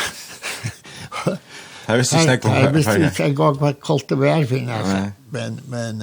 [1.88, 2.62] Jeg visste ikke om det.
[2.62, 4.46] Jeg visste ikke en gang hva kaldt det var,
[4.78, 5.00] altså.
[5.34, 6.02] Men, men,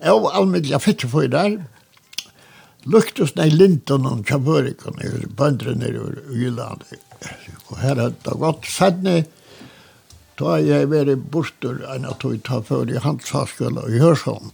[0.00, 1.58] jeg var almiddelig fitte for der.
[2.90, 4.98] Luktes nei linton om kjabørikken,
[5.38, 6.82] bøndre nere i Jylland.
[7.68, 9.20] Og her hadde det gått sedne,
[10.40, 14.50] da jeg var i borster, enn at vi tar for i handsaskjøla og Hørsholm.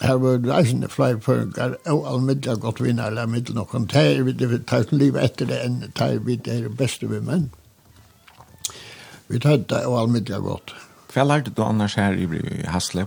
[0.00, 4.88] Her var reisende flere føringer, og allmiddelig godt vinner, eller middel noen teier, vi tar
[4.92, 7.50] liv etter det enn teier vi det beste vi menn.
[9.30, 10.74] Vi tar det og almiddelig godt.
[11.14, 12.26] Hva lærte du annars her i
[12.70, 13.06] Hasle?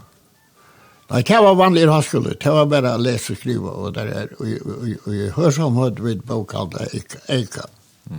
[1.12, 2.34] Nei, det var vanlig i høyskole.
[2.40, 6.16] Det var bare å lese og skrive, og der er, og i hørsom høyde vi
[6.18, 6.88] bokhandla
[7.30, 7.68] Eika.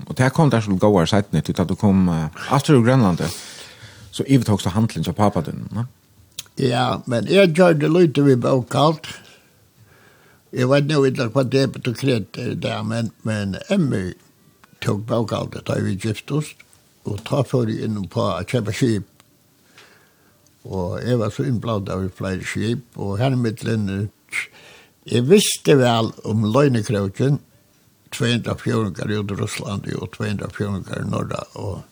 [0.05, 2.87] Og det kom der som gå av seitene til at du kom uh, Astrid og
[2.87, 3.33] Grønlandet,
[4.15, 5.89] så i ivetokst av handelen til pappa din, ne?
[6.61, 9.21] Ja, men jeg gjør det lite vi bokhandla,
[10.55, 12.27] Jeg vet nå ikke hva det er på kred
[12.63, 14.13] der, men, men Emmy
[14.85, 16.53] tog bokhaltet da vi gifte oss.
[17.05, 19.09] Og ta for jeg inn på å kjøpe skip.
[20.65, 24.07] Og jeg var så innbladet av flere skip, og her i midtelen,
[25.05, 27.43] jeg visste vel om løgnekrøkken,
[28.15, 31.43] 200 fjøringer i Russland og 200 fjøringer i Norra.
[31.61, 31.83] Og,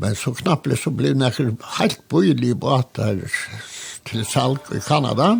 [0.00, 3.20] men så knappt så blev det nekker helt bøylige båter
[4.06, 5.34] til salg i Kanada.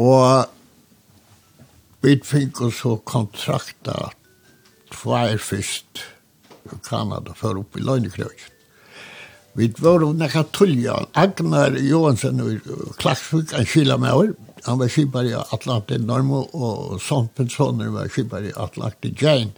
[0.00, 0.46] Og
[2.02, 4.12] vi fikk så kontrakta
[4.94, 6.06] tvær først.
[6.88, 8.48] Kanada för upp i Løgnekrøk.
[9.54, 14.34] Vi var nekka tullja, Agnar Johansen och Klaksvik, en kila med år.
[14.64, 19.52] Han var skipar i Atlantik Normo og Sompensson var skipar i Atlantik Jane.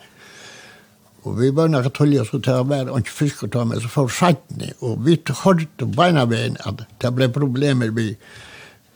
[1.25, 3.89] Og vi var nekka tullja, så til å være ikke fisk å ta med, så
[3.89, 8.17] for sattni, Og vi hørte beina veien at det ble problemer vi,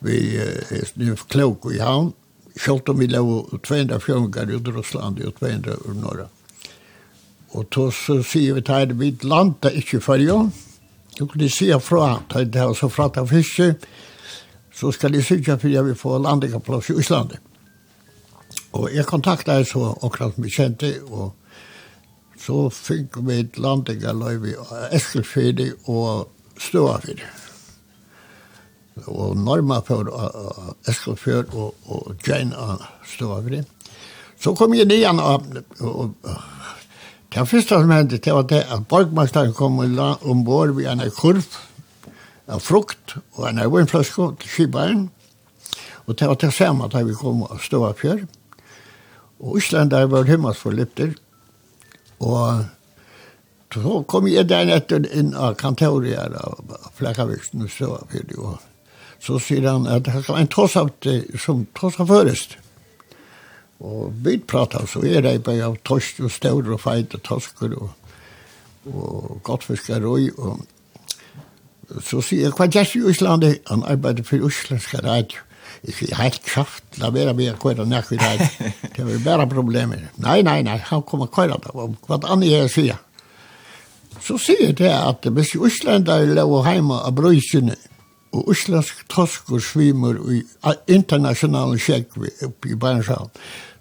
[0.01, 2.12] vi uh, klok i havn.
[2.59, 3.22] Kjolt om vi lå
[3.62, 6.26] 200 fjongar i Russland og 200 ur norra.
[7.50, 10.50] Og då så sier vi til vi landa ikke for jo.
[11.18, 13.74] Du kunne si fra, ta det her så fra ta fiske,
[14.74, 17.38] så skal jeg sikre for jeg vil få landingaplass i Øslandet.
[18.72, 21.34] Og jeg kontakta jeg så akkurat som vi kjente, og
[22.38, 24.54] så fikk vi et landingaløyv i
[24.92, 27.26] Eskilfjerde og Støafjerde.
[29.06, 30.12] Og Norma for
[30.88, 33.64] Eskilfjerde og, og Jane av Støafjerde.
[34.38, 35.48] Så kom jeg nyan og,
[35.80, 36.57] og, og
[37.34, 41.44] Det første som hendte, det var det at borgmesteren kom ombord ved en kurv
[42.48, 45.02] av frukt og en vinflaske til Skibaren.
[46.06, 48.22] Og det var det samme da vi kom og stod av Ståafjør.
[49.44, 51.12] Og Islandar var himmels for lypter.
[52.24, 52.64] Og
[53.74, 58.32] så kom jeg der etter inn av kantorier av Flekkaviksen og Ståafjør.
[58.40, 58.56] Og
[59.20, 61.10] så sier han at det var en tosaft
[61.44, 62.56] som tosaførest.
[62.56, 62.68] Mm
[63.78, 67.76] Og vi pratar så er det bare av torsk og stør og feit og tosker
[67.78, 67.92] og,
[68.90, 70.66] og godtfisker og, og
[72.05, 73.52] så sier jeg, hva gjør du i Øslandi?
[73.70, 75.44] Han arbeider for Øslandske radio.
[75.86, 78.48] Jeg sier, helt kraft, la være med å køre ned i radio.
[78.96, 80.09] Det var bare problemer.
[80.20, 81.72] Nei, nei, nei, han kommer køre det.
[81.72, 82.98] Hva annet jeg sier?
[84.24, 87.76] Så sier jeg det at hvis Øslanda er lov hjemme av brøysene,
[88.36, 90.42] og Øslandsk og svimer i
[90.92, 93.30] internasjonale sjekk oppe i Bernshavn,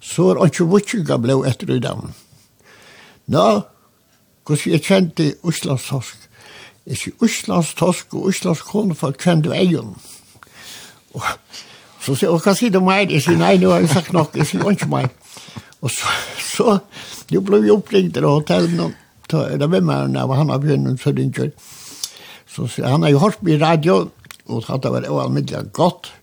[0.07, 2.11] så er ikke vuttjenga blei etter i dem.
[3.33, 3.45] Nå,
[4.47, 6.27] hvordan jeg kjente Øslandstosk,
[6.87, 9.95] ikke Øslandstosk og Øslandsk konefag kjente egen.
[11.13, 11.25] Og
[11.99, 13.11] så sier jeg, hva sier du meg?
[13.11, 15.11] Jeg sier, nei, nå har jeg sagt nok, jeg sier ikke meg.
[15.83, 16.77] Og så, så,
[17.33, 18.95] jo ble vi oppringt i hotellet, og
[19.27, 21.51] da er det med meg, når han har begynt, så ringer
[22.47, 23.97] Så sier han har jo hørt meg i radio,
[24.47, 26.13] og det hadde vært almiddelig godt,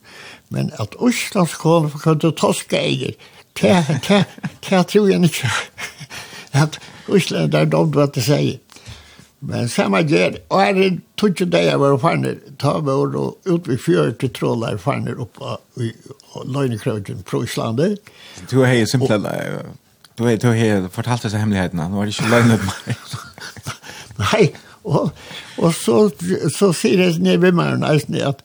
[0.51, 3.20] men at Øslandsk konefag kunne toske eget,
[3.60, 3.85] det
[4.62, 5.20] tror jeg
[7.09, 8.59] jag inte att er dumt hva det sier.
[9.44, 13.68] Men samme gjør, og er det tutsi där jeg var fannet, ta vi og ut
[13.68, 15.40] vid fjør til trådler fannet opp
[15.76, 15.90] i
[16.44, 17.98] Løgnekrøkken fra Islandet.
[18.51, 19.26] Du har jo simpelthen,
[20.18, 22.97] du har, du har fortalt disse hemmelighetene, nå er det ikke løgnet meg.
[24.22, 24.44] Nei,
[24.85, 25.12] og
[25.62, 25.98] Og så,
[26.51, 28.43] så sier jeg ned ved meg nesten at,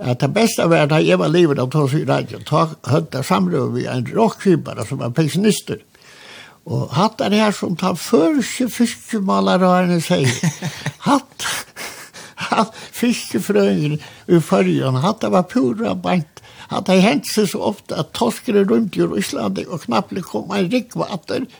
[0.00, 2.40] at det beste var at jeg var livet av Tås i radio.
[2.46, 5.82] Ta høyde samråd vi en råkkjøpere som var pensjonister.
[6.66, 10.32] Og hatt er det her som tar første fiskemalerne sier.
[11.06, 11.44] Hatt,
[12.48, 16.42] hatt fiskefrøyene i fargen, Hatt det var pura bant.
[16.72, 20.66] Hatt det hendt seg så ofte at toskere rundt i Russland og knapplig kom en
[20.72, 21.46] rikvater.
[21.46, 21.52] Hatt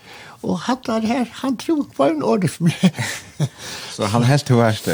[0.47, 3.01] Og han var her, han trodde på en året for meg.
[3.97, 4.87] Så han helt til hvert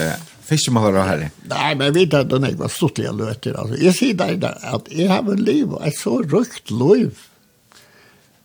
[0.46, 1.28] fiskemåler og herre?
[1.50, 3.58] Nei, men jeg vet at han var stort stortlige løter.
[3.58, 7.12] Altså, jeg sier der, da, at jeg har en liv, et så rukt liv,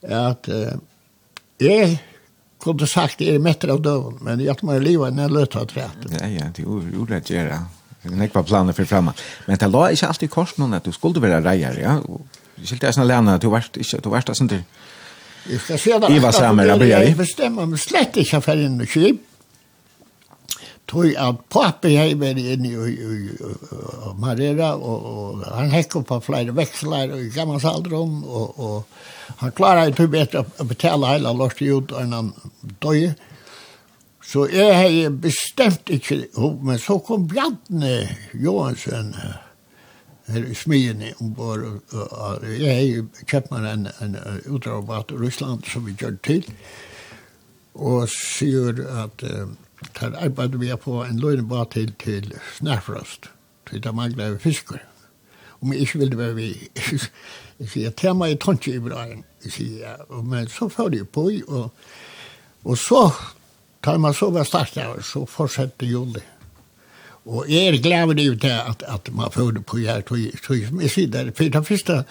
[0.04, 0.78] at uh,
[1.64, 1.98] jeg
[2.64, 5.72] kunne sagt jeg er mettere av døven, men jeg må leve enn jeg løter av
[5.72, 6.08] træet.
[6.14, 7.62] Ja, ja, det er jo urett gjøre.
[8.04, 9.14] Det er var planer for fremme.
[9.48, 11.98] Men det la ikke alltid kors noen at du skulle være reier, ja?
[12.58, 14.64] Skilte jeg sånn alene, du var ikke, du varst da sånn til
[15.48, 16.12] Jeg skal se det.
[16.16, 16.94] Iva Samer, jeg blir.
[16.94, 19.24] Jeg Jeg bestemmer meg slett ikke for en kjip.
[20.88, 22.98] Tog at pappa jeg var inne i,
[24.16, 29.92] Marera, og, og han hekk på flere veksler i og gammalsaldrum, og, og han klarer
[29.92, 32.32] ikke bedre å betale hele lort ut enn han
[32.80, 33.18] døg.
[34.28, 36.22] Så jeg har bestemt ikke,
[36.64, 39.12] men så kom Bjartne Johansen,
[40.28, 41.82] her i smien ombord.
[42.44, 46.46] Jeg har ju köpt mig en, en utdragbat i Russland som vi gjør til.
[47.74, 49.48] Og sier at uh,
[50.00, 53.30] där arbeider vi på en lönebat til til snærfrost.
[53.70, 54.78] Til det mangler vi fisker.
[55.62, 56.70] Om jeg ikke ville være vi.
[57.60, 59.24] Jeg sier, ta mig i tonti i bragen.
[59.44, 61.32] Jag säger, men så får jeg på.
[61.48, 61.72] Og,
[62.64, 63.12] og så
[63.84, 66.22] tar man så var startet, så fortsätter julen.
[67.28, 70.88] Og jeg er glad över det at, at man förde på her, jag jeg sier
[70.88, 71.32] sidor.
[71.36, 72.04] For det første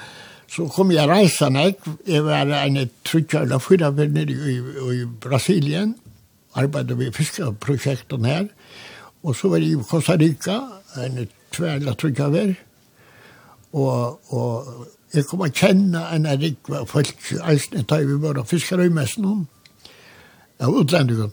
[0.49, 1.75] så kom jeg resa när
[2.07, 4.57] jag var en tryckare eller fyra nede i,
[5.03, 5.95] i Brasilien.
[6.55, 8.47] Arbetade med fiskeprosjekten her,
[9.23, 10.61] og så var jeg i Costa Rica,
[10.97, 12.55] en tvärla tryckare.
[13.73, 17.13] og, og jeg kom å kjenne en av rikva folk,
[17.45, 19.47] eisne, tar vi bara fiskere i mässan.
[20.59, 21.33] Jag var utländigen.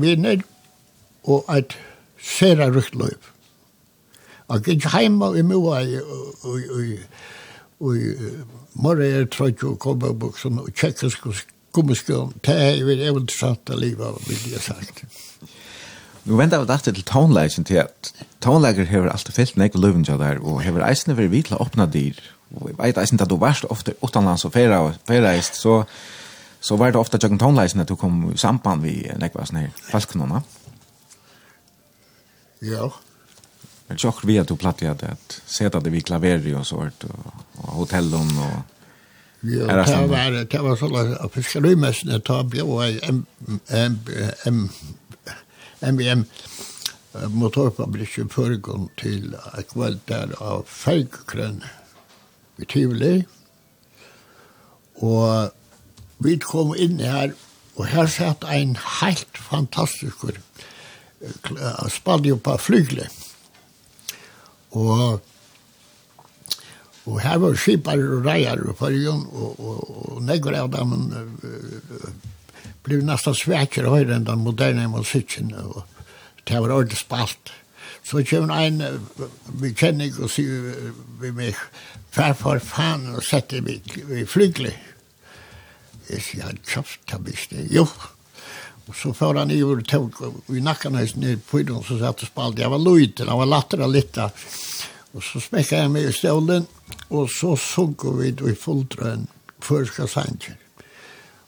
[0.00, 0.42] vinner,
[1.24, 1.76] og et ett
[2.26, 3.32] sera rukt løyp.
[4.52, 6.98] Og gikk heima i mua i, i, i,
[7.82, 8.32] i
[8.78, 12.36] morra er trøyt og kobba buksen og tjekkisk og skummiskjøn.
[12.46, 15.02] Det er jo et evigt av livet, vil jeg sagt.
[16.26, 18.12] Nu venter vi dette til tonelagen til at
[18.42, 22.18] tonelager har alltid fyllt nek og løvnja der, og har eisene vært å åpna dyr,
[22.54, 25.84] og jeg vet eisene at du varst ofte utanlands og ferreist, så,
[26.60, 29.90] så var det ofte tjøkken tonelagen at du kom i samband vi nekva sånne her
[29.90, 30.42] falsknåna.
[30.42, 30.65] Ja.
[32.58, 32.92] Ja.
[33.86, 37.68] Men tjock vi att du plattade att sätta det vid klaveri och sånt och, och
[37.68, 38.62] hotellen och
[39.40, 43.26] Ja, det var det var så att fiskerimässan ta blå en
[43.68, 43.98] en
[44.44, 44.70] en
[45.80, 46.24] MBM
[47.28, 51.62] motorfabrikken førgon til et kveld der av feigkrønn
[52.60, 53.24] i Tivoli.
[55.04, 55.52] Og
[56.24, 57.34] vi kom inn her,
[57.76, 60.24] og her satt ein helt fantastisk
[61.22, 63.08] han spalte jo på flygle.
[64.76, 65.20] Og,
[67.06, 72.08] og her var skipar og reier i fargen, og, og, og negre av dem uh,
[72.86, 75.84] ble nesten svekker høyre enn den moderne musikken, og
[76.46, 77.54] det var ordentlig spalt.
[78.06, 79.30] Så kommer en uh,
[79.62, 81.62] bekjenning og sier vi meg,
[82.14, 83.80] hvorfor faen setter vi,
[84.10, 84.76] vi flygelig?
[86.06, 87.86] Jeg sier, han kjøpt, han visste, jo.
[87.86, 88.15] Jo.
[88.86, 91.98] Och så får han över och tog och i nacken höst ner på den så
[91.98, 92.62] satt och spalde.
[92.62, 94.30] Jag var lojten, han var lattare lite.
[95.12, 96.66] Och så smäckade jag mig i stålen.
[97.08, 99.26] och så såg vi då i fulltrön
[99.60, 100.56] förska sanker.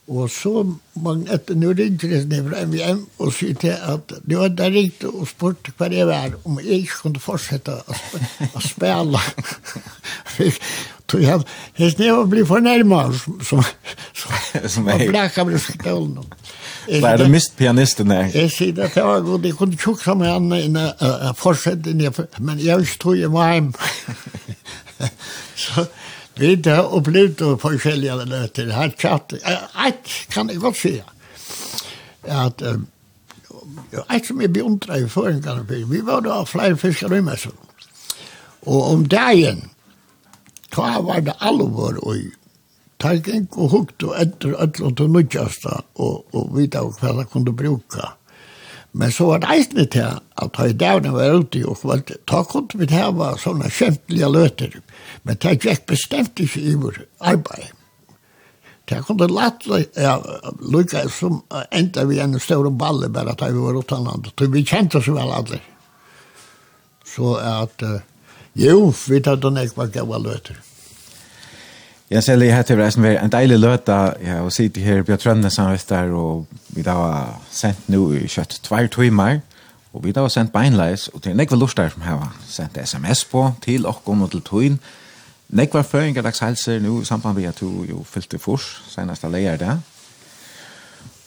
[0.06, 4.36] Och så man ett nu ringde det ner från MVM och så till att det
[4.36, 7.72] var där rikt och sport kvar det var om jag kunde fortsätta
[8.54, 9.22] att spela.
[11.10, 11.42] Så jag,
[11.74, 13.62] häst det var bli för som, som
[14.14, 16.34] som som jag blev stolen.
[16.88, 18.28] Nei, det mist pianisten, nei.
[18.32, 21.92] Jeg sier det, det var god, jeg kunne tjukka med han inne, uh, fortsette,
[22.40, 23.72] men jeg visste tog jeg var hjem.
[25.62, 25.84] Så
[26.38, 28.72] vi da opplevde forskjellige løter.
[28.72, 30.94] Her tjatt, et kan jeg godt si,
[32.24, 32.86] at um,
[34.08, 37.52] eit som jeg beundret i føringene, vi var da flere fiskere i messen,
[38.62, 39.70] Og om dagen,
[40.76, 42.16] da var det alvor og
[42.98, 47.28] tar gikk og hukt og etter alt og til nødgjasta og, og vita hva det
[47.32, 48.14] kunne bruka.
[48.98, 52.42] Men så var det eisne til at da i dagene var ute og kvalt, ta
[52.48, 54.78] kunne vi til å sånne kjempelige løter,
[55.22, 57.74] men ta gikk bestemt ikke i vår arbeid.
[58.88, 60.16] Ta kunne latt ja,
[60.64, 64.98] lukka som enda vi en større balle bare ta vi var utanland, så vi kjente
[64.98, 65.60] oss vel alle.
[67.08, 68.00] Så at, uh,
[68.56, 70.56] jo, vi tar den ekva gav løter.
[72.10, 75.16] Jeg ser litt här till resten var en deilig løte Ja, och sitter her på
[75.16, 79.40] Trønne som er der, og vi da har sendt nå i kjøtt två timer,
[79.92, 83.24] og vi da har sendt beinleis og det är nekva der som har sendt sms
[83.24, 84.78] på til och og til tøyen.
[84.78, 84.78] tøyn.
[85.48, 89.30] Nekva føringar dags helser nå, i samband med at du jo fyllte fors senest av
[89.30, 89.80] leier det.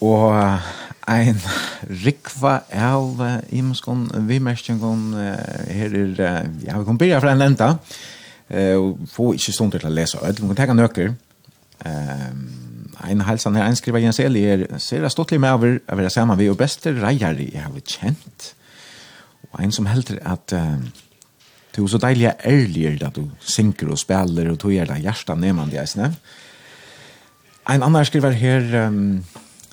[0.01, 0.59] Og
[1.07, 1.41] ein
[2.05, 5.13] rikva av imenskon vimerskjengon
[5.67, 7.65] her er, ja, vi kan byrja fra en lenta.
[7.65, 7.75] Ja
[8.51, 10.35] Eh och få inte stund till att läsa öll.
[10.39, 11.15] Man kan ta nöcker
[11.85, 12.57] Ehm
[13.09, 16.55] en halsan här inskriva Jens Eli är ser stottlig med över över samma vi och
[16.55, 18.55] bästa rejare i har känt.
[19.51, 20.53] Och en som helt att
[21.75, 25.77] Du så deilig ærligere da du synker og spiller og tog er da hjertet nemande
[25.77, 26.17] jeg snøv.
[27.71, 29.23] En annan skriver her, um,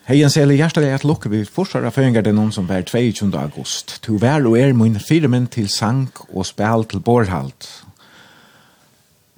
[0.07, 2.87] Hei, Jens Eli, hjertet er at lukke vi fortsatt av føringer det noen som er
[2.87, 3.33] 22.
[3.37, 3.99] august.
[4.07, 7.67] Du vær og er min firemen til sang og spil til borhalt,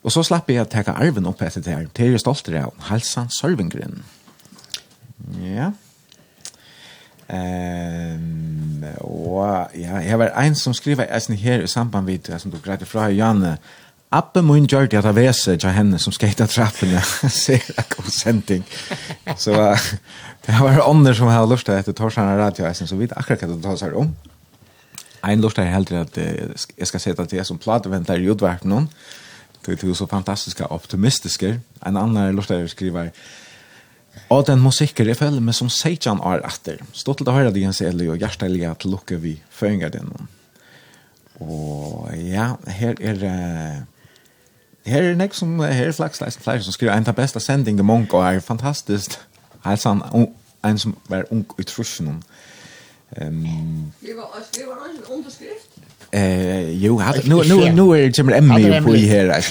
[0.00, 1.86] Og så slapp jeg å teka arven opp etter det her.
[1.92, 2.72] Det er jeg stolt av.
[2.88, 4.00] Halsan Sørvingren.
[5.44, 5.72] Ja.
[7.30, 12.50] Um, og ja, jeg var en som skriver eisen her i samband med det som
[12.50, 13.58] du greit fra Janne.
[14.10, 16.90] Appen mun gjør det at jeg vese til henne som skate trappen.
[16.96, 18.64] Jeg ser det god sending.
[19.38, 19.54] Så
[20.46, 23.62] det var ånder som har luftet etter Torsjana Radio eisen, så vidt akkurat hva du
[23.62, 24.10] tar seg om.
[25.22, 28.88] Ein luftet er heldig at jeg skal sette til jeg som plateventer i utverk noen.
[29.66, 31.60] Du är så fantastiska optimistiska.
[31.86, 33.10] En annan lortare skriver
[34.28, 36.82] Og den musikker er følge med som Seijan er etter.
[36.92, 40.10] Stå til å høre det Jens Eli og hjertelig at lukke vi føringer din.
[41.40, 43.86] Og ja, her er
[44.86, 47.86] her er nek som her er flaksleis flere som skriver en av beste sending de
[47.86, 49.18] monk og er fantastisk.
[49.64, 50.02] Helsan,
[50.64, 52.22] en som var ung i trusjonen.
[53.20, 55.69] Um, vi var, vi var en underskrift.
[56.12, 59.44] Eh, jo, hade, nu, nu, nu är det som Emmy på i här.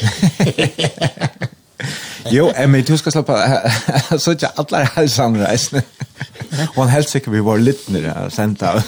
[2.29, 3.61] jo, Emmy, du ska släppa
[4.19, 5.81] så att jag alla här samreisen.
[6.75, 8.81] Hon helt säkert vi var lite när jag sent av.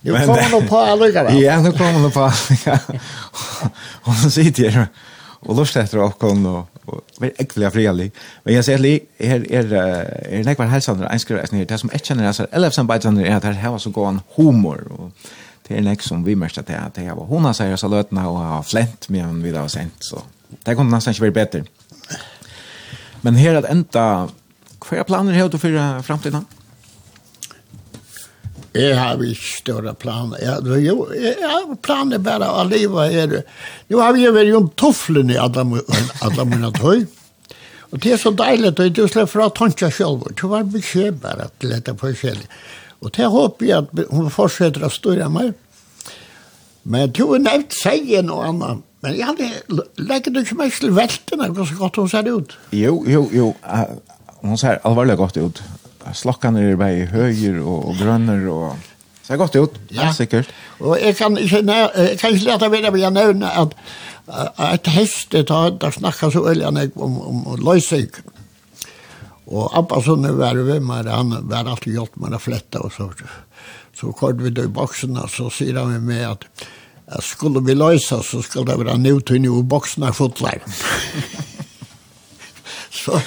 [0.00, 2.80] Nu kommer hon på alliga Ja, nu kommer hon på alliga.
[4.02, 4.86] Hon sitter här
[5.40, 8.10] och lustar efter avkomna och var äckliga friali.
[8.42, 12.04] Men jag säger li är är är nekvar hälsan en skriver snir det som ett
[12.04, 15.10] känner alltså elefsen bitan är att här var så går en humor och
[15.68, 18.38] det är nek som vi mest att det jag var hon säger så lötna och
[18.38, 20.22] har flänt med en vidare sent så
[20.64, 21.64] det kommer nästan inte bli bättre.
[23.20, 24.28] Men här att ända
[24.80, 26.44] kvar planer här då för framtiden.
[28.72, 30.38] Jeg har ikke større planer.
[30.40, 33.34] Jeg, jo, jeg har planer bare å leve her.
[33.92, 35.64] Jo, har vi vært om tufflen i alle,
[36.24, 37.04] alle mine tøy.
[37.92, 40.24] Og det er så deilig, og du slipper fra tønka selv.
[40.40, 42.48] Du var beskjed bare til dette forskjellig.
[43.02, 45.52] Og det håper jeg at hun fortsetter å større meg.
[46.88, 48.88] Men du har nevnt seg og annet.
[49.02, 52.56] Men jeg hadde legget ikke mest til veltene, hvor så godt hun ser ut.
[52.72, 53.52] Jo, jo, jo.
[54.42, 55.62] Hun ser alvorlig godt ut
[56.16, 58.88] slokkene er bare høyer og, og grønner og...
[59.22, 60.08] Så det er godt gjort, ja.
[60.10, 60.48] sikkert.
[60.82, 63.76] Og jeg kan ikke, jeg kan ikke lete videre, men jeg nevner at
[64.74, 68.10] et heste, da snakker så øyne om, om, om løsning.
[69.46, 73.08] Og Abbasun var ved meg, han var alltid gjort med å flette og så.
[73.94, 76.46] Så kort vi til boksen, og så sier han med at
[77.22, 80.62] skulle vi løse, så skulle det være nødt til å boksen er fotler.
[83.02, 83.18] så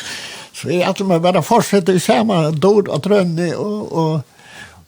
[0.56, 4.22] Så jeg tror man bare fortsetter i samme dord og trønne, og, og,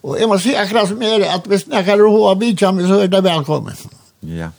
[0.04, 3.02] og jeg må si akkurat som er at hvis jeg kan roe av bidkjemme så
[3.04, 3.76] er det velkommen.
[4.24, 4.54] Ja.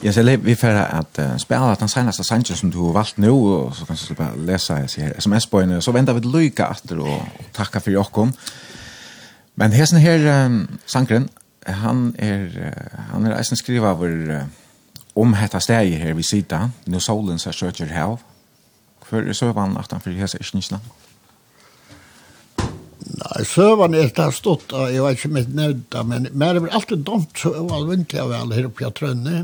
[0.00, 2.94] Jeg ser litt vi får at uh, spela at den senaste sannsyn som du har
[3.00, 6.70] valgt nå, og så kan du bare lese her sms-bøyene, så venter vi til lykke
[6.76, 8.32] etter og, og takke for jokken.
[9.60, 11.28] Men hesten her, um, Sankren,
[11.66, 14.46] han er, uh, han er eisen skriva over uh,
[15.20, 18.20] om hetta stegi her vi sida, nu solen ser søtjer hav,
[19.10, 20.86] for søvann at han fyrir hese i Kynnsland?
[23.20, 27.04] Nei, søvann er det stått, jeg vet ikke om jeg nevnte, men det er alltid
[27.08, 29.42] dumt søvann, vant jeg vel her oppe i Trønne.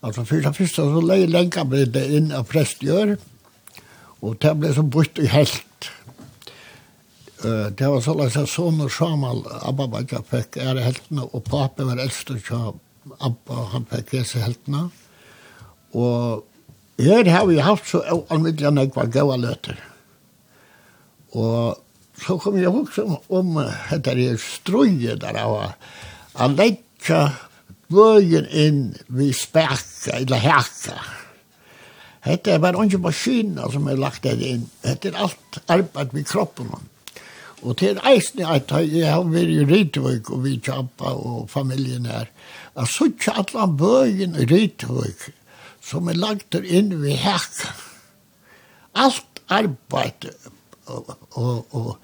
[0.00, 3.16] Altså, for det første så leie lenka med det inn av prestgjør,
[4.20, 5.90] og det ble så bort i helt.
[7.40, 12.02] Det var så langt at sånn og Samal Ababadja fikk ære heltene, og papen var
[12.02, 12.80] eldst og
[13.24, 14.90] Abba, han fikk hese heltene.
[15.96, 16.44] Og
[17.00, 19.78] Her har vi haft så almiddelig enn jeg var gøy løter.
[21.32, 21.78] Og
[22.20, 23.60] så kom jeg også om, om
[23.90, 27.22] dette er strøye der av å legge
[27.90, 30.98] bøyen inn ved spekka eller hekka.
[32.26, 34.68] Dette er bare ikke maskiner som er lagt det inn.
[34.84, 36.68] Dette er alt arbeid med kroppen.
[37.60, 42.28] Og til eisen at jeg har vært i Rytvøk og vi kjappa og familien her.
[42.76, 45.30] Jeg så ikke alle bøyen i Rytvøk
[45.90, 47.62] som er lagt der inn ved hek.
[48.94, 50.30] Alt arbeid
[50.86, 51.96] og, og, og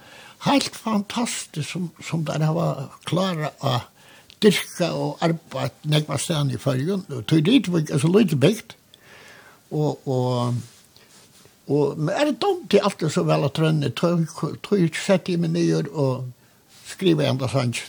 [0.47, 3.79] helt fantastisk som, som der har klare å
[4.43, 7.07] dyrka og arbeid nekva stedan i fyrjun.
[7.27, 8.77] Tøy dit var så lite bygd.
[9.75, 10.59] Og, og,
[11.67, 15.39] og men er det dumt til alt det så vel at trønne tøy sett i
[15.41, 16.29] menyer og
[16.87, 17.83] skriva enda sanns.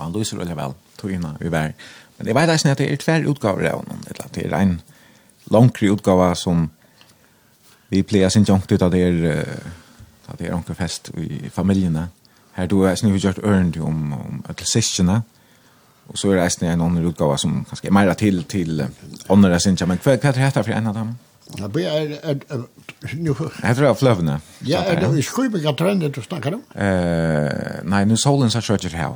[0.00, 1.74] Han lyser veldig vel, tog inn i vær.
[2.18, 4.58] Men jeg vet ikke at det er tver utgaver av noen, eller at det er
[4.58, 4.74] en
[5.50, 6.70] långkrig utgåva som
[7.88, 9.46] vi plejer sin jonkt ut av det er
[10.26, 12.08] att det är onkel fest i familjerna.
[12.52, 15.22] Her du er snuvigt gjort örnd om om atlasischerna.
[16.08, 18.82] og så er det en annen utgåva som kanskje er mer til til
[19.30, 21.14] andra sin men hva, kvar heter for en av dem.
[21.58, 22.18] Ja, det er...
[22.22, 24.40] er, er nu jeg tror det er fløvende.
[24.66, 26.62] Ja, er det är skriva gatrende att snacka om.
[26.76, 28.98] Uh, nei, nu solen så kör her.
[28.98, 29.14] här.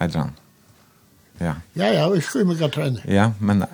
[0.00, 0.32] Heter han.
[1.38, 1.54] Ja.
[1.74, 3.02] Ja, ja, vi skriva gatrende.
[3.04, 3.64] Ja, men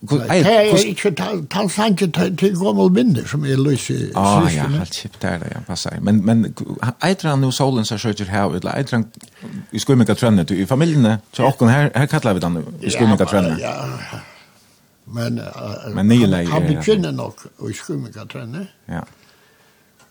[0.00, 1.10] Det er ikke
[1.50, 5.62] talsanke til gammel minner som er løs i Ah, ja, helt kjipt er det, ja,
[5.66, 5.98] passer.
[6.00, 6.44] Men, men
[7.02, 9.08] eitre han jo solen seg sjøker her, eller eitre han
[9.74, 13.26] i skummika trønne, du, i familiene, så okken her, her kallar vi den i skummika
[13.26, 13.56] trønne.
[13.58, 13.74] Ja,
[14.12, 14.20] ja.
[15.08, 18.66] Men, uh, men han, han begynner nok i skummika trønne.
[18.88, 19.00] Ja.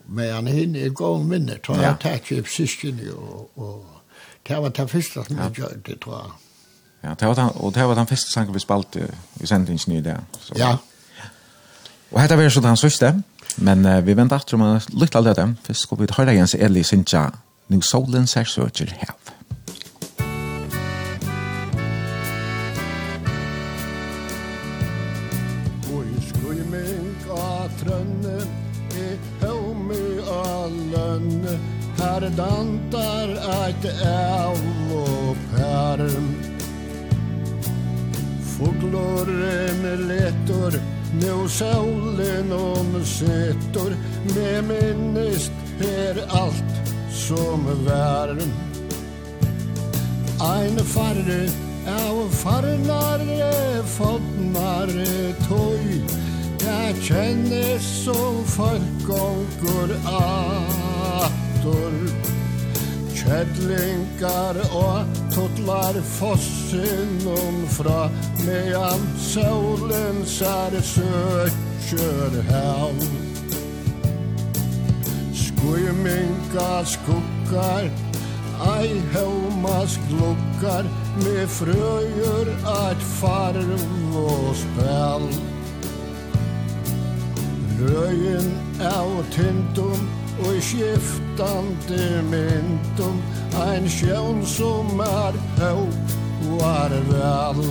[0.08, 3.86] Men han hinner i gammel minner, tror jeg, takk i psysken, og, og
[4.48, 6.36] det var det første som jeg gjør det, tror jeg.
[7.04, 9.08] Ja, det var den, og det var den første sangen vi spalte
[9.40, 10.18] i sendingen i det.
[10.42, 10.58] Så.
[10.58, 10.76] Ja.
[12.12, 13.14] Og dette var så den sørste,
[13.58, 15.48] men uh, vi venter etter om å lytte alt dette.
[15.68, 17.30] Først skal vi høre igjen så Eli Sintja,
[17.68, 19.16] «Nu solen ser søker hev».
[31.98, 33.30] Her dantar
[33.62, 34.57] eit av
[38.58, 40.74] Fåglorren letor
[41.22, 43.96] Nu solen om setor
[44.36, 48.40] Med minnest her alt som värm
[50.40, 51.50] Ein farre
[51.88, 56.02] av farnare Fåttnare tøy.
[56.62, 61.96] Jeg kjenner som folk og går attor
[63.28, 68.06] Kjellingar og tutlar fossinum fra
[68.46, 73.02] mean solen sær søkjør hav
[75.42, 77.90] Skuiminga skukkar
[78.78, 80.88] Ei helmas glukkar
[81.20, 85.28] Me frøyur at farv og spel.
[87.82, 88.48] Røyen
[88.94, 90.08] av tindum
[90.46, 93.22] og skiftande myndum
[93.64, 95.88] ein sjøvn som er hau
[96.58, 97.66] var er vel.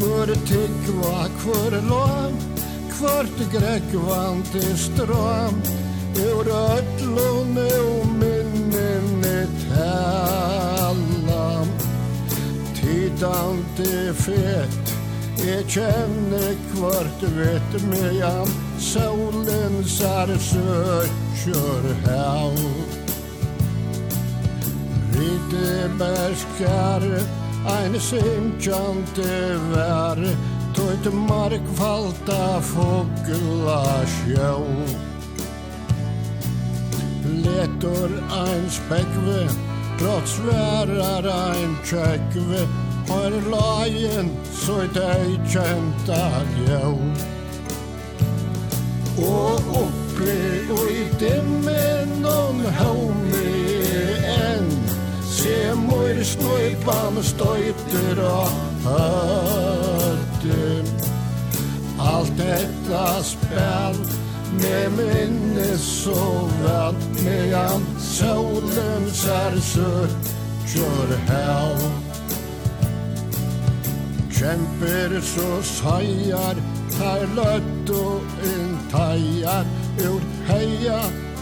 [0.00, 2.32] Hvor tykva, hvor lov
[3.00, 5.60] Hvort grekvante stram
[6.16, 11.44] Ur ötlone og minnene tala
[12.80, 14.94] Tidante fett
[15.44, 18.20] Jeg kjenner kvart vet meg
[18.90, 22.56] solen sær søkjør här
[25.14, 27.04] Rite bärskar
[27.74, 29.36] ein semkjante
[29.72, 30.18] vær.
[30.74, 33.84] Tøyt mark falta fogla
[34.16, 34.66] sjau
[37.44, 38.12] Letur
[38.42, 39.40] ein spekve
[39.98, 42.62] Trots værar ein tjekve
[43.10, 46.24] Og er lagen så det ei kjenta
[46.62, 46.96] ljau
[49.18, 50.34] Og oppe
[50.70, 54.70] og i dimmen noen havner enn
[55.26, 58.48] se mor snøypan støyter og
[58.86, 60.90] høtten
[62.00, 63.98] Alt detta spel
[64.60, 66.22] med minnes så
[66.62, 70.14] vel Medan solen sær ser
[70.70, 71.88] kjør hell
[74.40, 76.62] Kjemper så seier
[76.98, 78.04] Her løtto
[78.50, 79.68] en teier
[80.08, 81.00] Ur heia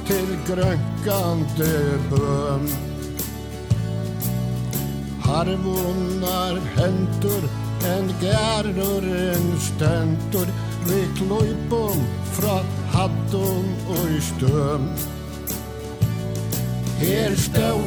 [0.08, 1.72] til grønkande
[2.10, 2.68] bøm
[5.28, 7.48] Har vunnar hentur
[7.94, 10.48] En gærur en stentur
[10.88, 12.04] Vi kløypum
[12.38, 12.60] fra
[12.92, 14.84] hattun og i støm.
[16.98, 17.82] Her stau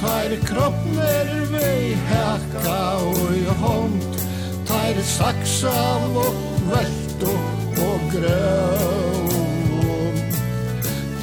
[0.00, 1.72] Tær kroppner vi
[2.10, 3.98] hekka og i hånd
[4.68, 5.74] Tær saksa
[6.22, 9.36] og svølt og, og grøv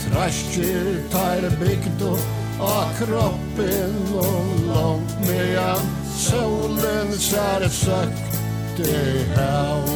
[0.05, 8.35] Traskir tar bygd og av kroppen og langt medan solen sær søkt
[8.75, 9.89] søkte hav.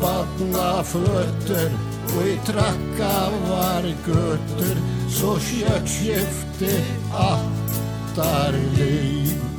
[0.00, 1.74] Badna fløtter
[2.14, 3.14] og i trakka
[3.48, 6.76] var gutter så kjøtt skifte
[7.14, 9.53] attar liv.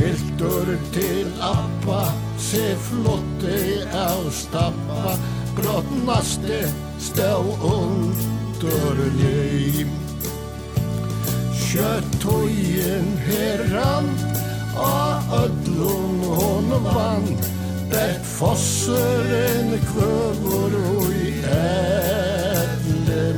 [0.00, 2.06] Piltur til appa,
[2.40, 3.56] se flotte
[3.92, 5.12] av stappa,
[5.58, 6.60] brottnaste
[6.96, 9.92] stau under ljum.
[11.66, 14.08] Kjøtt hoien herran,
[14.72, 17.28] a ödlun hon vann,
[17.92, 19.84] Bert fosseren en
[20.80, 23.34] og i ädle.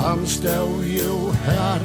[0.00, 1.80] Han stau jo här,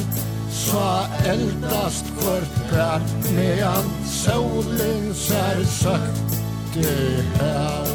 [0.62, 0.88] så
[1.26, 6.92] eldast kvart brætt medan solen sær søkte
[7.36, 7.90] her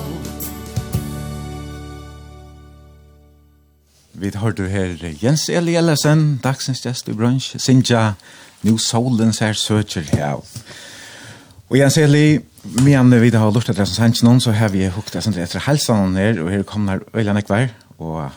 [4.16, 8.14] Vi hørte her Jens Eli Ellesen, dagsens gjest i brunch, Sinja,
[8.64, 10.40] nu solen sær søker her.
[11.68, 12.38] Og Jens Eli,
[12.80, 16.51] men vi har lurt etter som noen, så har vi hukt etter halsen her, og
[16.51, 17.68] her kommer Øyland Ekvær,
[17.98, 18.30] og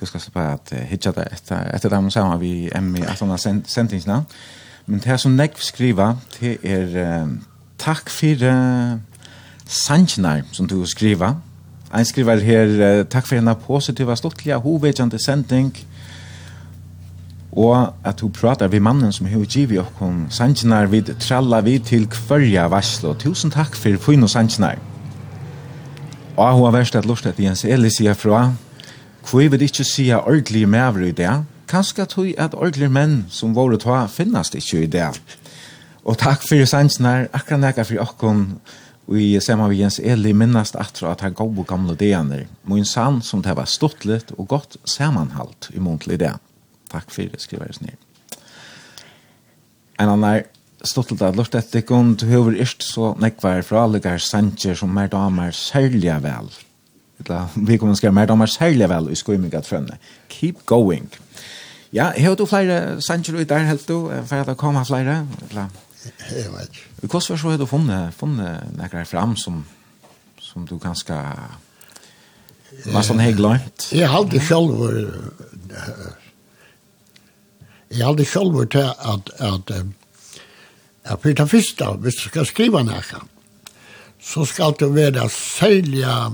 [0.00, 3.30] Du ska på att hitja det etter, etter dem sammen har vi Emmy att han
[3.30, 3.96] har sent
[4.86, 7.28] Men det här som Nekv skriva, det är uh,
[7.76, 8.98] tack för uh,
[9.66, 11.40] sanjnar som du skriva.
[11.92, 15.72] Ein skriver her, takk for henne positiva, sluttliga, hovedkjente sending,
[17.52, 20.26] og at hun pratar vi mannen som har givet og hun
[20.90, 23.14] vid, tralla vi til kvørja varslo.
[23.14, 24.78] Tusen takk for fin og sanjinar.
[26.36, 28.52] Og hun har vært at lustet Jens Eli sier fra,
[29.26, 31.32] Hvor vil ikke sija at ordentlige maver i det?
[31.66, 35.08] Kanskje tog at ordentlige menn som våre ta finnes ikke i det.
[36.06, 38.44] Og takk for sannsnar, akkurat nægge for åkken,
[39.10, 42.86] vi ser samme vi Jens Eli minnast atra at han gav og gamle deaner, og
[42.86, 46.34] sann som det var stortlet og godt samanhalt i muntlig det.
[46.90, 47.98] Takk for det, skriver jeg snill.
[49.98, 50.46] En annen
[50.86, 55.10] stortlet at lort etter kun til høver yrt så nekvar fra alle sannsjer som mer
[55.10, 56.50] damer særlig vel
[57.18, 59.98] Eller, vi kommer skriva mer, damer særlig vel i skumming at frønne.
[60.28, 61.08] Keep going.
[61.92, 65.26] Ja, har du flere sanger ut der, helt du, for at det kommer flere?
[65.50, 65.68] Eller?
[66.30, 66.84] Jeg vet ikke.
[67.00, 69.64] Hvordan var så har du funnet, funnet noen fram som,
[70.40, 71.14] som du ganske...
[72.92, 73.88] Nästan helt glömt.
[73.92, 75.10] Jag hade själv
[77.88, 79.70] jag hade själv varit att att
[81.02, 83.22] at på det första, hvis du skal skriva näka,
[84.20, 86.32] så ska det vara sälja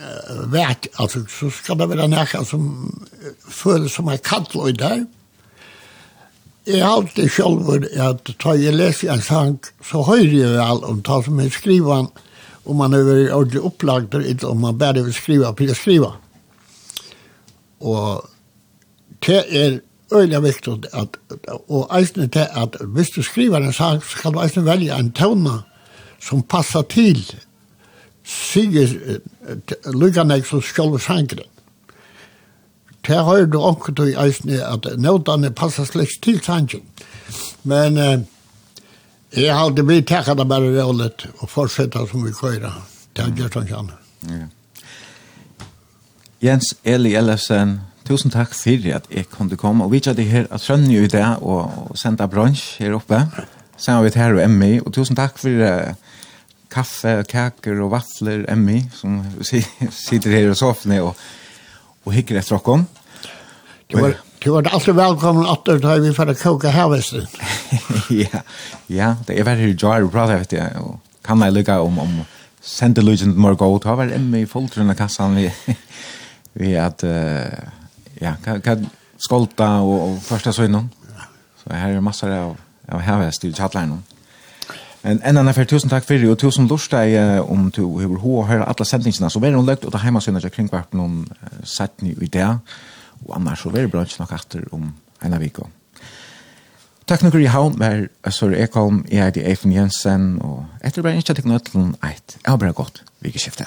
[0.00, 5.04] uh, verk, altså, så skal det være nästan som uh, føles som en kattloj der.
[6.66, 9.54] Jeg har alltid själv at ta jeg leser en sang
[9.84, 12.10] så höjer jeg vel om ta som jeg skriver
[12.64, 16.12] om man er ordentligt upplagt och inte om man bara vill skriva å skriva.
[17.80, 18.28] Og
[19.26, 19.80] det er
[20.12, 21.16] øyelig viktig at,
[21.68, 25.12] og eisne det at hvis du skriver en sang så skal du eisne velge en
[25.12, 25.62] tona
[26.20, 27.24] som passar till
[28.30, 29.18] sier
[29.90, 31.48] lykkanek som skjolver sangren.
[33.06, 36.84] Det har du også til eisne at nødane passer slik til sangren.
[37.64, 38.20] Men eh,
[39.36, 42.72] jeg har aldri blitt takket det bare rålet og fortsette som vi køyre.
[43.16, 44.00] Det har gjort han kjenne.
[44.30, 44.48] Ja.
[46.40, 49.84] Jens Eli Ellefsen, tusen takk for at jeg kunne komme.
[49.84, 53.20] Og vi kjører her at Trønne i det og, og sende bransj her oppe.
[53.76, 54.80] Sammen med her og Emmy.
[54.80, 55.92] Og tusen takk for uh,
[56.70, 61.18] kaffe kaker og vafler, Emmy, som sitter her i soffene og,
[62.06, 62.84] og hikker etter dere.
[63.90, 64.14] Du var,
[64.44, 66.94] du var alltid velkommen at du tar vi for å koke her,
[68.14, 68.42] ja,
[68.86, 72.20] ja, det er veldig jar og prater, vet jeg, og kan jeg lykke om, om
[72.62, 75.48] sende lykken til morgen, ta hver Emmy i fulltrunn av kassan vi,
[76.62, 77.58] vi at, uh,
[78.20, 78.86] ja, kan, kan
[79.20, 80.90] skolta og, og første søgnen.
[81.60, 82.54] Så her er massor av,
[82.88, 84.00] av hevest i kjattleinen.
[85.02, 88.20] Men en annan för tusen tack för det och tusen lustar jag om du hur
[88.20, 91.32] hur hör alla sändningarna så blir hon läggt ta hemma synas jag kring vart någon
[91.64, 92.58] satt ni i där
[93.26, 95.62] och annars så blir det bra att snacka efter om en vecka.
[97.10, 101.34] Tack nog i haun, mer Sør Ekholm, jeg er Eifen Jensen, og etter bare ikke
[101.34, 101.70] til ett.
[102.04, 103.66] eit, jeg har bare gått vikeskiftet.